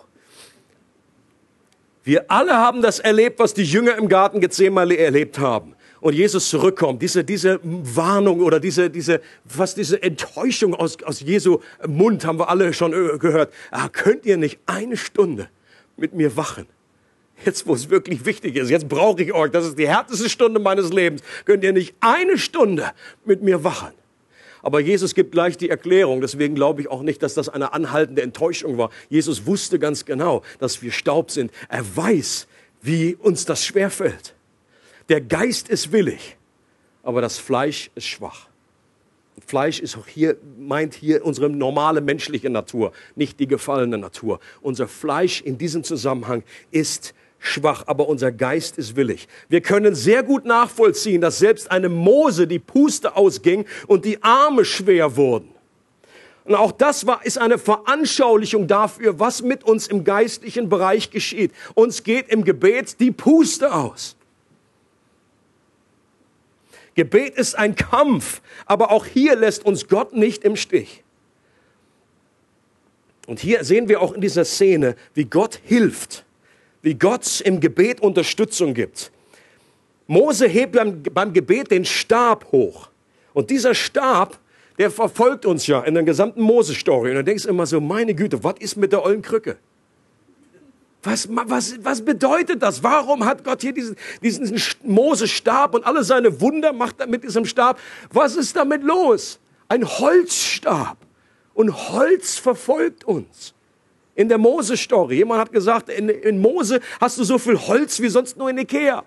Wir 2.04 2.30
alle 2.30 2.54
haben 2.54 2.82
das 2.84 3.00
erlebt, 3.00 3.40
was 3.40 3.54
die 3.54 3.64
Jünger 3.64 3.98
im 3.98 4.08
Garten 4.08 4.40
Gethsemane 4.40 4.96
erlebt 4.96 5.40
haben. 5.40 5.76
Und 6.02 6.14
Jesus 6.14 6.50
zurückkommt, 6.50 7.02
diese, 7.02 7.24
diese 7.24 7.60
Warnung 7.64 8.42
oder 8.42 8.60
diese, 8.60 8.92
diese, 8.92 9.22
fast 9.48 9.78
diese 9.78 10.04
Enttäuschung 10.04 10.76
aus, 10.76 11.02
aus 11.02 11.22
Jesu 11.22 11.62
Mund 11.88 12.26
haben 12.26 12.38
wir 12.38 12.50
alle 12.50 12.74
schon 12.74 12.94
äh, 12.94 13.18
gehört. 13.18 13.52
Ah, 13.72 13.90
könnt 13.90 14.24
ihr 14.28 14.38
nicht 14.38 14.60
eine 14.68 14.98
Stunde 14.98 15.50
mit 15.98 16.14
mir 16.14 16.38
wachen? 16.38 16.68
Jetzt, 17.44 17.66
wo 17.66 17.74
es 17.74 17.90
wirklich 17.90 18.24
wichtig 18.24 18.56
ist, 18.56 18.70
jetzt 18.70 18.88
brauche 18.88 19.24
ich 19.24 19.34
euch, 19.34 19.50
das 19.50 19.66
ist 19.66 19.80
die 19.80 19.88
härteste 19.88 20.30
Stunde 20.30 20.60
meines 20.60 20.94
Lebens. 20.94 21.24
Könnt 21.44 21.64
ihr 21.64 21.74
nicht 21.74 21.96
eine 22.02 22.38
Stunde 22.38 22.92
mit 23.26 23.42
mir 23.42 23.64
wachen? 23.64 23.94
Aber 24.66 24.80
Jesus 24.80 25.14
gibt 25.14 25.32
gleich 25.32 25.58
die 25.58 25.70
Erklärung. 25.70 26.22
Deswegen 26.22 26.56
glaube 26.56 26.82
ich 26.82 26.90
auch 26.90 27.04
nicht, 27.04 27.22
dass 27.22 27.36
das 27.36 27.50
eine 27.50 27.74
anhaltende 27.74 28.24
Enttäuschung 28.24 28.80
war. 28.80 28.90
Jesus 29.10 29.46
wusste 29.46 29.78
ganz 29.78 30.06
genau, 30.06 30.42
dass 30.58 30.82
wir 30.82 30.92
Staub 30.92 31.30
sind. 31.30 31.52
Er 31.70 31.86
weiß, 31.96 32.48
wie 32.82 33.14
uns 33.14 33.46
das 33.46 33.64
schwerfällt. 33.64 34.34
Der 35.08 35.22
Geist 35.22 35.70
ist 35.70 35.92
willig, 35.92 36.36
aber 37.04 37.22
das 37.22 37.38
Fleisch 37.38 37.92
ist 37.94 38.08
schwach. 38.08 38.48
Fleisch 39.46 39.82
ist 39.82 39.98
auch 39.98 40.08
hier, 40.08 40.36
meint 40.58 40.96
hier 40.96 41.24
unsere 41.24 41.48
normale 41.48 42.02
menschliche 42.02 42.50
Natur, 42.50 42.92
nicht 43.16 43.40
die 43.40 43.46
gefallene 43.46 44.00
Natur. 44.00 44.40
Unser 44.64 44.88
Fleisch 44.88 45.42
in 45.42 45.60
diesem 45.60 45.84
Zusammenhang 45.84 46.42
ist 46.72 47.14
schwach, 47.48 47.84
aber 47.88 48.08
unser 48.08 48.32
Geist 48.32 48.78
ist 48.78 48.96
willig. 48.96 49.28
Wir 49.50 49.62
können 49.62 49.96
sehr 49.96 50.24
gut 50.24 50.46
nachvollziehen, 50.46 51.22
dass 51.22 51.40
selbst 51.40 51.72
eine 51.72 51.90
Mose 51.90 52.48
die 52.48 52.60
Puste 52.60 53.16
ausging 53.16 53.66
und 53.88 54.06
die 54.06 54.22
Arme 54.24 54.66
schwer 54.66 55.16
wurden. 55.16 55.50
Und 56.46 56.54
auch 56.54 56.72
das 56.72 57.08
war, 57.08 57.26
ist 57.26 57.40
eine 57.40 57.58
Veranschaulichung 57.58 58.68
dafür, 58.68 59.20
was 59.20 59.42
mit 59.42 59.64
uns 59.64 59.88
im 59.88 60.04
geistlichen 60.04 60.70
Bereich 60.70 61.10
geschieht. 61.10 61.52
Uns 61.74 62.04
geht 62.04 62.30
im 62.30 62.44
Gebet 62.44 63.00
die 63.00 63.12
Puste 63.12 63.74
aus. 63.74 64.16
Gebet 66.94 67.36
ist 67.36 67.56
ein 67.56 67.76
Kampf, 67.76 68.42
aber 68.66 68.92
auch 68.92 69.06
hier 69.06 69.36
lässt 69.36 69.66
uns 69.66 69.88
Gott 69.88 70.14
nicht 70.14 70.44
im 70.44 70.56
Stich. 70.56 71.04
Und 73.28 73.40
hier 73.40 73.64
sehen 73.64 73.90
wir 73.90 74.02
auch 74.02 74.14
in 74.14 74.22
dieser 74.22 74.46
Szene, 74.46 74.96
wie 75.14 75.26
Gott 75.26 75.60
hilft, 75.64 76.26
wie 76.86 76.94
Gott 76.94 77.42
im 77.42 77.60
Gebet 77.60 78.00
Unterstützung 78.00 78.76
gibt. 78.76 79.12
Mose 80.06 80.48
hebt 80.48 80.74
beim, 80.74 81.02
beim 81.02 81.34
Gebet 81.34 81.72
den 81.72 81.84
Stab 81.84 82.52
hoch. 82.52 82.90
Und 83.34 83.50
dieser 83.50 83.74
Stab, 83.74 84.38
der 84.78 84.92
verfolgt 84.92 85.48
uns 85.48 85.66
ja 85.66 85.82
in 85.82 85.96
der 85.96 86.04
gesamten 86.04 86.42
Mose-Story. 86.42 87.10
Und 87.10 87.16
dann 87.16 87.26
denkst 87.26 87.44
du 87.44 87.50
immer 87.50 87.66
so, 87.66 87.82
meine 87.82 88.14
Güte, 88.14 88.44
was 88.44 88.60
ist 88.60 88.76
mit 88.76 88.92
der 88.92 89.04
ollen 89.04 89.24
Krücke? 89.24 89.58
Was, 91.02 91.28
was, 91.28 91.84
was 91.84 92.06
bedeutet 92.06 92.62
das? 92.62 92.84
Warum 92.84 93.26
hat 93.26 93.44
Gott 93.44 93.62
hier 93.62 93.74
diesen, 93.74 93.96
diesen 94.22 94.62
Mose-Stab 94.84 95.74
und 95.74 95.88
alle 95.88 96.04
seine 96.04 96.40
Wunder 96.40 96.72
macht 96.72 97.00
er 97.00 97.08
mit 97.08 97.24
diesem 97.24 97.46
Stab? 97.46 97.80
Was 98.12 98.36
ist 98.36 98.56
damit 98.56 98.84
los? 98.84 99.40
Ein 99.70 99.88
Holzstab. 99.88 100.98
Und 101.56 101.90
Holz 101.90 102.38
verfolgt 102.38 103.06
uns. 103.06 103.56
In 104.16 104.30
der 104.30 104.38
Mose-Story. 104.38 105.18
Jemand 105.18 105.42
hat 105.42 105.52
gesagt, 105.52 105.90
in, 105.90 106.10
in 106.10 106.40
Mose 106.40 106.80
hast 107.00 107.18
du 107.18 107.24
so 107.24 107.38
viel 107.38 107.60
Holz 107.60 108.02
wie 108.02 108.10
sonst 108.10 108.38
nur 108.38 108.50
in 108.50 108.58
Ikea. 108.58 109.04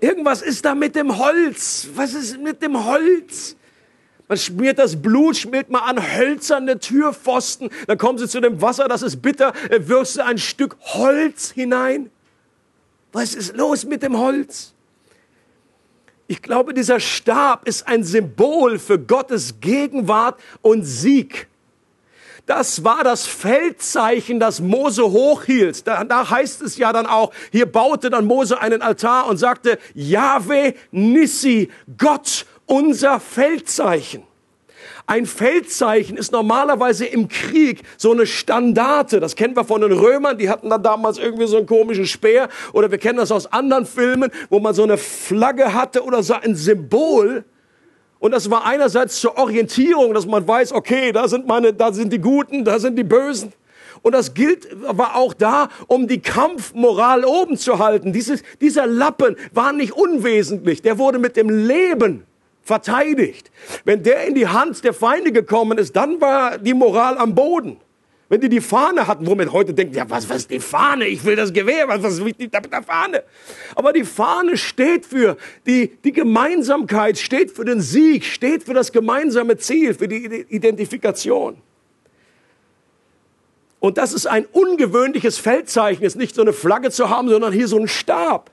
Irgendwas 0.00 0.42
ist 0.42 0.64
da 0.64 0.74
mit 0.74 0.94
dem 0.94 1.18
Holz. 1.18 1.88
Was 1.94 2.14
ist 2.14 2.38
mit 2.38 2.62
dem 2.62 2.84
Holz? 2.84 3.56
Man 4.28 4.38
schmiert 4.38 4.78
das 4.78 5.00
Blut, 5.00 5.36
schmiert 5.36 5.70
mal 5.70 5.80
an 5.80 5.98
hölzerne 6.16 6.78
Türpfosten. 6.78 7.70
Dann 7.86 7.98
kommen 7.98 8.18
sie 8.18 8.28
zu 8.28 8.40
dem 8.40 8.60
Wasser, 8.62 8.88
das 8.88 9.02
ist 9.02 9.20
bitter. 9.20 9.52
Wirfst 9.70 10.16
du 10.16 10.24
ein 10.24 10.38
Stück 10.38 10.76
Holz 10.80 11.50
hinein. 11.50 12.10
Was 13.12 13.34
ist 13.34 13.56
los 13.56 13.84
mit 13.84 14.02
dem 14.02 14.18
Holz? 14.18 14.74
Ich 16.26 16.40
glaube, 16.42 16.74
dieser 16.74 17.00
Stab 17.00 17.68
ist 17.68 17.86
ein 17.86 18.02
Symbol 18.02 18.78
für 18.78 18.98
Gottes 18.98 19.60
Gegenwart 19.60 20.40
und 20.62 20.84
Sieg. 20.84 21.48
Das 22.46 22.84
war 22.84 23.02
das 23.02 23.26
Feldzeichen, 23.26 24.38
das 24.38 24.60
Mose 24.60 25.02
hochhielt. 25.02 25.86
Da, 25.86 26.30
heißt 26.30 26.60
es 26.60 26.76
ja 26.76 26.92
dann 26.92 27.06
auch, 27.06 27.32
hier 27.50 27.64
baute 27.64 28.10
dann 28.10 28.26
Mose 28.26 28.60
einen 28.60 28.82
Altar 28.82 29.28
und 29.28 29.38
sagte, 29.38 29.78
Yahweh 29.94 30.74
Nissi, 30.90 31.70
Gott 31.96 32.44
unser 32.66 33.18
Feldzeichen. 33.18 34.24
Ein 35.06 35.26
Feldzeichen 35.26 36.16
ist 36.16 36.32
normalerweise 36.32 37.04
im 37.04 37.28
Krieg 37.28 37.82
so 37.98 38.12
eine 38.12 38.26
Standarte. 38.26 39.20
Das 39.20 39.36
kennen 39.36 39.54
wir 39.54 39.64
von 39.64 39.82
den 39.82 39.92
Römern, 39.92 40.38
die 40.38 40.48
hatten 40.48 40.70
da 40.70 40.78
damals 40.78 41.18
irgendwie 41.18 41.46
so 41.46 41.58
einen 41.58 41.66
komischen 41.66 42.06
Speer. 42.06 42.48
Oder 42.72 42.90
wir 42.90 42.98
kennen 42.98 43.18
das 43.18 43.30
aus 43.30 43.50
anderen 43.52 43.84
Filmen, 43.84 44.30
wo 44.48 44.60
man 44.60 44.74
so 44.74 44.82
eine 44.82 44.96
Flagge 44.96 45.74
hatte 45.74 46.04
oder 46.04 46.22
so 46.22 46.34
ein 46.34 46.54
Symbol. 46.54 47.44
Und 48.24 48.30
das 48.30 48.50
war 48.50 48.64
einerseits 48.64 49.20
zur 49.20 49.36
Orientierung, 49.36 50.14
dass 50.14 50.24
man 50.24 50.48
weiß, 50.48 50.72
okay, 50.72 51.12
da 51.12 51.28
sind 51.28 51.46
meine, 51.46 51.74
da 51.74 51.92
sind 51.92 52.10
die 52.10 52.18
Guten, 52.18 52.64
da 52.64 52.78
sind 52.78 52.96
die 52.96 53.04
Bösen. 53.04 53.52
Und 54.00 54.12
das 54.12 54.32
gilt, 54.32 54.66
war 54.80 55.16
auch 55.16 55.34
da, 55.34 55.68
um 55.88 56.08
die 56.08 56.22
Kampfmoral 56.22 57.26
oben 57.26 57.58
zu 57.58 57.80
halten. 57.80 58.14
Dieses, 58.14 58.42
dieser 58.62 58.86
Lappen 58.86 59.36
war 59.52 59.74
nicht 59.74 59.92
unwesentlich. 59.92 60.80
Der 60.80 60.96
wurde 60.96 61.18
mit 61.18 61.36
dem 61.36 61.50
Leben 61.50 62.24
verteidigt. 62.62 63.50
Wenn 63.84 64.02
der 64.02 64.24
in 64.24 64.34
die 64.34 64.48
Hand 64.48 64.82
der 64.84 64.94
Feinde 64.94 65.30
gekommen 65.30 65.76
ist, 65.76 65.94
dann 65.94 66.18
war 66.22 66.56
die 66.56 66.72
Moral 66.72 67.18
am 67.18 67.34
Boden. 67.34 67.76
Wenn 68.34 68.40
die 68.40 68.48
die 68.48 68.60
Fahne 68.60 69.06
hatten, 69.06 69.28
womit 69.28 69.52
heute 69.52 69.74
denkt, 69.74 69.94
ja, 69.94 70.10
was, 70.10 70.28
was 70.28 70.38
ist 70.38 70.50
die 70.50 70.58
Fahne? 70.58 71.06
Ich 71.06 71.24
will 71.24 71.36
das 71.36 71.52
Gewehr, 71.52 71.86
was, 71.86 72.02
was 72.02 72.14
ist 72.14 72.24
mit 72.24 72.52
der 72.52 72.82
Fahne? 72.82 73.22
Aber 73.76 73.92
die 73.92 74.02
Fahne 74.02 74.56
steht 74.56 75.06
für 75.06 75.36
die, 75.68 75.96
die 76.02 76.10
Gemeinsamkeit, 76.10 77.16
steht 77.16 77.52
für 77.52 77.64
den 77.64 77.80
Sieg, 77.80 78.24
steht 78.24 78.64
für 78.64 78.74
das 78.74 78.90
gemeinsame 78.90 79.56
Ziel, 79.58 79.94
für 79.94 80.08
die 80.08 80.46
Identifikation. 80.48 81.58
Und 83.78 83.98
das 83.98 84.12
ist 84.12 84.26
ein 84.26 84.46
ungewöhnliches 84.46 85.38
Feldzeichen, 85.38 86.02
ist 86.02 86.16
nicht 86.16 86.34
so 86.34 86.42
eine 86.42 86.52
Flagge 86.52 86.90
zu 86.90 87.10
haben, 87.10 87.28
sondern 87.28 87.52
hier 87.52 87.68
so 87.68 87.78
ein 87.78 87.86
Stab 87.86 88.50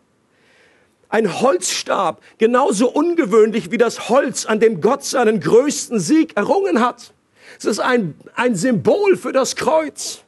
ein 1.10 1.42
Holzstab, 1.42 2.22
genauso 2.38 2.88
ungewöhnlich 2.88 3.72
wie 3.72 3.80
das 3.80 4.10
Holz, 4.10 4.46
an 4.46 4.60
dem 4.60 4.80
Gott 4.80 5.04
seinen 5.04 5.40
größten 5.40 6.00
Sieg 6.00 6.38
errungen 6.38 6.80
hat. 6.80 7.14
Es 7.62 7.66
ist 7.66 7.80
ein, 7.80 8.16
ein 8.34 8.56
Symbol 8.56 9.16
für 9.16 9.32
das 9.32 9.56
Kreuz. 9.56 10.24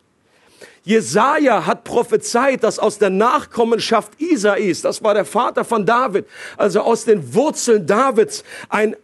Jesaja 0.83 1.65
hat 1.65 1.83
prophezeit, 1.83 2.63
dass 2.63 2.77
aus 2.77 2.99
der 2.99 3.09
Nachkommenschaft 3.09 4.21
Isais, 4.21 4.83
das 4.83 5.03
war 5.03 5.15
der 5.15 5.25
Vater 5.25 5.65
von 5.65 5.83
David, 5.83 6.27
also 6.57 6.81
aus 6.81 7.05
den 7.05 7.33
Wurzeln 7.33 7.87
Davids, 7.87 8.43
ein 8.69 8.95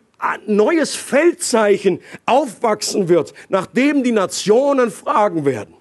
neues 0.46 0.94
Feldzeichen 0.96 2.02
aufwachsen 2.28 3.10
wird, 3.10 3.34
nachdem 3.48 4.04
die 4.04 4.12
Nationen 4.12 4.92
fragen 4.92 5.44
werden. 5.44 5.74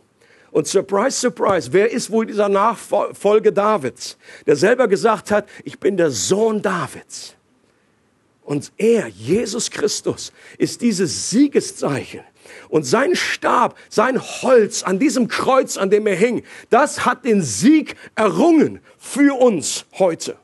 Und 0.50 0.66
surprise, 0.66 1.20
surprise, 1.20 1.74
wer 1.74 1.90
ist 1.90 2.10
wohl 2.10 2.24
dieser 2.24 2.48
Nachfolge 2.48 3.52
Davids, 3.52 4.16
der 4.46 4.56
selber 4.56 4.88
gesagt 4.88 5.30
hat, 5.30 5.46
ich 5.64 5.78
bin 5.78 5.98
der 5.98 6.10
Sohn 6.10 6.62
Davids. 6.62 7.34
Und 8.42 8.72
er, 8.78 9.08
Jesus 9.08 9.70
Christus, 9.70 10.32
ist 10.56 10.80
dieses 10.80 11.28
Siegeszeichen. 11.28 12.22
Und 12.68 12.84
sein 12.84 13.16
Stab, 13.16 13.76
sein 13.88 14.20
Holz 14.20 14.82
an 14.82 14.98
diesem 14.98 15.28
Kreuz, 15.28 15.76
an 15.76 15.90
dem 15.90 16.06
er 16.06 16.16
hing, 16.16 16.42
das 16.70 17.04
hat 17.04 17.24
den 17.24 17.42
Sieg 17.42 17.96
errungen 18.14 18.80
für 18.98 19.38
uns 19.40 19.86
heute. 19.98 20.36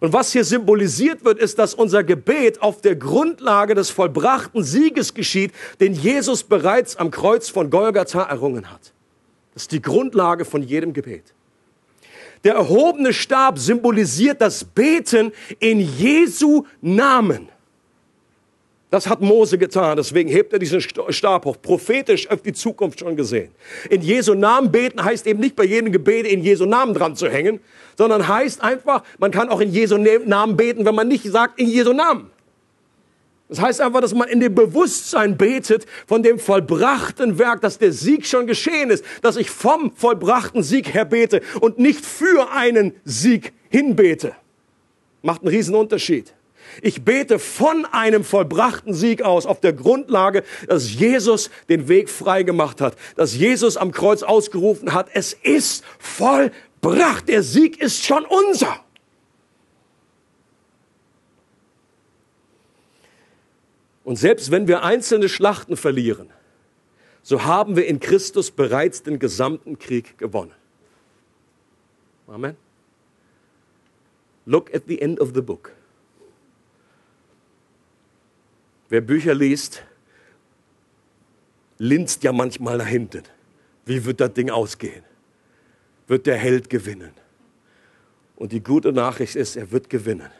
Und 0.00 0.12
was 0.12 0.32
hier 0.32 0.44
symbolisiert 0.44 1.24
wird, 1.24 1.38
ist, 1.38 1.58
dass 1.58 1.72
unser 1.72 2.04
Gebet 2.04 2.60
auf 2.60 2.82
der 2.82 2.94
Grundlage 2.94 3.74
des 3.74 3.88
vollbrachten 3.90 4.62
Sieges 4.62 5.14
geschieht, 5.14 5.52
den 5.80 5.94
Jesus 5.94 6.42
bereits 6.42 6.96
am 6.96 7.10
Kreuz 7.10 7.48
von 7.48 7.70
Golgatha 7.70 8.22
errungen 8.22 8.70
hat. 8.70 8.92
Das 9.54 9.62
ist 9.62 9.72
die 9.72 9.80
Grundlage 9.80 10.44
von 10.44 10.62
jedem 10.62 10.92
Gebet. 10.92 11.32
Der 12.44 12.54
erhobene 12.54 13.14
Stab 13.14 13.58
symbolisiert 13.58 14.40
das 14.42 14.64
Beten 14.64 15.32
in 15.58 15.80
Jesu 15.80 16.64
Namen. 16.82 17.48
Das 18.94 19.08
hat 19.08 19.20
Mose 19.20 19.58
getan, 19.58 19.96
deswegen 19.96 20.30
hebt 20.30 20.52
er 20.52 20.60
diesen 20.60 20.80
Stab 20.80 21.46
hoch. 21.46 21.56
Prophetisch 21.60 22.30
auf 22.30 22.42
die 22.42 22.52
Zukunft 22.52 23.00
schon 23.00 23.16
gesehen. 23.16 23.50
In 23.90 24.02
Jesu 24.02 24.34
Namen 24.34 24.70
beten 24.70 25.02
heißt 25.02 25.26
eben 25.26 25.40
nicht 25.40 25.56
bei 25.56 25.64
jedem 25.64 25.90
Gebet 25.90 26.28
in 26.28 26.44
Jesu 26.44 26.64
Namen 26.64 26.94
dran 26.94 27.16
zu 27.16 27.28
hängen, 27.28 27.58
sondern 27.98 28.28
heißt 28.28 28.62
einfach, 28.62 29.02
man 29.18 29.32
kann 29.32 29.48
auch 29.48 29.60
in 29.60 29.72
Jesu 29.72 29.96
ne-, 29.96 30.20
Namen 30.24 30.56
beten, 30.56 30.84
wenn 30.86 30.94
man 30.94 31.08
nicht 31.08 31.24
sagt 31.24 31.58
in 31.58 31.66
Jesu 31.66 31.92
Namen. 31.92 32.30
Das 33.48 33.60
heißt 33.60 33.80
einfach, 33.80 34.00
dass 34.00 34.14
man 34.14 34.28
in 34.28 34.38
dem 34.38 34.54
Bewusstsein 34.54 35.36
betet 35.36 35.86
von 36.06 36.22
dem 36.22 36.38
vollbrachten 36.38 37.36
Werk, 37.36 37.62
dass 37.62 37.78
der 37.78 37.90
Sieg 37.90 38.24
schon 38.24 38.46
geschehen 38.46 38.90
ist, 38.90 39.04
dass 39.22 39.36
ich 39.36 39.50
vom 39.50 39.90
vollbrachten 39.96 40.62
Sieg 40.62 40.94
her 40.94 41.04
bete 41.04 41.40
und 41.60 41.80
nicht 41.80 42.06
für 42.06 42.52
einen 42.52 42.94
Sieg 43.02 43.54
hinbete. 43.70 44.36
Macht 45.22 45.42
einen 45.42 45.50
riesen 45.50 45.74
Unterschied. 45.74 46.32
Ich 46.82 47.04
bete 47.04 47.38
von 47.38 47.84
einem 47.86 48.24
vollbrachten 48.24 48.94
Sieg 48.94 49.22
aus, 49.22 49.46
auf 49.46 49.60
der 49.60 49.72
Grundlage, 49.72 50.44
dass 50.66 50.92
Jesus 50.92 51.50
den 51.68 51.88
Weg 51.88 52.10
frei 52.10 52.42
gemacht 52.42 52.80
hat, 52.80 52.96
dass 53.16 53.34
Jesus 53.34 53.76
am 53.76 53.92
Kreuz 53.92 54.22
ausgerufen 54.22 54.92
hat, 54.92 55.08
es 55.12 55.32
ist 55.32 55.84
vollbracht, 55.98 57.28
der 57.28 57.42
Sieg 57.42 57.80
ist 57.80 58.04
schon 58.04 58.24
unser. 58.24 58.80
Und 64.04 64.16
selbst 64.16 64.50
wenn 64.50 64.68
wir 64.68 64.82
einzelne 64.82 65.28
Schlachten 65.28 65.76
verlieren, 65.76 66.30
so 67.22 67.44
haben 67.44 67.74
wir 67.74 67.86
in 67.86 68.00
Christus 68.00 68.50
bereits 68.50 69.02
den 69.02 69.18
gesamten 69.18 69.78
Krieg 69.78 70.18
gewonnen. 70.18 70.52
Amen. 72.28 72.56
Look 74.44 74.74
at 74.74 74.82
the 74.86 75.00
end 75.00 75.20
of 75.20 75.32
the 75.34 75.40
book. 75.40 75.72
Wer 78.94 79.00
Bücher 79.00 79.34
liest, 79.34 79.82
linst 81.78 82.22
ja 82.22 82.30
manchmal 82.30 82.78
nach 82.78 82.86
hinten. 82.86 83.24
Wie 83.84 84.04
wird 84.04 84.20
das 84.20 84.32
Ding 84.34 84.50
ausgehen? 84.50 85.02
Wird 86.06 86.28
der 86.28 86.36
Held 86.36 86.70
gewinnen? 86.70 87.10
Und 88.36 88.52
die 88.52 88.62
gute 88.62 88.92
Nachricht 88.92 89.34
ist, 89.34 89.56
er 89.56 89.72
wird 89.72 89.90
gewinnen. 89.90 90.30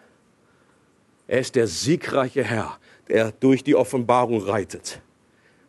Er 1.27 1.41
ist 1.41 1.57
der 1.57 1.67
siegreiche 1.67 2.45
Herr, 2.45 2.79
der 3.09 3.33
durch 3.33 3.65
die 3.65 3.75
Offenbarung 3.75 4.41
reitet. 4.41 5.01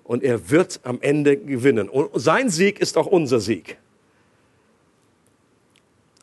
Und 0.03 0.21
er 0.21 0.51
wird 0.51 0.79
am 0.83 1.01
Ende 1.01 1.37
gewinnen. 1.37 1.89
Und 1.89 2.11
sein 2.13 2.51
Sieg 2.51 2.79
ist 2.79 2.97
auch 2.97 3.07
unser 3.07 3.39
Sieg. 3.39 3.79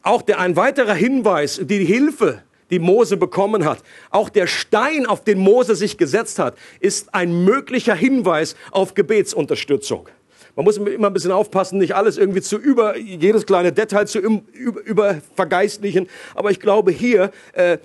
Auch 0.02 0.22
der, 0.22 0.38
ein 0.38 0.54
weiterer 0.54 0.94
Hinweis, 0.94 1.60
die 1.60 1.84
Hilfe, 1.84 2.44
die 2.72 2.78
Mose 2.78 3.16
bekommen 3.16 3.64
hat, 3.64 3.82
auch 4.10 4.30
der 4.30 4.48
Stein, 4.48 5.06
auf 5.06 5.22
den 5.22 5.38
Mose 5.38 5.76
sich 5.76 5.98
gesetzt 5.98 6.38
hat, 6.38 6.56
ist 6.80 7.14
ein 7.14 7.44
möglicher 7.44 7.94
Hinweis 7.94 8.56
auf 8.72 8.94
Gebetsunterstützung. 8.94 10.08
Man 10.56 10.64
muss 10.64 10.78
immer 10.78 11.06
ein 11.06 11.12
bisschen 11.12 11.32
aufpassen, 11.32 11.78
nicht 11.78 11.94
alles 11.94 12.18
irgendwie 12.18 12.40
zu 12.40 12.56
über, 12.56 12.96
jedes 12.96 13.46
kleine 13.46 13.72
Detail 13.72 14.06
zu 14.06 14.18
über, 14.18 14.80
über 14.84 15.20
vergeistlichen. 15.36 16.08
Aber 16.34 16.50
ich 16.50 16.60
glaube 16.60 16.90
hier, 16.90 17.30
äh, 17.52 17.78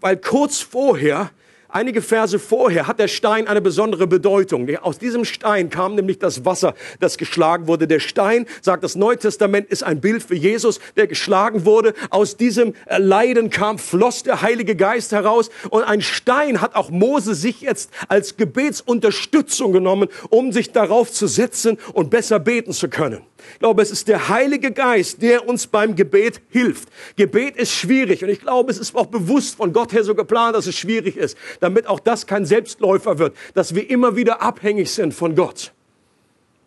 weil 0.00 0.16
kurz 0.16 0.60
vorher 0.60 1.30
Einige 1.72 2.02
Verse 2.02 2.38
vorher 2.38 2.88
hat 2.88 2.98
der 2.98 3.06
Stein 3.06 3.46
eine 3.46 3.60
besondere 3.60 4.08
Bedeutung. 4.08 4.68
Aus 4.78 4.98
diesem 4.98 5.24
Stein 5.24 5.70
kam 5.70 5.94
nämlich 5.94 6.18
das 6.18 6.44
Wasser, 6.44 6.74
das 6.98 7.16
geschlagen 7.16 7.68
wurde. 7.68 7.86
Der 7.86 8.00
Stein, 8.00 8.46
sagt 8.60 8.82
das 8.82 8.96
Neue 8.96 9.18
Testament, 9.18 9.68
ist 9.68 9.84
ein 9.84 10.00
Bild 10.00 10.22
für 10.22 10.34
Jesus, 10.34 10.80
der 10.96 11.06
geschlagen 11.06 11.64
wurde. 11.64 11.94
Aus 12.10 12.36
diesem 12.36 12.74
Leiden 12.88 13.50
kam, 13.50 13.78
floss 13.78 14.24
der 14.24 14.42
Heilige 14.42 14.74
Geist 14.74 15.12
heraus. 15.12 15.50
Und 15.70 15.84
ein 15.84 16.00
Stein 16.00 16.60
hat 16.60 16.74
auch 16.74 16.90
Mose 16.90 17.36
sich 17.36 17.60
jetzt 17.60 17.90
als 18.08 18.36
Gebetsunterstützung 18.36 19.72
genommen, 19.72 20.08
um 20.28 20.50
sich 20.52 20.72
darauf 20.72 21.12
zu 21.12 21.28
setzen 21.28 21.78
und 21.92 22.10
besser 22.10 22.40
beten 22.40 22.72
zu 22.72 22.88
können. 22.88 23.22
Ich 23.52 23.58
glaube, 23.58 23.82
es 23.82 23.90
ist 23.90 24.08
der 24.08 24.28
Heilige 24.28 24.70
Geist, 24.70 25.22
der 25.22 25.48
uns 25.48 25.66
beim 25.66 25.94
Gebet 25.96 26.40
hilft. 26.50 26.88
Gebet 27.16 27.56
ist 27.56 27.72
schwierig 27.72 28.22
und 28.22 28.30
ich 28.30 28.40
glaube, 28.40 28.70
es 28.70 28.78
ist 28.78 28.94
auch 28.94 29.06
bewusst 29.06 29.56
von 29.56 29.72
Gott 29.72 29.92
her 29.92 30.04
so 30.04 30.14
geplant, 30.14 30.56
dass 30.56 30.66
es 30.66 30.76
schwierig 30.76 31.16
ist, 31.16 31.36
damit 31.60 31.86
auch 31.86 32.00
das 32.00 32.26
kein 32.26 32.44
Selbstläufer 32.44 33.18
wird, 33.18 33.36
dass 33.54 33.74
wir 33.74 33.88
immer 33.88 34.16
wieder 34.16 34.42
abhängig 34.42 34.90
sind 34.90 35.14
von 35.14 35.34
Gott. 35.34 35.72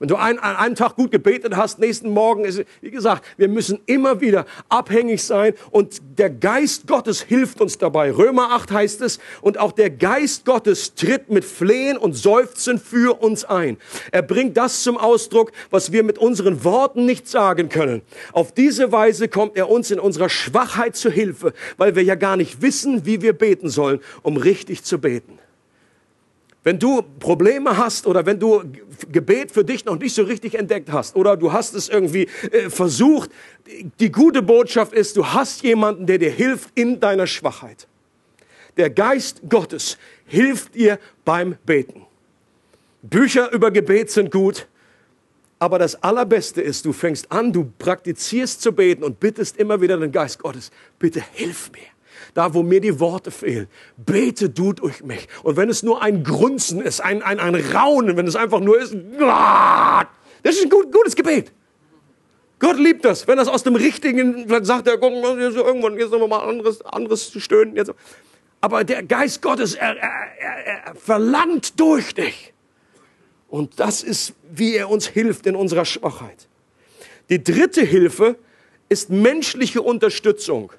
Wenn 0.03 0.09
du 0.09 0.17
einen, 0.17 0.37
an 0.39 0.57
einem 0.57 0.75
Tag 0.75 0.97
gut 0.97 1.11
gebetet 1.11 1.55
hast, 1.55 1.79
nächsten 1.79 2.09
Morgen 2.09 2.43
ist, 2.43 2.61
wie 2.81 2.91
gesagt, 2.91 3.23
wir 3.37 3.47
müssen 3.47 3.79
immer 3.85 4.19
wieder 4.19 4.45
abhängig 4.67 5.23
sein 5.23 5.53
und 5.71 6.01
der 6.17 6.29
Geist 6.29 6.87
Gottes 6.87 7.21
hilft 7.21 7.61
uns 7.61 7.77
dabei. 7.77 8.11
Römer 8.11 8.51
8 8.51 8.69
heißt 8.69 8.99
es, 8.99 9.19
und 9.39 9.57
auch 9.57 9.71
der 9.71 9.89
Geist 9.89 10.43
Gottes 10.43 10.95
tritt 10.95 11.29
mit 11.29 11.45
Flehen 11.45 11.95
und 11.95 12.17
Seufzen 12.17 12.79
für 12.79 13.21
uns 13.21 13.45
ein. 13.45 13.77
Er 14.11 14.23
bringt 14.23 14.57
das 14.57 14.83
zum 14.83 14.97
Ausdruck, 14.97 15.53
was 15.69 15.93
wir 15.93 16.03
mit 16.03 16.17
unseren 16.17 16.65
Worten 16.65 17.05
nicht 17.05 17.29
sagen 17.29 17.69
können. 17.69 18.01
Auf 18.33 18.53
diese 18.53 18.91
Weise 18.91 19.29
kommt 19.29 19.55
er 19.55 19.69
uns 19.69 19.89
in 19.89 20.01
unserer 20.01 20.27
Schwachheit 20.27 20.97
zu 20.97 21.09
Hilfe, 21.11 21.53
weil 21.77 21.95
wir 21.95 22.03
ja 22.03 22.15
gar 22.15 22.35
nicht 22.35 22.61
wissen, 22.61 23.05
wie 23.05 23.21
wir 23.21 23.31
beten 23.31 23.69
sollen, 23.69 24.01
um 24.21 24.35
richtig 24.35 24.83
zu 24.83 24.99
beten. 24.99 25.39
Wenn 26.63 26.79
du 26.79 27.01
Probleme 27.19 27.77
hast 27.77 28.07
oder 28.07 28.25
wenn 28.25 28.39
du 28.39 28.63
Gebet 29.11 29.51
für 29.51 29.65
dich 29.65 29.83
noch 29.83 29.97
nicht 29.99 30.15
so 30.15 30.23
richtig 30.23 30.55
entdeckt 30.55 30.91
hast 30.91 31.15
oder 31.15 31.35
du 31.35 31.51
hast 31.51 31.75
es 31.75 31.89
irgendwie 31.89 32.29
äh, 32.51 32.69
versucht, 32.69 33.29
die 33.99 34.11
gute 34.11 34.41
Botschaft 34.41 34.93
ist, 34.93 35.17
du 35.17 35.25
hast 35.25 35.61
jemanden, 35.63 36.05
der 36.05 36.19
dir 36.19 36.31
hilft 36.31 36.69
in 36.75 37.01
deiner 37.01 37.27
Schwachheit. 37.27 37.87
Der 38.77 38.89
Geist 38.89 39.41
Gottes 39.49 39.97
hilft 40.25 40.75
dir 40.75 40.99
beim 41.25 41.57
Beten. 41.65 42.05
Bücher 43.01 43.51
über 43.51 43.69
Gebet 43.69 44.09
sind 44.09 44.31
gut, 44.31 44.67
aber 45.59 45.79
das 45.79 46.01
Allerbeste 46.01 46.61
ist, 46.61 46.85
du 46.85 46.93
fängst 46.93 47.29
an, 47.29 47.51
du 47.51 47.71
praktizierst 47.77 48.61
zu 48.61 48.71
beten 48.71 49.03
und 49.03 49.19
bittest 49.19 49.57
immer 49.57 49.81
wieder 49.81 49.97
den 49.97 50.13
Geist 50.13 50.39
Gottes, 50.39 50.71
bitte 50.97 51.21
hilf 51.33 51.71
mir 51.73 51.92
da 52.33 52.53
wo 52.53 52.63
mir 52.63 52.81
die 52.81 52.99
Worte 52.99 53.31
fehlen. 53.31 53.67
Bete 53.97 54.49
du 54.49 54.73
durch 54.73 55.03
mich. 55.03 55.27
Und 55.43 55.57
wenn 55.57 55.69
es 55.69 55.83
nur 55.83 56.01
ein 56.01 56.23
Grunzen 56.23 56.81
ist, 56.81 56.99
ein, 56.99 57.21
ein, 57.21 57.39
ein 57.39 57.55
Raunen, 57.55 58.17
wenn 58.17 58.27
es 58.27 58.35
einfach 58.35 58.59
nur 58.59 58.79
ist, 58.79 58.95
das 60.43 60.55
ist 60.55 60.63
ein 60.63 60.69
gut, 60.69 60.91
gutes 60.91 61.15
Gebet. 61.15 61.51
Gott 62.59 62.77
liebt 62.77 63.03
das, 63.03 63.27
wenn 63.27 63.37
das 63.37 63.47
aus 63.47 63.63
dem 63.63 63.75
richtigen, 63.75 64.47
vielleicht 64.47 64.65
sagt 64.65 64.87
er, 64.87 64.97
guck, 64.97 65.11
irgendwann 65.11 65.97
jetzt 65.97 66.11
noch 66.11 66.27
mal 66.27 66.39
anderes, 66.39 66.81
anderes 66.81 67.31
stöhnen. 67.37 67.75
Jetzt. 67.75 67.91
Aber 68.61 68.83
der 68.85 69.03
Geist 69.03 69.41
Gottes, 69.41 69.75
er, 69.75 69.97
er, 69.97 70.37
er 70.39 70.95
verlangt 70.95 71.79
durch 71.79 72.13
dich. 72.13 72.53
Und 73.49 73.79
das 73.79 74.01
ist, 74.01 74.33
wie 74.49 74.75
er 74.75 74.89
uns 74.89 75.07
hilft 75.07 75.45
in 75.45 75.55
unserer 75.55 75.85
Schwachheit. 75.85 76.47
Die 77.29 77.43
dritte 77.43 77.81
Hilfe 77.81 78.37
ist 78.89 79.09
menschliche 79.09 79.81
Unterstützung. 79.81 80.71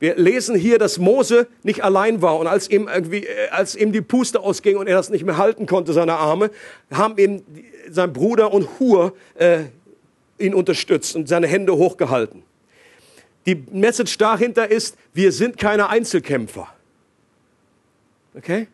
Wir 0.00 0.16
lesen 0.16 0.56
hier, 0.56 0.78
dass 0.78 0.98
Mose 0.98 1.46
nicht 1.62 1.84
allein 1.84 2.22
war 2.22 2.38
und 2.38 2.46
als 2.46 2.68
ihm 2.70 2.88
irgendwie, 2.88 3.26
äh, 3.26 3.50
als 3.50 3.76
ihm 3.76 3.92
die 3.92 4.00
Puste 4.00 4.40
ausging 4.40 4.76
und 4.76 4.88
er 4.88 4.96
das 4.96 5.10
nicht 5.10 5.24
mehr 5.24 5.36
halten 5.36 5.66
konnte, 5.66 5.92
seine 5.92 6.14
Arme, 6.14 6.50
haben 6.90 7.18
ihm 7.18 7.42
sein 7.90 8.12
Bruder 8.12 8.52
und 8.52 8.80
Hur 8.80 9.14
äh, 9.34 9.64
ihn 10.38 10.54
unterstützt 10.54 11.14
und 11.16 11.28
seine 11.28 11.46
Hände 11.46 11.76
hochgehalten. 11.76 12.42
Die 13.44 13.62
Message 13.70 14.16
dahinter 14.16 14.70
ist, 14.70 14.96
wir 15.12 15.32
sind 15.32 15.58
keine 15.58 15.90
Einzelkämpfer. 15.90 16.68
Okay? 18.34 18.68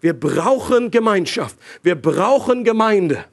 Wir 0.00 0.12
brauchen 0.12 0.90
Gemeinschaft. 0.90 1.56
Wir 1.82 1.94
brauchen 1.94 2.62
Gemeinde. 2.62 3.24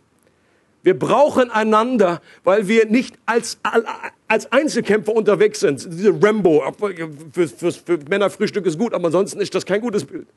Wir 0.81 0.97
brauchen 0.97 1.51
einander, 1.51 2.21
weil 2.43 2.67
wir 2.67 2.85
nicht 2.85 3.15
als, 3.25 3.59
als 4.29 4.49
Einzelkämpfer 4.51 5.13
unterwegs 5.13 5.59
sind. 5.59 5.85
Diese 5.91 6.13
Rambo, 6.23 6.63
für, 7.33 7.47
für, 7.47 7.71
für 7.71 7.99
Männerfrühstück 8.07 8.65
ist 8.65 8.77
gut, 8.77 8.93
aber 8.93 9.07
ansonsten 9.07 9.41
ist 9.41 9.53
das 9.55 9.65
kein 9.65 9.81
gutes 9.81 10.05
Bild. 10.05 10.27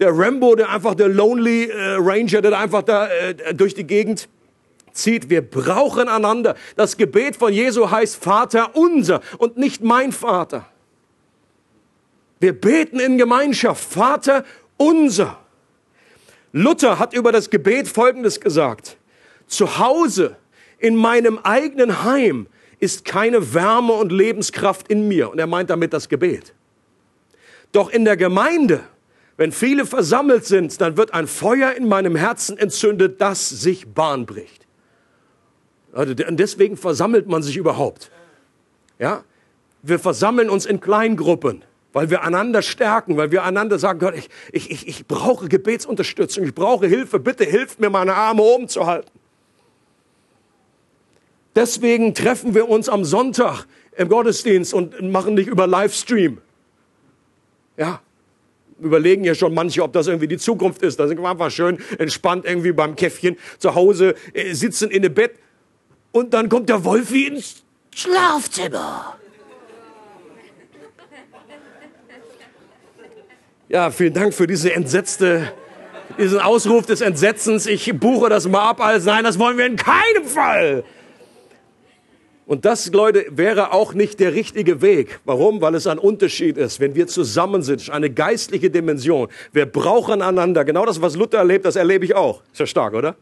Der 0.00 0.10
Rambo, 0.10 0.56
der 0.56 0.70
einfach 0.70 0.96
der 0.96 1.08
Lonely 1.08 1.70
äh, 1.70 1.96
Ranger, 1.98 2.42
der 2.42 2.58
einfach 2.58 2.82
da 2.82 3.06
äh, 3.06 3.54
durch 3.54 3.74
die 3.74 3.84
Gegend 3.84 4.28
zieht. 4.92 5.30
Wir 5.30 5.40
brauchen 5.40 6.08
einander. 6.08 6.56
Das 6.74 6.96
Gebet 6.96 7.36
von 7.36 7.52
Jesu 7.52 7.90
heißt 7.90 8.16
Vater 8.16 8.74
unser 8.74 9.20
und 9.38 9.56
nicht 9.56 9.82
mein 9.82 10.10
Vater. 10.10 10.66
Wir 12.40 12.60
beten 12.60 12.98
in 12.98 13.18
Gemeinschaft. 13.18 13.84
Vater 13.84 14.44
unser. 14.76 15.38
Luther 16.50 16.98
hat 16.98 17.14
über 17.14 17.30
das 17.30 17.50
Gebet 17.50 17.86
Folgendes 17.86 18.40
gesagt. 18.40 18.96
Zu 19.46 19.78
Hause, 19.78 20.36
in 20.78 20.96
meinem 20.96 21.38
eigenen 21.38 22.02
Heim, 22.02 22.48
ist 22.84 23.06
keine 23.06 23.54
Wärme 23.54 23.94
und 23.94 24.12
Lebenskraft 24.12 24.88
in 24.88 25.08
mir. 25.08 25.30
Und 25.30 25.38
er 25.38 25.46
meint 25.46 25.70
damit 25.70 25.94
das 25.94 26.10
Gebet. 26.10 26.52
Doch 27.72 27.90
in 27.90 28.04
der 28.04 28.18
Gemeinde, 28.18 28.80
wenn 29.38 29.52
viele 29.52 29.86
versammelt 29.86 30.44
sind, 30.44 30.78
dann 30.82 30.98
wird 30.98 31.14
ein 31.14 31.26
Feuer 31.26 31.72
in 31.72 31.88
meinem 31.88 32.14
Herzen 32.14 32.58
entzündet, 32.58 33.20
das 33.22 33.48
sich 33.48 33.88
Bahn 33.88 34.26
bricht. 34.26 34.66
Und 35.92 36.38
deswegen 36.38 36.76
versammelt 36.76 37.26
man 37.26 37.42
sich 37.42 37.56
überhaupt. 37.56 38.10
Ja? 38.98 39.24
Wir 39.82 39.98
versammeln 39.98 40.50
uns 40.50 40.66
in 40.66 40.78
Kleingruppen, 40.78 41.64
weil 41.94 42.10
wir 42.10 42.22
einander 42.22 42.60
stärken, 42.60 43.16
weil 43.16 43.32
wir 43.32 43.44
einander 43.44 43.78
sagen, 43.78 43.98
Gott, 43.98 44.14
ich, 44.14 44.28
ich, 44.52 44.70
ich, 44.70 44.88
ich 44.88 45.06
brauche 45.06 45.48
Gebetsunterstützung, 45.48 46.44
ich 46.44 46.54
brauche 46.54 46.86
Hilfe, 46.86 47.18
bitte 47.18 47.44
hilf 47.44 47.78
mir, 47.78 47.88
meine 47.88 48.14
Arme 48.14 48.42
oben 48.42 48.68
zu 48.68 48.86
halten. 48.86 49.10
Deswegen 51.54 52.14
treffen 52.14 52.54
wir 52.54 52.68
uns 52.68 52.88
am 52.88 53.04
Sonntag 53.04 53.66
im 53.96 54.08
Gottesdienst 54.08 54.74
und 54.74 55.00
machen 55.12 55.34
nicht 55.34 55.46
über 55.48 55.66
Livestream. 55.66 56.38
Ja, 57.76 58.00
überlegen 58.80 59.24
ja 59.24 59.34
schon 59.34 59.54
manche, 59.54 59.82
ob 59.82 59.92
das 59.92 60.06
irgendwie 60.06 60.28
die 60.28 60.38
Zukunft 60.38 60.82
ist. 60.82 60.98
Da 60.98 61.06
sind 61.08 61.20
wir 61.20 61.28
einfach 61.28 61.50
schön 61.50 61.78
entspannt 61.98 62.44
irgendwie 62.44 62.72
beim 62.72 62.96
Käffchen 62.96 63.36
zu 63.58 63.74
Hause, 63.74 64.14
äh, 64.32 64.54
sitzen 64.54 64.90
in 64.90 65.02
dem 65.02 65.14
Bett 65.14 65.34
und 66.12 66.34
dann 66.34 66.48
kommt 66.48 66.68
der 66.68 66.84
Wolfi 66.84 67.26
ins 67.26 67.62
Schlafzimmer. 67.94 69.16
Ja, 73.68 73.90
vielen 73.90 74.12
Dank 74.12 74.34
für 74.34 74.46
diese 74.46 74.72
entsetzte, 74.72 75.52
diesen 76.18 76.38
Ausruf 76.38 76.86
des 76.86 77.00
Entsetzens. 77.00 77.66
Ich 77.66 77.92
buche 77.98 78.28
das 78.28 78.46
mal 78.46 78.68
ab 78.68 78.80
als 78.80 79.04
nein, 79.04 79.24
das 79.24 79.38
wollen 79.38 79.56
wir 79.56 79.66
in 79.66 79.76
keinem 79.76 80.24
Fall. 80.26 80.84
Und 82.46 82.66
das, 82.66 82.92
Leute, 82.92 83.24
wäre 83.30 83.72
auch 83.72 83.94
nicht 83.94 84.20
der 84.20 84.34
richtige 84.34 84.82
Weg. 84.82 85.20
Warum? 85.24 85.62
Weil 85.62 85.74
es 85.74 85.86
ein 85.86 85.98
Unterschied 85.98 86.58
ist, 86.58 86.78
wenn 86.78 86.94
wir 86.94 87.06
zusammen 87.06 87.62
sind, 87.62 87.88
eine 87.88 88.10
geistliche 88.10 88.68
Dimension. 88.68 89.28
Wir 89.52 89.64
brauchen 89.64 90.20
einander. 90.20 90.64
Genau 90.64 90.84
das, 90.84 91.00
was 91.00 91.16
Luther 91.16 91.38
erlebt, 91.38 91.64
das 91.64 91.76
erlebe 91.76 92.04
ich 92.04 92.14
auch. 92.14 92.42
Ist 92.52 92.60
ja 92.60 92.66
stark, 92.66 92.92
oder? 92.92 93.16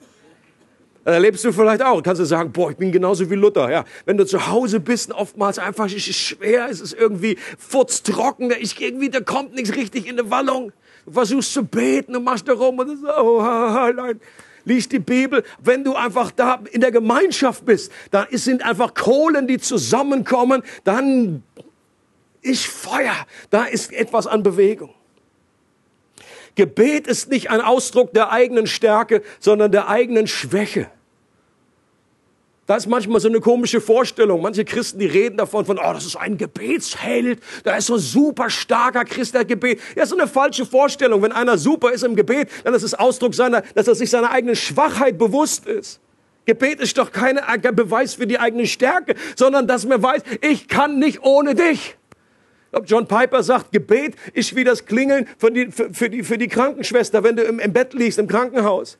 Das 1.05 1.15
erlebst 1.15 1.45
du 1.45 1.53
vielleicht 1.53 1.83
auch. 1.83 2.03
Kannst 2.03 2.21
du 2.21 2.25
sagen, 2.25 2.51
boah, 2.53 2.71
ich 2.71 2.77
bin 2.77 2.91
genauso 2.91 3.29
wie 3.31 3.35
Luther. 3.37 3.71
Ja, 3.71 3.85
wenn 4.07 4.17
du 4.17 4.27
zu 4.27 4.49
Hause 4.49 4.81
bist, 4.81 5.13
oftmals 5.13 5.59
einfach 5.59 5.87
ist 5.87 6.09
es 6.09 6.17
schwer, 6.17 6.69
es 6.69 6.81
ist 6.81 6.93
irgendwie 6.93 7.39
furztrocken, 7.59 8.53
ich 8.59 8.81
irgendwie, 8.81 9.11
da 9.11 9.21
kommt 9.21 9.55
nichts 9.55 9.75
richtig 9.77 10.09
in 10.09 10.17
die 10.17 10.31
Wallung. 10.31 10.73
Du 11.05 11.13
versuchst 11.13 11.53
zu 11.53 11.65
beten 11.65 12.17
und 12.17 12.25
machst 12.25 12.49
da 12.49 12.55
rum 12.55 12.79
und 12.79 13.01
so, 13.01 13.09
oh, 13.21 13.41
nein 13.41 14.21
liest 14.65 14.93
die 14.93 14.99
Bibel. 14.99 15.45
Wenn 15.63 15.85
du 15.85 15.95
einfach 15.95 16.31
da 16.31 16.61
in 16.71 16.81
der 16.81 16.93
Gemeinschaft 16.93 17.65
bist, 17.65 17.93
da 18.11 18.27
sind 18.31 18.65
einfach 18.65 18.95
Kohlen, 18.95 19.47
die 19.47 19.59
zusammenkommen, 19.59 20.63
dann 20.85 21.43
ist 22.41 22.67
Feuer, 22.67 23.27
da 23.51 23.65
ist 23.65 23.93
etwas 23.93 24.27
an 24.27 24.43
Bewegung. 24.43 24.95
Gebet 26.55 27.07
ist 27.07 27.31
nicht 27.31 27.51
ein 27.51 27.61
Ausdruck 27.61 28.13
der 28.13 28.31
eigenen 28.31 28.67
Stärke, 28.67 29.23
sondern 29.41 29.73
der 29.73 29.89
eigenen 29.89 30.27
Schwäche. 30.27 30.91
Da 32.73 32.79
ist 32.79 32.87
manchmal 32.87 33.21
so 33.21 33.29
eine 33.29 33.39
komische 33.39 33.83
Vorstellung. 33.83 34.41
Manche 34.41 34.65
Christen, 34.65 34.99
die 34.99 35.05
reden 35.05 35.37
davon, 35.37 35.67
von, 35.67 35.79
oh, 35.79 35.93
das 35.93 36.07
ist 36.07 36.17
ein 36.17 36.39
Gebetsheld. 36.39 37.39
Da 37.65 37.77
ist 37.77 37.89
so 37.89 37.97
ein 37.97 38.01
super 38.01 38.49
starker 38.49 39.05
Christ, 39.05 39.35
der 39.35 39.45
Gebet. 39.45 39.79
Ja, 39.95 40.07
so 40.07 40.17
eine 40.17 40.27
falsche 40.27 40.65
Vorstellung. 40.65 41.21
Wenn 41.21 41.33
einer 41.33 41.59
super 41.59 41.93
ist 41.93 42.03
im 42.03 42.17
Gebet, 42.17 42.49
dann 42.65 42.73
ist 42.73 42.83
es 42.83 42.95
Ausdruck 42.95 43.35
seiner, 43.35 43.61
dass 43.75 43.89
er 43.89 43.95
sich 43.95 44.09
seiner 44.09 44.31
eigenen 44.31 44.57
Schwachheit 44.57 45.19
bewusst 45.19 45.67
ist. 45.67 46.01
Gebet 46.47 46.81
ist 46.81 46.97
doch 46.97 47.13
kein 47.13 47.39
Beweis 47.75 48.15
für 48.15 48.27
die 48.27 48.39
eigene 48.39 48.67
Stärke, 48.67 49.17
sondern 49.37 49.67
dass 49.67 49.85
man 49.85 50.03
weiß, 50.03 50.23
ich 50.41 50.67
kann 50.67 50.99
nicht 50.99 51.23
ohne 51.23 51.55
dich. 51.55 51.99
John 52.87 53.07
Piper 53.07 53.43
sagt, 53.43 53.73
Gebet 53.73 54.15
ist 54.33 54.57
wie 54.57 54.65
das 54.65 54.87
Klingeln 54.87 55.29
für 55.37 55.51
die, 55.51 55.71
für, 55.71 55.93
für 55.93 56.09
die, 56.09 56.23
für 56.23 56.39
die 56.39 56.49
Krankenschwester, 56.49 57.23
wenn 57.23 57.37
du 57.37 57.43
im, 57.43 57.59
im 57.59 57.75
Bett 57.75 57.93
liegst, 57.93 58.19
im 58.19 58.29
Krankenhaus. 58.29 58.97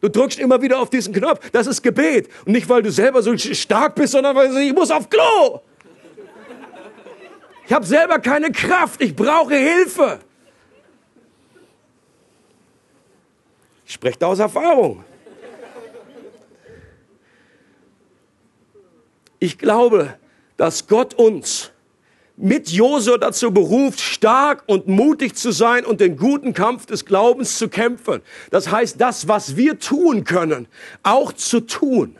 Du 0.00 0.08
drückst 0.08 0.38
immer 0.38 0.62
wieder 0.62 0.78
auf 0.78 0.90
diesen 0.90 1.12
Knopf. 1.12 1.50
Das 1.50 1.66
ist 1.66 1.82
Gebet. 1.82 2.28
Und 2.44 2.52
nicht, 2.52 2.68
weil 2.68 2.82
du 2.82 2.90
selber 2.90 3.22
so 3.22 3.36
stark 3.36 3.94
bist, 3.96 4.12
sondern 4.12 4.36
weil 4.36 4.48
du 4.48 4.60
ich 4.60 4.72
muss 4.72 4.90
auf 4.90 5.10
Klo. 5.10 5.60
Ich 7.66 7.72
habe 7.72 7.84
selber 7.84 8.18
keine 8.18 8.52
Kraft. 8.52 9.00
Ich 9.02 9.14
brauche 9.14 9.54
Hilfe. 9.54 10.20
Ich 13.84 13.94
spreche 13.94 14.18
da 14.18 14.26
aus 14.28 14.38
Erfahrung. 14.38 15.04
Ich 19.40 19.58
glaube, 19.58 20.18
dass 20.56 20.86
Gott 20.86 21.14
uns 21.14 21.70
mit 22.38 22.70
Josua 22.70 23.18
dazu 23.18 23.52
beruft, 23.52 24.00
stark 24.00 24.62
und 24.66 24.86
mutig 24.86 25.34
zu 25.34 25.50
sein 25.50 25.84
und 25.84 26.00
den 26.00 26.16
guten 26.16 26.54
Kampf 26.54 26.86
des 26.86 27.04
Glaubens 27.04 27.58
zu 27.58 27.68
kämpfen. 27.68 28.22
Das 28.50 28.70
heißt, 28.70 29.00
das, 29.00 29.26
was 29.26 29.56
wir 29.56 29.78
tun 29.78 30.24
können, 30.24 30.68
auch 31.02 31.32
zu 31.32 31.60
tun. 31.60 32.16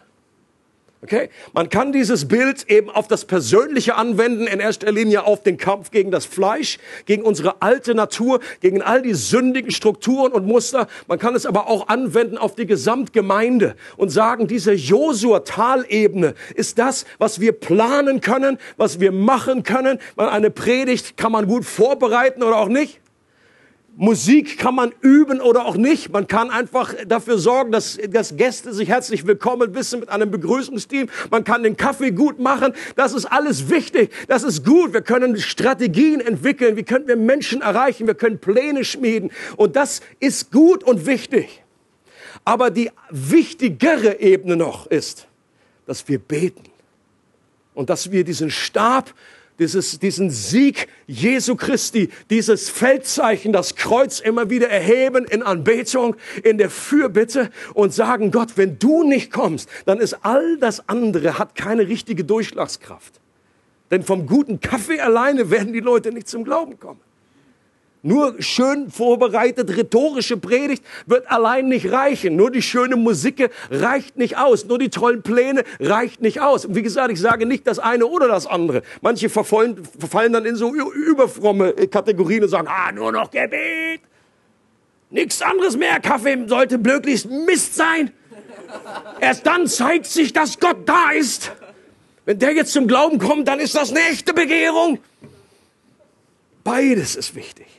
Okay? 1.01 1.31
Man 1.53 1.69
kann 1.69 1.93
dieses 1.93 2.27
Bild 2.27 2.69
eben 2.69 2.91
auf 2.91 3.07
das 3.07 3.25
Persönliche 3.25 3.95
anwenden, 3.95 4.49
in 4.49 4.59
erster 4.59 4.91
Linie 4.91 5.25
auf 5.25 5.45
den 5.45 5.57
Kampf 5.57 5.93
gegen 5.93 6.11
das 6.11 6.25
Fleisch, 6.25 6.79
gegen 7.07 7.23
unsere 7.23 7.63
alte 7.63 7.95
Natur, 7.95 8.41
gegen 8.61 8.83
all 8.83 9.03
die 9.03 9.15
sündigen 9.15 9.71
Strukturen 9.71 10.33
und 10.33 10.47
Muster. 10.47 10.89
Man 11.07 11.21
kann 11.21 11.37
es 11.37 11.47
aber 11.47 11.69
auch 11.69 11.87
anwenden 11.87 12.37
auf 12.37 12.57
die 12.57 12.67
Gesamtgemeinde 12.67 13.77
und 13.97 14.09
sagen, 14.09 14.49
diese 14.49 14.73
Josua-Talebene 14.73 16.35
ist 16.57 16.79
das, 16.81 17.05
was 17.19 17.41
wir 17.41 17.53
planen 17.53 18.21
können, 18.21 18.59
was 18.77 18.99
wir 18.99 19.13
machen 19.13 19.63
können. 19.63 20.01
Eine 20.17 20.51
Predigt 20.51 21.17
kann 21.17 21.31
man 21.31 21.47
gut 21.47 21.65
vorbereiten 21.65 22.43
oder 22.43 22.57
auch 22.57 22.69
nicht. 22.69 23.01
Musik 24.01 24.59
kann 24.59 24.77
man 24.77 24.93
üben 25.01 25.41
oder 25.41 25.67
auch 25.67 25.77
nicht. 25.77 26.13
Man 26.13 26.29
kann 26.29 26.51
einfach 26.51 26.95
dafür 27.09 27.37
sorgen, 27.37 27.73
dass, 27.73 27.99
dass 28.11 28.37
Gäste 28.37 28.73
sich 28.73 28.89
herzlich 28.89 29.27
willkommen 29.27 29.75
wissen 29.75 29.99
mit 29.99 30.09
einem 30.09 30.31
Begrüßungsteam. 30.31 31.09
Man 31.33 31.43
kann 31.43 31.65
den 31.65 31.77
Kaffee 31.77 32.13
gut 32.13 32.39
machen. 32.39 32.75
Das 32.95 33.13
ist 33.13 33.25
alles 33.25 33.71
wichtig. 33.71 34.13
Das 34.29 34.45
ist 34.45 34.65
gut. 34.65 34.93
Wir 34.93 35.03
können 35.03 35.37
Strategien 35.37 36.21
entwickeln. 36.21 36.77
Wie 36.77 36.85
können 36.85 37.09
wir 37.09 37.17
Menschen 37.17 37.61
erreichen? 37.61 38.07
Wir 38.07 38.15
können 38.15 38.39
Pläne 38.39 38.85
schmieden. 38.85 39.33
Und 39.57 39.75
das 39.75 40.01
ist 40.21 40.53
gut 40.53 40.85
und 40.85 41.05
wichtig. 41.07 41.65
Aber 42.45 42.71
die 42.71 42.93
wichtigere 43.11 44.21
Ebene 44.21 44.55
noch 44.55 44.87
ist, 44.87 45.27
dass 45.87 46.07
wir 46.07 46.21
beten 46.21 46.63
und 47.75 47.91
dass 47.91 48.13
wir 48.13 48.23
diesen 48.23 48.53
Stab 48.53 49.13
dieses, 49.59 49.99
diesen 49.99 50.31
Sieg 50.31 50.89
Jesu 51.07 51.57
Christi, 51.57 52.11
dieses 52.31 52.69
Feldzeichen, 52.69 53.53
das 53.53 53.75
Kreuz 53.75 54.21
immer 54.21 54.51
wieder 54.51 54.69
erheben 54.69 55.25
in 55.25 55.43
Anbetung, 55.43 56.17
in 56.45 56.59
der 56.59 56.71
Fürbitte 56.71 57.51
und 57.75 57.93
sagen, 57.93 58.31
Gott, 58.31 58.57
wenn 58.57 58.79
du 58.79 59.03
nicht 59.03 59.33
kommst, 59.33 59.69
dann 59.87 59.99
ist 59.99 60.25
all 60.25 60.59
das 60.59 60.89
andere, 60.89 61.39
hat 61.39 61.55
keine 61.55 61.89
richtige 61.89 62.25
Durchschlagskraft. 62.25 63.21
Denn 63.91 64.03
vom 64.03 64.27
guten 64.27 64.61
Kaffee 64.61 65.01
alleine 65.01 65.51
werden 65.51 65.73
die 65.73 65.81
Leute 65.81 66.13
nicht 66.13 66.29
zum 66.29 66.45
Glauben 66.45 66.79
kommen. 66.79 67.01
Nur 68.09 68.37
schön 68.41 68.91
vorbereitet 68.91 69.77
rhetorische 69.77 70.39
Predigt 70.39 70.83
wird 71.05 71.31
allein 71.31 71.69
nicht 71.69 71.93
reichen. 71.93 72.37
Nur 72.37 72.51
die 72.51 72.63
schöne 72.63 72.97
Musik 72.97 73.51
reicht 73.71 74.17
nicht 74.17 74.39
aus. 74.39 74.65
Nur 74.65 74.79
die 74.79 74.89
tollen 74.89 75.23
Pläne 75.23 75.63
reicht 75.79 76.23
nicht 76.23 76.41
aus. 76.41 76.65
Und 76.65 76.75
wie 76.75 76.81
gesagt, 76.81 77.13
ich 77.13 77.21
sage 77.21 77.45
nicht 77.45 77.67
das 77.67 77.79
eine 77.79 78.07
oder 78.07 78.27
das 78.27 78.47
andere. 78.47 78.81
Manche 79.03 79.29
verfallen, 79.29 79.87
verfallen 79.99 80.33
dann 80.33 80.47
in 80.47 80.57
so 80.57 80.73
überfromme 80.73 81.75
Kategorien 81.75 82.45
und 82.45 82.49
sagen, 82.49 82.67
ah, 82.67 82.91
nur 82.93 83.13
noch 83.13 83.31
Gebet. 83.31 84.01
Nichts 85.11 85.43
anderes 85.43 85.77
mehr. 85.77 86.01
Kaffee 86.01 86.47
sollte 86.47 86.79
möglichst 86.79 87.29
Mist 87.29 87.75
sein. 87.77 88.11
Erst 89.21 89.47
dann 89.47 89.67
zeigt 89.67 90.07
sich, 90.07 90.33
dass 90.33 90.59
Gott 90.59 90.79
da 90.87 91.11
ist. 91.11 91.53
Wenn 92.25 92.39
der 92.39 92.55
jetzt 92.55 92.73
zum 92.73 92.87
Glauben 92.87 93.19
kommt, 93.19 93.49
dann 93.49 93.61
ist 93.61 93.75
das 93.75 93.91
eine 93.91 94.01
echte 94.01 94.33
Begehrung. 94.33 94.99
Beides 96.65 97.15
ist 97.15 97.35
wichtig. 97.35 97.78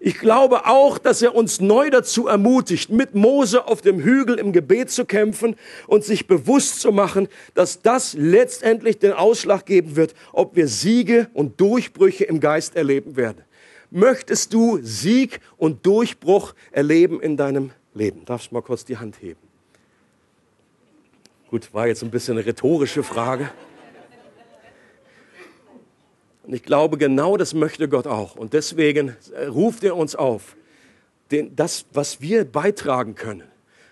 Ich 0.00 0.18
glaube 0.18 0.66
auch, 0.66 0.98
dass 0.98 1.22
er 1.22 1.34
uns 1.34 1.60
neu 1.60 1.90
dazu 1.90 2.28
ermutigt, 2.28 2.90
mit 2.90 3.16
Mose 3.16 3.66
auf 3.66 3.80
dem 3.80 4.00
Hügel 4.00 4.38
im 4.38 4.52
Gebet 4.52 4.90
zu 4.90 5.04
kämpfen 5.04 5.56
und 5.88 6.04
sich 6.04 6.28
bewusst 6.28 6.80
zu 6.80 6.92
machen, 6.92 7.28
dass 7.54 7.82
das 7.82 8.14
letztendlich 8.14 8.98
den 9.00 9.12
Ausschlag 9.12 9.66
geben 9.66 9.96
wird, 9.96 10.14
ob 10.32 10.54
wir 10.54 10.68
Siege 10.68 11.28
und 11.34 11.60
Durchbrüche 11.60 12.24
im 12.24 12.38
Geist 12.38 12.76
erleben 12.76 13.16
werden. 13.16 13.42
Möchtest 13.90 14.54
du 14.54 14.78
Sieg 14.82 15.40
und 15.56 15.84
Durchbruch 15.84 16.54
erleben 16.70 17.20
in 17.20 17.36
deinem 17.36 17.70
Leben? 17.94 18.24
Darfst 18.24 18.50
du 18.50 18.54
mal 18.54 18.62
kurz 18.62 18.84
die 18.84 18.98
Hand 18.98 19.20
heben? 19.20 19.40
Gut, 21.50 21.72
war 21.72 21.88
jetzt 21.88 22.02
ein 22.02 22.10
bisschen 22.10 22.36
eine 22.36 22.46
rhetorische 22.46 23.02
Frage. 23.02 23.50
Und 26.48 26.54
ich 26.54 26.62
glaube, 26.62 26.96
genau 26.96 27.36
das 27.36 27.52
möchte 27.52 27.90
Gott 27.90 28.06
auch. 28.06 28.34
Und 28.34 28.54
deswegen 28.54 29.14
äh, 29.34 29.44
ruft 29.44 29.84
er 29.84 29.94
uns 29.94 30.16
auf, 30.16 30.56
den, 31.30 31.54
das, 31.54 31.84
was 31.92 32.22
wir 32.22 32.46
beitragen 32.46 33.14
können, 33.14 33.42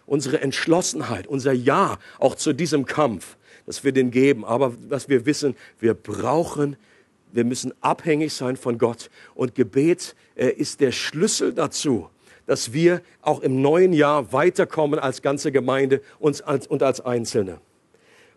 unsere 0.06 0.40
Entschlossenheit, 0.40 1.26
unser 1.26 1.52
Ja 1.52 1.98
auch 2.18 2.34
zu 2.34 2.54
diesem 2.54 2.86
Kampf, 2.86 3.36
dass 3.66 3.84
wir 3.84 3.92
den 3.92 4.10
geben. 4.10 4.42
Aber 4.46 4.72
was 4.88 5.10
wir 5.10 5.26
wissen, 5.26 5.54
wir 5.80 5.92
brauchen, 5.92 6.76
wir 7.30 7.44
müssen 7.44 7.74
abhängig 7.82 8.32
sein 8.32 8.56
von 8.56 8.78
Gott. 8.78 9.10
Und 9.34 9.54
Gebet 9.54 10.16
äh, 10.34 10.48
ist 10.48 10.80
der 10.80 10.92
Schlüssel 10.92 11.52
dazu, 11.52 12.08
dass 12.46 12.72
wir 12.72 13.02
auch 13.20 13.40
im 13.40 13.60
neuen 13.60 13.92
Jahr 13.92 14.32
weiterkommen 14.32 14.98
als 14.98 15.20
ganze 15.20 15.52
Gemeinde 15.52 16.00
und 16.20 16.42
als, 16.46 16.66
und 16.66 16.82
als 16.82 17.02
Einzelne. 17.02 17.60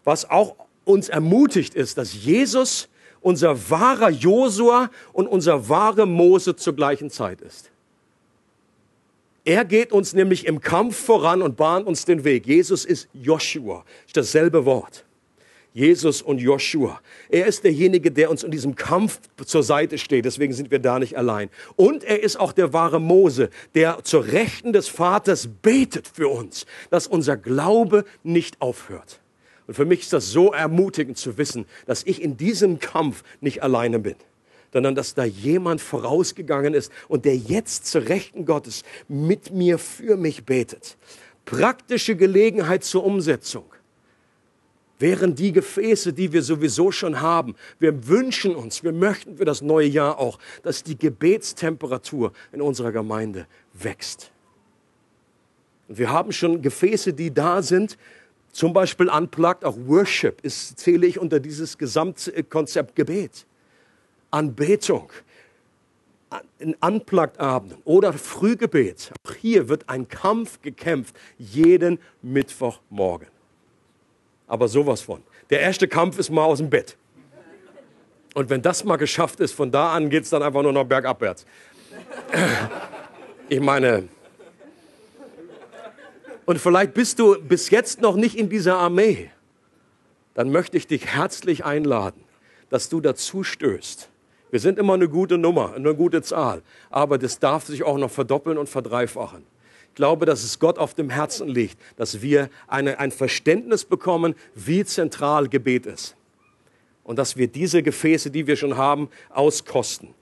Was 0.04 0.30
auch 0.30 0.58
uns 0.84 1.08
ermutigt 1.08 1.74
ist, 1.74 1.98
dass 1.98 2.14
Jesus 2.14 2.90
unser 3.22 3.70
wahrer 3.70 4.10
Josua 4.10 4.90
und 5.14 5.28
unser 5.28 5.70
wahrer 5.70 6.06
Mose 6.06 6.56
zur 6.56 6.76
gleichen 6.76 7.10
Zeit 7.10 7.42
ist. 7.42 7.72
Er 9.46 9.66
geht 9.66 9.92
uns 9.92 10.14
nämlich 10.14 10.46
im 10.46 10.62
Kampf 10.62 10.96
voran 10.96 11.42
und 11.42 11.58
bahnt 11.58 11.88
uns 11.88 12.06
den 12.06 12.24
Weg. 12.24 12.46
Jesus 12.46 12.86
ist 12.86 13.08
Joshua, 13.14 13.84
ist 14.06 14.16
dasselbe 14.16 14.66
Wort. 14.66 15.06
Jesus 15.74 16.22
und 16.22 16.40
Joshua. 16.40 17.00
Er 17.30 17.46
ist 17.46 17.64
derjenige, 17.64 18.12
der 18.12 18.32
uns 18.32 18.44
in 18.44 18.52
diesem 18.52 18.76
Kampf 18.76 19.20
zur 19.46 19.64
Seite 19.64 19.98
steht. 19.98 20.26
Deswegen 20.26 20.52
sind 20.52 20.72
wir 20.72 20.80
da 20.80 21.00
nicht 21.00 21.16
allein. 21.16 21.50
Und 21.76 22.04
er 22.04 22.22
ist 22.22 22.40
auch 22.40 22.52
der 22.52 22.74
wahre 22.74 23.00
Mose, 23.00 23.50
der 23.76 24.04
zur 24.04 24.26
Rechten 24.26 24.74
des 24.74 24.88
Vaters 24.88 25.48
betet 25.62 26.08
für 26.08 26.28
uns, 26.28 26.66
dass 26.90 27.08
unser 27.08 27.38
Glaube 27.38 28.04
nicht 28.24 28.62
aufhört. 28.62 29.20
Und 29.70 29.76
für 29.76 29.86
mich 29.86 30.00
ist 30.00 30.14
das 30.14 30.32
so 30.32 30.52
ermutigend 30.52 31.20
zu 31.20 31.38
wissen, 31.38 31.68
dass 31.86 32.02
ich 32.02 32.24
in 32.24 32.38
diesem 32.38 32.80
Kampf 32.80 33.24
nicht 33.40 33.62
alleine 33.62 34.00
bin, 34.00 34.16
sondern 34.74 34.96
dass 34.96 35.14
da 35.14 35.26
jemand 35.26 35.80
vorausgegangen 35.80 36.74
ist 36.74 36.92
und 37.08 37.24
der 37.24 37.38
jetzt 37.38 37.86
zur 37.86 38.10
Rechten 38.10 38.46
Gottes 38.46 38.82
mit 39.08 39.54
mir 39.54 39.78
für 39.78 40.18
mich 40.18 40.44
betet. 40.44 40.98
Praktische 41.46 42.16
Gelegenheit 42.16 42.84
zur 42.84 43.04
Umsetzung 43.04 43.64
wären 44.98 45.36
die 45.36 45.52
Gefäße, 45.52 46.14
die 46.14 46.34
wir 46.34 46.42
sowieso 46.42 46.92
schon 46.92 47.22
haben. 47.22 47.54
Wir 47.78 48.08
wünschen 48.08 48.56
uns, 48.56 48.84
wir 48.84 48.92
möchten 48.92 49.38
für 49.38 49.46
das 49.46 49.62
neue 49.62 49.88
Jahr 49.88 50.18
auch, 50.18 50.40
dass 50.64 50.82
die 50.82 50.98
Gebetstemperatur 50.98 52.34
in 52.52 52.64
unserer 52.64 52.92
Gemeinde 52.92 53.46
wächst. 53.76 54.32
Und 55.88 56.00
wir 56.00 56.10
haben 56.10 56.32
schon 56.32 56.64
Gefäße, 56.64 57.14
die 57.14 57.32
da 57.32 57.62
sind, 57.62 58.00
zum 58.60 58.74
Beispiel 58.74 59.08
Unplugged, 59.08 59.64
auch 59.64 59.78
Worship 59.86 60.42
ist, 60.42 60.78
zähle 60.78 61.08
ich 61.08 61.18
unter 61.18 61.40
dieses 61.40 61.78
Gesamtkonzept 61.78 62.94
Gebet. 62.94 63.46
Anbetung, 64.32 65.14
in 66.58 66.74
Unplugged-Abenden 66.74 67.78
oder 67.86 68.12
Frühgebet. 68.12 69.14
Auch 69.26 69.34
hier 69.36 69.70
wird 69.70 69.88
ein 69.88 70.10
Kampf 70.10 70.62
gekämpft, 70.62 71.16
jeden 71.38 72.00
Mittwochmorgen. 72.22 73.30
Aber 74.46 74.68
sowas 74.68 75.00
von. 75.00 75.24
Der 75.50 75.62
erste 75.62 75.88
Kampf 75.88 76.20
ist 76.20 76.30
mal 76.30 76.44
aus 76.44 76.58
dem 76.58 76.70
Bett. 76.70 76.98
Und 78.34 78.50
wenn 78.50 78.62
das 78.62 78.84
mal 78.84 78.98
geschafft 78.98 79.40
ist, 79.40 79.54
von 79.54 79.72
da 79.72 79.94
an 79.94 80.10
geht 80.10 80.26
es 80.26 80.32
dann 80.32 80.44
einfach 80.44 80.64
nur 80.64 80.74
noch 80.74 80.84
bergabwärts. 80.84 81.46
Ich 83.48 83.62
meine, 83.62 84.10
und 86.50 86.58
vielleicht 86.58 86.96
bist 86.96 87.20
du 87.20 87.40
bis 87.40 87.70
jetzt 87.70 88.02
noch 88.02 88.16
nicht 88.16 88.36
in 88.36 88.50
dieser 88.50 88.76
Armee. 88.80 89.30
Dann 90.34 90.50
möchte 90.52 90.78
ich 90.78 90.88
dich 90.88 91.06
herzlich 91.06 91.64
einladen, 91.64 92.24
dass 92.72 92.90
du 92.90 93.02
dazu 93.02 93.44
stößt. 93.44 94.10
Wir 94.50 94.60
sind 94.60 94.80
immer 94.80 94.96
eine 94.96 95.08
gute 95.08 95.38
Nummer, 95.38 95.76
eine 95.76 95.94
gute 95.94 96.24
Zahl, 96.24 96.64
aber 96.90 97.20
das 97.20 97.38
darf 97.38 97.68
sich 97.68 97.84
auch 97.84 98.00
noch 98.00 98.10
verdoppeln 98.10 98.58
und 98.58 98.68
verdreifachen. 98.68 99.44
Ich 99.90 99.94
glaube, 99.94 100.26
dass 100.26 100.44
es 100.44 100.58
Gott 100.58 100.80
auf 100.80 100.96
dem 100.96 101.12
Herzen 101.12 101.50
liegt, 101.50 101.78
dass 101.98 102.24
wir 102.24 102.50
eine, 102.66 102.98
ein 102.98 103.12
Verständnis 103.12 103.86
bekommen, 103.86 104.34
wie 104.56 104.84
zentral 104.84 105.50
Gebet 105.50 105.86
ist. 105.86 106.16
Und 107.04 107.20
dass 107.20 107.38
wir 107.38 107.48
diese 107.48 107.84
Gefäße, 107.84 108.32
die 108.32 108.48
wir 108.48 108.56
schon 108.56 108.76
haben, 108.76 109.12
auskosten 109.30 110.16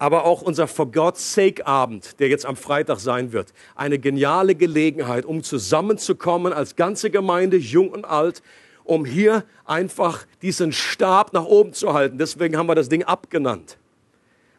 aber 0.00 0.24
auch 0.24 0.40
unser 0.40 0.66
For 0.66 0.90
God's 0.90 1.34
Sake 1.34 1.66
Abend, 1.66 2.18
der 2.20 2.28
jetzt 2.28 2.46
am 2.46 2.56
Freitag 2.56 3.00
sein 3.00 3.32
wird. 3.32 3.52
Eine 3.76 3.98
geniale 3.98 4.54
Gelegenheit, 4.54 5.26
um 5.26 5.42
zusammenzukommen 5.42 6.54
als 6.54 6.74
ganze 6.74 7.10
Gemeinde, 7.10 7.58
jung 7.58 7.90
und 7.90 8.06
alt, 8.06 8.42
um 8.84 9.04
hier 9.04 9.44
einfach 9.66 10.26
diesen 10.40 10.72
Stab 10.72 11.34
nach 11.34 11.44
oben 11.44 11.74
zu 11.74 11.92
halten. 11.92 12.16
Deswegen 12.16 12.56
haben 12.56 12.66
wir 12.66 12.74
das 12.74 12.88
Ding 12.88 13.04
abgenannt, 13.04 13.76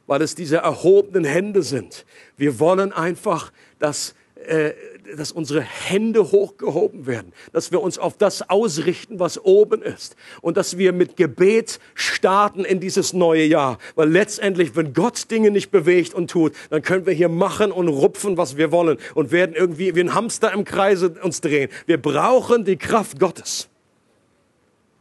weil 0.05 0.21
es 0.21 0.35
diese 0.35 0.57
erhobenen 0.57 1.23
Hände 1.23 1.63
sind. 1.63 2.05
Wir 2.37 2.59
wollen 2.59 2.93
einfach, 2.93 3.51
dass 3.79 4.13
äh, 4.45 4.73
dass 5.17 5.31
unsere 5.31 5.61
Hände 5.61 6.31
hochgehoben 6.31 7.05
werden, 7.05 7.33
dass 7.51 7.71
wir 7.71 7.81
uns 7.81 7.97
auf 7.97 8.17
das 8.17 8.49
ausrichten, 8.49 9.19
was 9.19 9.43
oben 9.43 9.81
ist 9.81 10.15
und 10.41 10.57
dass 10.57 10.77
wir 10.77 10.93
mit 10.93 11.17
Gebet 11.17 11.79
starten 11.93 12.65
in 12.65 12.79
dieses 12.79 13.13
neue 13.13 13.43
Jahr. 13.43 13.77
Weil 13.95 14.09
letztendlich, 14.09 14.75
wenn 14.75 14.93
Gott 14.93 15.29
Dinge 15.31 15.51
nicht 15.51 15.71
bewegt 15.71 16.13
und 16.13 16.29
tut, 16.29 16.53
dann 16.69 16.81
können 16.81 17.05
wir 17.05 17.13
hier 17.13 17.29
machen 17.29 17.71
und 17.71 17.87
rupfen, 17.87 18.37
was 18.37 18.57
wir 18.57 18.71
wollen 18.71 18.97
und 19.15 19.31
werden 19.31 19.55
irgendwie 19.55 19.95
wie 19.95 20.01
ein 20.01 20.13
Hamster 20.13 20.53
im 20.53 20.65
Kreise 20.65 21.15
uns 21.21 21.41
drehen. 21.41 21.69
Wir 21.85 22.01
brauchen 22.01 22.65
die 22.65 22.77
Kraft 22.77 23.19
Gottes. 23.19 23.67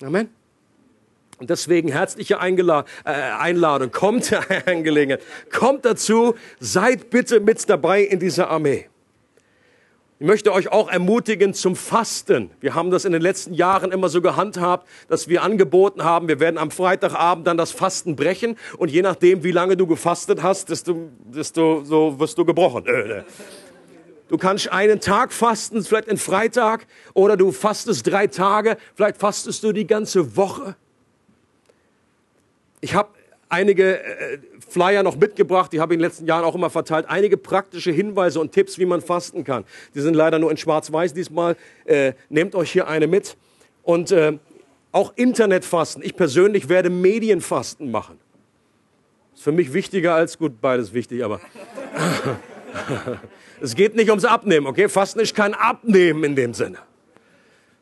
Amen. 0.02 0.28
Und 1.38 1.48
deswegen 1.48 1.88
herzliche 1.88 2.38
Eingela 2.38 2.84
äh, 3.04 3.12
Einladung, 3.12 3.90
kommt, 3.90 4.30
Angelegenheit, 4.66 5.22
kommt 5.50 5.86
dazu, 5.86 6.34
seid 6.58 7.08
bitte 7.08 7.40
mit 7.40 7.66
dabei 7.68 8.02
in 8.02 8.18
dieser 8.18 8.50
Armee. 8.50 8.89
Ich 10.20 10.26
möchte 10.26 10.52
euch 10.52 10.70
auch 10.70 10.90
ermutigen 10.90 11.54
zum 11.54 11.74
Fasten. 11.74 12.50
Wir 12.60 12.74
haben 12.74 12.90
das 12.90 13.06
in 13.06 13.12
den 13.12 13.22
letzten 13.22 13.54
Jahren 13.54 13.90
immer 13.90 14.10
so 14.10 14.20
gehandhabt, 14.20 14.86
dass 15.08 15.28
wir 15.28 15.42
angeboten 15.42 16.04
haben, 16.04 16.28
wir 16.28 16.40
werden 16.40 16.58
am 16.58 16.70
Freitagabend 16.70 17.46
dann 17.46 17.56
das 17.56 17.72
Fasten 17.72 18.16
brechen 18.16 18.58
und 18.76 18.90
je 18.90 19.00
nachdem, 19.00 19.44
wie 19.44 19.50
lange 19.50 19.78
du 19.78 19.86
gefastet 19.86 20.42
hast, 20.42 20.68
desto, 20.68 21.08
desto 21.24 21.84
so 21.84 22.20
wirst 22.20 22.36
du 22.36 22.44
gebrochen. 22.44 22.84
Äh, 22.86 22.90
äh. 22.90 23.22
Du 24.28 24.36
kannst 24.36 24.70
einen 24.70 25.00
Tag 25.00 25.32
fasten, 25.32 25.82
vielleicht 25.82 26.10
einen 26.10 26.18
Freitag, 26.18 26.86
oder 27.14 27.38
du 27.38 27.50
fastest 27.50 28.06
drei 28.06 28.26
Tage, 28.26 28.76
vielleicht 28.94 29.16
fastest 29.16 29.64
du 29.64 29.72
die 29.72 29.86
ganze 29.86 30.36
Woche. 30.36 30.76
Ich 32.82 32.94
habe 32.94 33.08
einige 33.50 34.02
äh, 34.02 34.38
Flyer 34.66 35.02
noch 35.02 35.16
mitgebracht, 35.16 35.72
die 35.72 35.80
habe 35.80 35.92
ich 35.92 35.96
in 35.96 36.00
den 36.00 36.08
letzten 36.08 36.26
Jahren 36.26 36.44
auch 36.44 36.54
immer 36.54 36.70
verteilt. 36.70 37.06
Einige 37.08 37.36
praktische 37.36 37.90
Hinweise 37.90 38.40
und 38.40 38.52
Tipps, 38.52 38.78
wie 38.78 38.86
man 38.86 39.02
fasten 39.02 39.44
kann. 39.44 39.64
Die 39.94 40.00
sind 40.00 40.14
leider 40.14 40.38
nur 40.38 40.50
in 40.50 40.56
Schwarz-Weiß 40.56 41.12
diesmal. 41.12 41.56
Äh, 41.84 42.14
nehmt 42.28 42.54
euch 42.54 42.70
hier 42.70 42.88
eine 42.88 43.06
mit. 43.06 43.36
Und 43.82 44.12
äh, 44.12 44.38
auch 44.92 45.12
Internetfasten. 45.16 46.02
Ich 46.02 46.16
persönlich 46.16 46.68
werde 46.68 46.90
Medienfasten 46.90 47.90
machen. 47.90 48.18
Ist 49.34 49.42
für 49.42 49.52
mich 49.52 49.72
wichtiger 49.72 50.14
als, 50.14 50.38
gut, 50.38 50.60
beides 50.60 50.92
wichtig, 50.94 51.24
aber 51.24 51.40
es 53.60 53.74
geht 53.74 53.96
nicht 53.96 54.10
ums 54.10 54.24
Abnehmen, 54.24 54.66
okay? 54.66 54.88
Fasten 54.88 55.20
ist 55.20 55.34
kein 55.34 55.54
Abnehmen 55.54 56.24
in 56.24 56.36
dem 56.36 56.54
Sinne. 56.54 56.78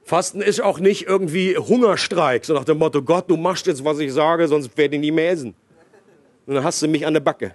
Fasten 0.09 0.41
ist 0.41 0.63
auch 0.63 0.81
nicht 0.81 1.07
irgendwie 1.07 1.59
Hungerstreik, 1.59 2.43
so 2.47 2.55
nach 2.55 2.65
dem 2.65 2.79
Motto, 2.79 3.03
Gott, 3.03 3.29
du 3.29 3.37
machst 3.37 3.67
jetzt, 3.67 3.85
was 3.85 3.99
ich 3.99 4.11
sage, 4.11 4.49
sonst 4.49 4.75
werde 4.75 4.97
ich 4.97 5.03
nie 5.03 5.11
mehr 5.11 5.33
essen. 5.33 5.55
Und 6.47 6.55
dann 6.55 6.65
hast 6.65 6.81
du 6.81 6.89
mich 6.89 7.07
an 7.07 7.13
der 7.13 7.21
Backe. 7.21 7.55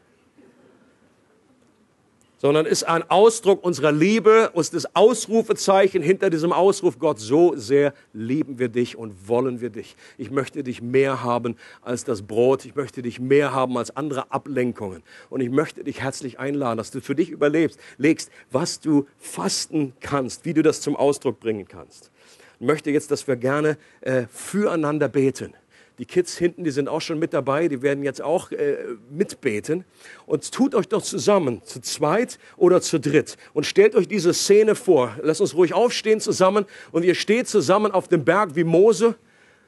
Sondern 2.37 2.67
ist 2.67 2.83
ein 2.83 3.09
Ausdruck 3.09 3.63
unserer 3.63 3.91
Liebe, 3.91 4.51
und 4.51 4.71
das 4.71 4.95
Ausrufezeichen 4.95 6.03
hinter 6.03 6.29
diesem 6.29 6.53
Ausruf, 6.53 6.99
Gott, 6.99 7.19
so 7.19 7.55
sehr 7.55 7.95
lieben 8.13 8.59
wir 8.59 8.69
dich 8.69 8.97
und 8.97 9.27
wollen 9.27 9.59
wir 9.59 9.71
dich. 9.71 9.95
Ich 10.19 10.29
möchte 10.29 10.61
dich 10.61 10.79
mehr 10.79 11.23
haben 11.23 11.55
als 11.81 12.03
das 12.03 12.21
Brot. 12.21 12.65
Ich 12.65 12.75
möchte 12.75 13.01
dich 13.01 13.19
mehr 13.19 13.51
haben 13.51 13.75
als 13.79 13.97
andere 13.97 14.31
Ablenkungen. 14.31 15.01
Und 15.31 15.41
ich 15.41 15.49
möchte 15.49 15.83
dich 15.83 16.01
herzlich 16.01 16.37
einladen, 16.37 16.77
dass 16.77 16.91
du 16.91 17.01
für 17.01 17.15
dich 17.15 17.31
überlebst, 17.31 17.79
legst, 17.97 18.29
was 18.51 18.79
du 18.79 19.07
fasten 19.17 19.93
kannst, 20.01 20.45
wie 20.45 20.53
du 20.53 20.61
das 20.61 20.81
zum 20.81 20.95
Ausdruck 20.95 21.39
bringen 21.39 21.67
kannst 21.67 22.11
möchte 22.59 22.91
jetzt, 22.91 23.11
dass 23.11 23.27
wir 23.27 23.35
gerne 23.35 23.77
äh, 24.01 24.23
füreinander 24.31 25.09
beten. 25.09 25.53
Die 25.99 26.05
Kids 26.05 26.37
hinten, 26.37 26.63
die 26.63 26.71
sind 26.71 26.89
auch 26.89 27.01
schon 27.01 27.19
mit 27.19 27.33
dabei, 27.33 27.67
die 27.67 27.83
werden 27.83 28.03
jetzt 28.03 28.21
auch 28.21 28.51
äh, 28.51 28.77
mitbeten. 29.11 29.85
Und 30.25 30.51
tut 30.51 30.73
euch 30.73 30.87
doch 30.87 31.03
zusammen, 31.03 31.61
zu 31.65 31.81
zweit 31.81 32.39
oder 32.57 32.81
zu 32.81 32.99
dritt. 32.99 33.37
Und 33.53 33.67
stellt 33.67 33.95
euch 33.95 34.07
diese 34.07 34.33
Szene 34.33 34.73
vor. 34.73 35.15
Lasst 35.21 35.41
uns 35.41 35.53
ruhig 35.53 35.73
aufstehen 35.73 36.19
zusammen. 36.19 36.65
Und 36.91 37.05
ihr 37.05 37.13
steht 37.13 37.47
zusammen 37.47 37.91
auf 37.91 38.07
dem 38.07 38.25
Berg 38.25 38.55
wie 38.55 38.63
Mose. 38.63 39.15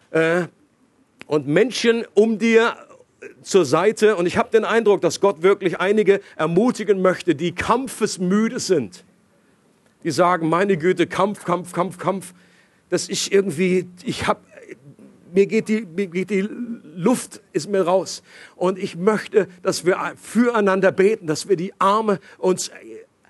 Äh, 0.09 0.45
und 1.27 1.47
Menschen 1.47 2.05
um 2.15 2.39
dir 2.39 2.75
äh, 3.21 3.27
zur 3.43 3.65
Seite. 3.65 4.15
Und 4.15 4.25
ich 4.25 4.37
habe 4.37 4.49
den 4.49 4.65
Eindruck, 4.65 5.01
dass 5.01 5.19
Gott 5.19 5.43
wirklich 5.43 5.79
einige 5.79 6.21
ermutigen 6.37 7.03
möchte, 7.03 7.35
die 7.35 7.53
kampfesmüde 7.53 8.59
sind. 8.59 9.03
Die 10.03 10.11
sagen, 10.11 10.49
meine 10.49 10.77
Güte, 10.77 11.05
Kampf, 11.05 11.45
Kampf, 11.45 11.71
Kampf, 11.71 11.99
Kampf 11.99 12.33
dass 12.89 13.09
ich 13.09 13.31
irgendwie, 13.31 13.87
ich 14.03 14.27
habe, 14.27 14.41
mir 15.33 15.47
geht, 15.47 15.67
die, 15.67 15.85
mir 15.85 16.07
geht 16.07 16.29
die 16.29 16.47
Luft, 16.95 17.41
ist 17.51 17.69
mir 17.69 17.81
raus. 17.81 18.23
Und 18.55 18.79
ich 18.79 18.95
möchte, 18.95 19.47
dass 19.63 19.85
wir 19.85 19.97
füreinander 20.21 20.91
beten, 20.91 21.27
dass 21.27 21.49
wir 21.49 21.57
die 21.57 21.73
Arme 21.79 22.19
uns 22.37 22.71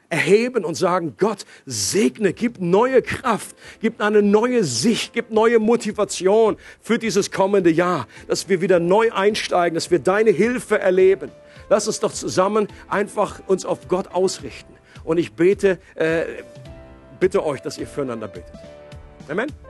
erheben 0.10 0.64
und 0.64 0.76
sagen, 0.76 1.16
Gott, 1.18 1.45
segne, 1.66 2.34
gib 2.34 2.62
neue 2.62 3.01
Kraft, 3.01 3.56
gib 3.82 4.01
eine 4.01 4.22
neue 4.22 4.64
Sicht, 4.64 5.14
gib 5.14 5.32
neue 5.32 5.60
Motivation 5.60 6.58
für 6.80 6.99
dieses 6.99 7.32
kommende 7.32 7.72
Jahr, 7.72 8.08
dass 8.28 8.47
wir 8.47 8.62
wieder 8.62 8.80
neu 8.80 9.12
einsteigen, 9.12 9.76
dass 9.76 9.91
wir 9.91 9.99
deine 9.99 10.32
Hilfe 10.32 10.80
erleben. 10.80 11.32
Lass 11.70 11.88
uns 11.88 11.99
doch 11.99 12.14
zusammen 12.14 12.68
einfach 12.88 13.41
uns 13.47 13.66
auf 13.66 13.88
Gott 13.88 14.08
ausrichten. 14.10 14.74
Und 15.03 15.18
ich 15.18 15.34
bete, 15.34 15.80
äh, 15.95 16.24
bitte 17.20 17.43
euch, 17.43 17.62
dass 17.62 17.78
ihr 17.78 17.88
füreinander 17.88 18.28
betet. 18.28 18.53
Amen. 19.30 19.64